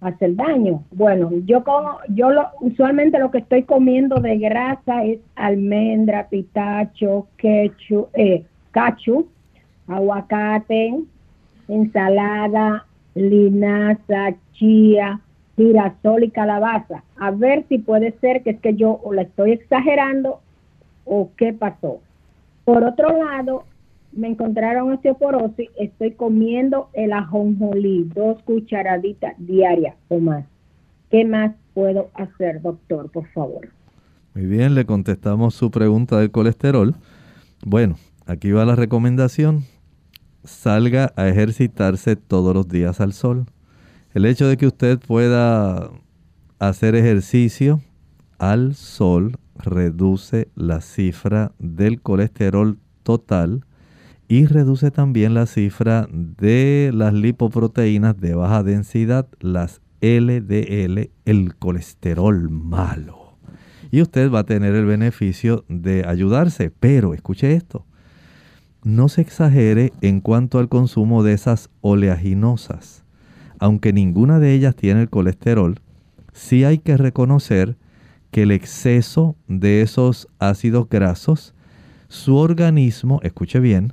hacer 0.00 0.36
daño. 0.36 0.84
Bueno, 0.92 1.30
yo 1.46 1.64
como, 1.64 1.98
yo 2.08 2.30
lo, 2.30 2.48
usualmente 2.60 3.18
lo 3.18 3.30
que 3.30 3.38
estoy 3.38 3.62
comiendo 3.62 4.16
de 4.16 4.38
grasa 4.38 5.04
es 5.04 5.20
almendra, 5.34 6.28
pitacho, 6.28 7.26
quechu, 7.38 8.08
eh, 8.14 8.44
aguacate, 9.86 10.94
ensalada, 11.68 12.86
linaza, 13.14 14.34
chía, 14.52 15.20
girasol 15.56 16.24
y 16.24 16.30
calabaza. 16.30 17.02
A 17.16 17.30
ver 17.30 17.64
si 17.68 17.78
puede 17.78 18.12
ser 18.20 18.42
que 18.42 18.50
es 18.50 18.60
que 18.60 18.74
yo 18.74 19.00
la 19.12 19.22
estoy 19.22 19.52
exagerando 19.52 20.40
o 21.04 21.30
qué 21.36 21.52
pasó. 21.52 22.00
Por 22.64 22.82
otro 22.82 23.16
lado, 23.16 23.64
me 24.16 24.28
encontraron 24.28 24.92
osteoporosis, 24.92 25.68
estoy 25.78 26.12
comiendo 26.12 26.88
el 26.92 27.12
ajonjolí, 27.12 28.10
dos 28.14 28.42
cucharaditas 28.42 29.34
diarias 29.38 29.96
o 30.08 30.18
más. 30.18 30.44
¿Qué 31.10 31.24
más 31.24 31.54
puedo 31.74 32.10
hacer, 32.14 32.62
doctor, 32.62 33.10
por 33.10 33.26
favor? 33.28 33.68
Muy 34.34 34.46
bien, 34.46 34.74
le 34.74 34.84
contestamos 34.84 35.54
su 35.54 35.70
pregunta 35.70 36.18
del 36.18 36.30
colesterol. 36.30 36.94
Bueno, 37.64 37.96
aquí 38.26 38.50
va 38.50 38.64
la 38.64 38.74
recomendación. 38.74 39.62
Salga 40.44 41.12
a 41.16 41.28
ejercitarse 41.28 42.16
todos 42.16 42.54
los 42.54 42.68
días 42.68 43.00
al 43.00 43.12
sol. 43.12 43.46
El 44.12 44.26
hecho 44.26 44.48
de 44.48 44.56
que 44.56 44.66
usted 44.66 44.98
pueda 44.98 45.90
hacer 46.58 46.94
ejercicio 46.94 47.80
al 48.38 48.74
sol 48.74 49.38
reduce 49.56 50.48
la 50.54 50.80
cifra 50.80 51.52
del 51.58 52.00
colesterol 52.00 52.78
total 53.02 53.64
y 54.34 54.46
reduce 54.46 54.90
también 54.90 55.32
la 55.32 55.46
cifra 55.46 56.08
de 56.10 56.90
las 56.92 57.14
lipoproteínas 57.14 58.20
de 58.20 58.34
baja 58.34 58.64
densidad, 58.64 59.28
las 59.38 59.80
LDL, 60.00 61.10
el 61.24 61.54
colesterol 61.54 62.50
malo. 62.50 63.38
Y 63.92 64.02
usted 64.02 64.32
va 64.32 64.40
a 64.40 64.44
tener 64.44 64.74
el 64.74 64.86
beneficio 64.86 65.64
de 65.68 66.04
ayudarse, 66.04 66.72
pero 66.72 67.14
escuche 67.14 67.54
esto, 67.54 67.86
no 68.82 69.08
se 69.08 69.20
exagere 69.20 69.92
en 70.00 70.20
cuanto 70.20 70.58
al 70.58 70.68
consumo 70.68 71.22
de 71.22 71.32
esas 71.32 71.70
oleaginosas. 71.80 73.04
Aunque 73.60 73.92
ninguna 73.92 74.40
de 74.40 74.52
ellas 74.52 74.74
tiene 74.74 75.02
el 75.02 75.10
colesterol, 75.10 75.78
sí 76.32 76.64
hay 76.64 76.78
que 76.78 76.96
reconocer 76.96 77.76
que 78.32 78.42
el 78.42 78.50
exceso 78.50 79.36
de 79.46 79.82
esos 79.82 80.26
ácidos 80.40 80.88
grasos, 80.88 81.54
su 82.08 82.34
organismo, 82.34 83.20
escuche 83.22 83.60
bien, 83.60 83.92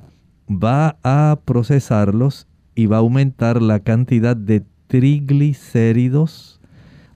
va 0.52 0.98
a 1.04 1.40
procesarlos 1.46 2.48
y 2.76 2.86
va 2.86 2.98
a 2.98 3.00
aumentar 3.00 3.62
la 3.62 3.80
cantidad 3.80 4.36
de 4.36 4.66
triglicéridos 4.88 6.60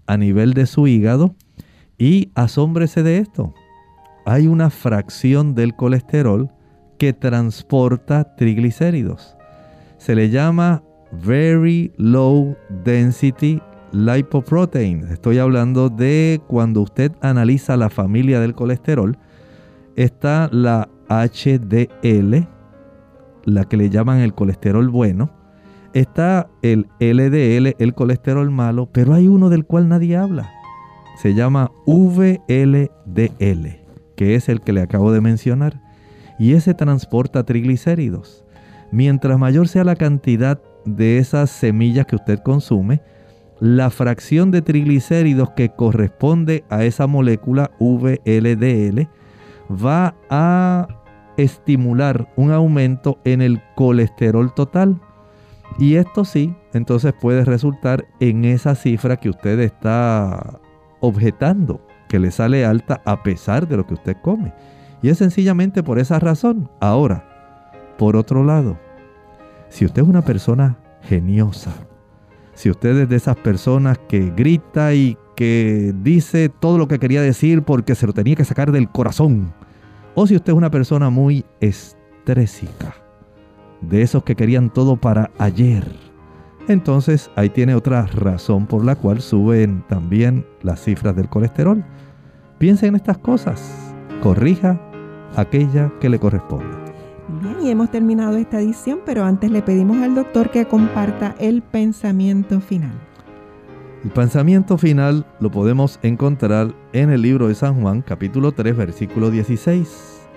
a 0.08 0.18
nivel 0.18 0.54
de 0.54 0.66
su 0.66 0.88
hígado. 0.88 1.36
Y 1.98 2.32
asómbrese 2.36 3.04
de 3.04 3.20
esto. 3.20 3.54
Hay 4.26 4.48
una 4.48 4.70
fracción 4.70 5.56
del 5.56 5.76
colesterol 5.76 6.50
que 6.98 7.14
transporta 7.14 8.36
triglicéridos. 8.36 9.36
Se 9.98 10.16
le 10.16 10.30
llama 10.30 10.84
Very 11.12 11.92
Low 11.98 12.56
Density 12.84 13.62
Lipoprotein. 13.92 15.08
Estoy 15.10 15.38
hablando 15.38 15.90
de 15.90 16.42
cuando 16.48 16.82
usted 16.82 17.12
analiza 17.22 17.78
la 17.78 17.90
familia 17.90 18.40
del 18.40 18.56
colesterol. 18.56 19.18
Está 19.96 20.50
la 20.52 20.90
HDL, 21.10 22.48
la 23.46 23.66
que 23.66 23.78
le 23.78 23.89
llaman 23.89 24.20
el 24.20 24.34
colesterol 24.34 24.89
bueno. 24.89 25.32
Está 25.93 26.50
el 26.62 26.88
LDL, 27.00 27.76
el 27.80 27.93
colesterol 27.93 28.52
malo, 28.52 28.89
pero 28.91 29.14
hay 29.14 29.28
uno 29.28 29.50
del 29.50 29.66
cual 29.66 29.88
nadie 29.88 30.18
habla. 30.18 30.52
Se 31.18 31.34
llama 31.34 31.72
VLDL, 31.86 32.89
que 34.16 34.36
es 34.36 34.50
el 34.50 34.62
que 34.62 34.74
le 34.74 34.82
acabo 34.82 35.14
de 35.14 35.22
mencionar. 35.22 35.82
Y 36.38 36.54
ese 36.54 36.74
transporta 36.74 37.46
triglicéridos. 37.46 38.43
Mientras 38.91 39.39
mayor 39.39 39.70
sea 39.70 39.86
la 39.86 39.96
cantidad 39.96 40.62
de 40.86 41.18
esas 41.18 41.50
semillas 41.50 42.06
que 42.06 42.18
usted 42.18 42.39
consume, 42.39 43.02
la 43.62 43.89
fracción 43.89 44.52
de 44.52 44.62
triglicéridos 44.62 45.52
que 45.52 45.70
corresponde 45.70 46.66
a 46.70 46.84
esa 46.84 47.08
molécula 47.08 47.72
VLDL 47.80 49.08
va 49.72 50.16
a 50.30 50.88
estimular 51.38 52.32
un 52.36 52.52
aumento 52.52 53.20
en 53.24 53.42
el 53.42 53.62
colesterol 53.76 54.54
total. 54.54 55.00
Y 55.78 55.96
esto 55.96 56.26
sí, 56.26 56.56
entonces 56.74 57.14
puede 57.14 57.44
resultar 57.44 58.06
en 58.20 58.46
esa 58.46 58.76
cifra 58.76 59.18
que 59.18 59.30
usted 59.30 59.60
está 59.60 60.60
objetando, 61.00 61.86
que 62.08 62.20
le 62.20 62.32
sale 62.32 62.66
alta 62.66 63.02
a 63.06 63.24
pesar 63.24 63.68
de 63.68 63.78
lo 63.78 63.86
que 63.86 63.96
usted 63.96 64.18
come. 64.22 64.54
Y 65.02 65.10
es 65.10 65.18
sencillamente 65.18 65.84
por 65.84 66.00
esa 66.00 66.20
razón. 66.20 66.70
Ahora, 66.80 67.28
por 67.98 68.16
otro 68.16 68.44
lado, 68.44 68.78
si 69.70 69.86
usted 69.86 70.02
es 70.02 70.08
una 70.08 70.22
persona 70.22 70.78
geniosa, 71.02 71.74
si 72.54 72.70
usted 72.70 72.98
es 72.98 73.10
de 73.10 73.16
esas 73.18 73.36
personas 73.36 74.00
que 74.08 74.32
grita 74.36 74.94
y 74.94 75.18
que 75.36 75.94
dice 76.02 76.50
todo 76.50 76.78
lo 76.78 76.88
que 76.88 77.00
quería 77.00 77.22
decir 77.22 77.64
porque 77.64 77.96
se 77.96 78.08
lo 78.08 78.14
tenía 78.14 78.36
que 78.36 78.46
sacar 78.46 78.72
del 78.72 78.90
corazón, 78.90 79.54
o 80.16 80.26
si 80.26 80.36
usted 80.36 80.53
es 80.53 80.57
una 80.57 80.72
persona 80.72 81.09
muy 81.09 81.45
estrésica, 81.59 82.95
de 83.82 84.01
esos 84.01 84.24
que 84.24 84.36
querían 84.36 84.72
todo 84.72 84.95
para 84.95 85.30
ayer, 85.38 85.86
entonces 86.68 87.30
ahí 87.36 87.49
tiene 87.49 87.76
otra 87.76 88.07
razón 88.07 88.66
por 88.66 88.84
la 88.84 88.95
cual 88.95 89.22
suben 89.22 89.84
también 89.88 90.45
las 90.63 90.84
cifras 90.84 91.16
del 91.16 91.30
colesterol. 91.30 91.86
Piense 92.57 92.88
en 92.88 92.95
estas 92.95 93.20
cosas, 93.20 93.93
corrija 94.24 94.82
aquella 95.36 95.91
que 95.99 96.09
le 96.09 96.20
corresponde. 96.20 96.66
Bien, 97.41 97.57
y 97.61 97.70
hemos 97.70 97.91
terminado 97.91 98.38
esta 98.38 98.59
edición, 98.59 98.99
pero 99.05 99.24
antes 99.26 99.51
le 99.51 99.61
pedimos 99.61 99.97
al 99.97 100.16
doctor 100.16 100.49
que 100.49 100.66
comparta 100.66 101.36
el 101.39 101.61
pensamiento 101.61 102.59
final. 102.61 102.93
El 104.06 104.12
pensamiento 104.12 104.78
final 104.78 105.26
lo 105.39 105.49
podemos 105.49 105.99
encontrar 106.03 106.76
en 106.93 107.10
el 107.10 107.24
libro 107.24 107.47
de 107.47 107.56
San 107.56 107.82
Juan, 107.82 108.03
capítulo 108.03 108.51
3, 108.51 108.78
versículo 108.78 109.32
16. 109.32 110.28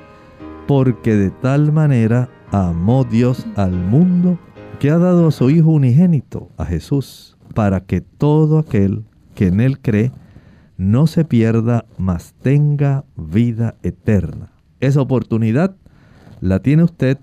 Porque 0.67 1.15
de 1.15 1.29
tal 1.29 1.71
manera 1.71 2.31
amó 2.51 3.05
Dios 3.05 3.47
al 3.57 3.73
mundo 3.73 4.39
que 4.81 4.89
ha 4.89 4.97
dado 4.97 5.29
a 5.29 5.33
su 5.33 5.51
Hijo 5.51 5.69
unigénito, 5.73 6.49
a 6.57 6.65
Jesús, 6.65 7.37
para 7.53 7.81
que 7.81 8.01
todo 8.01 8.59
aquel 8.59 9.05
que 9.35 9.49
en 9.49 9.61
Él 9.61 9.81
cree 9.81 10.13
no 10.79 11.07
se 11.07 11.27
pierda, 11.27 11.85
mas 11.99 12.33
tenga 12.41 13.05
vida 13.17 13.75
eterna. 13.83 14.51
Esa 14.81 15.03
oportunidad 15.03 15.77
la 16.41 16.61
tiene 16.61 16.85
usted 16.85 17.19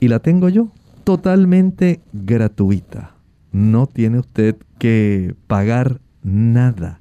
y 0.00 0.08
la 0.08 0.18
tengo 0.18 0.48
yo 0.48 0.72
totalmente 1.04 2.00
gratuita. 2.12 3.14
No 3.52 3.86
tiene 3.86 4.18
usted 4.18 4.56
que 4.78 5.34
pagar 5.46 6.00
nada. 6.22 7.00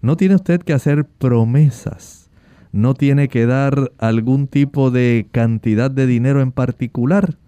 No 0.00 0.16
tiene 0.16 0.36
usted 0.36 0.62
que 0.62 0.72
hacer 0.72 1.04
promesas. 1.04 2.30
No 2.72 2.94
tiene 2.94 3.28
que 3.28 3.46
dar 3.46 3.92
algún 3.98 4.46
tipo 4.46 4.90
de 4.90 5.28
cantidad 5.32 5.90
de 5.90 6.06
dinero 6.06 6.40
en 6.40 6.52
particular. 6.52 7.38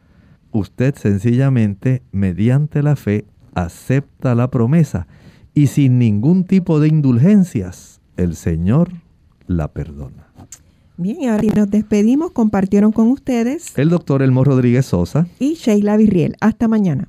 Usted 0.51 0.95
sencillamente, 0.97 2.03
mediante 2.11 2.83
la 2.83 2.97
fe, 2.97 3.27
acepta 3.55 4.35
la 4.35 4.51
promesa 4.51 5.07
y 5.55 5.69
sin 5.69 5.99
ningún 5.99 6.45
tipo 6.45 6.81
de 6.81 6.89
indulgencias, 6.89 8.01
el 8.17 8.35
Señor 8.35 8.91
la 9.47 9.69
perdona. 9.69 10.29
Bien, 10.97 11.23
y 11.23 11.29
ahora 11.29 11.43
nos 11.57 11.71
despedimos. 11.71 12.33
Compartieron 12.33 12.93
con 12.93 13.09
ustedes 13.09 13.77
el 13.79 13.89
doctor 13.89 14.23
Elmo 14.23 14.45
Rodríguez 14.45 14.87
Sosa 14.87 15.27
y 15.39 15.55
Sheila 15.55 15.97
Virriel. 15.97 16.37
Hasta 16.41 16.69
mañana. 16.69 17.09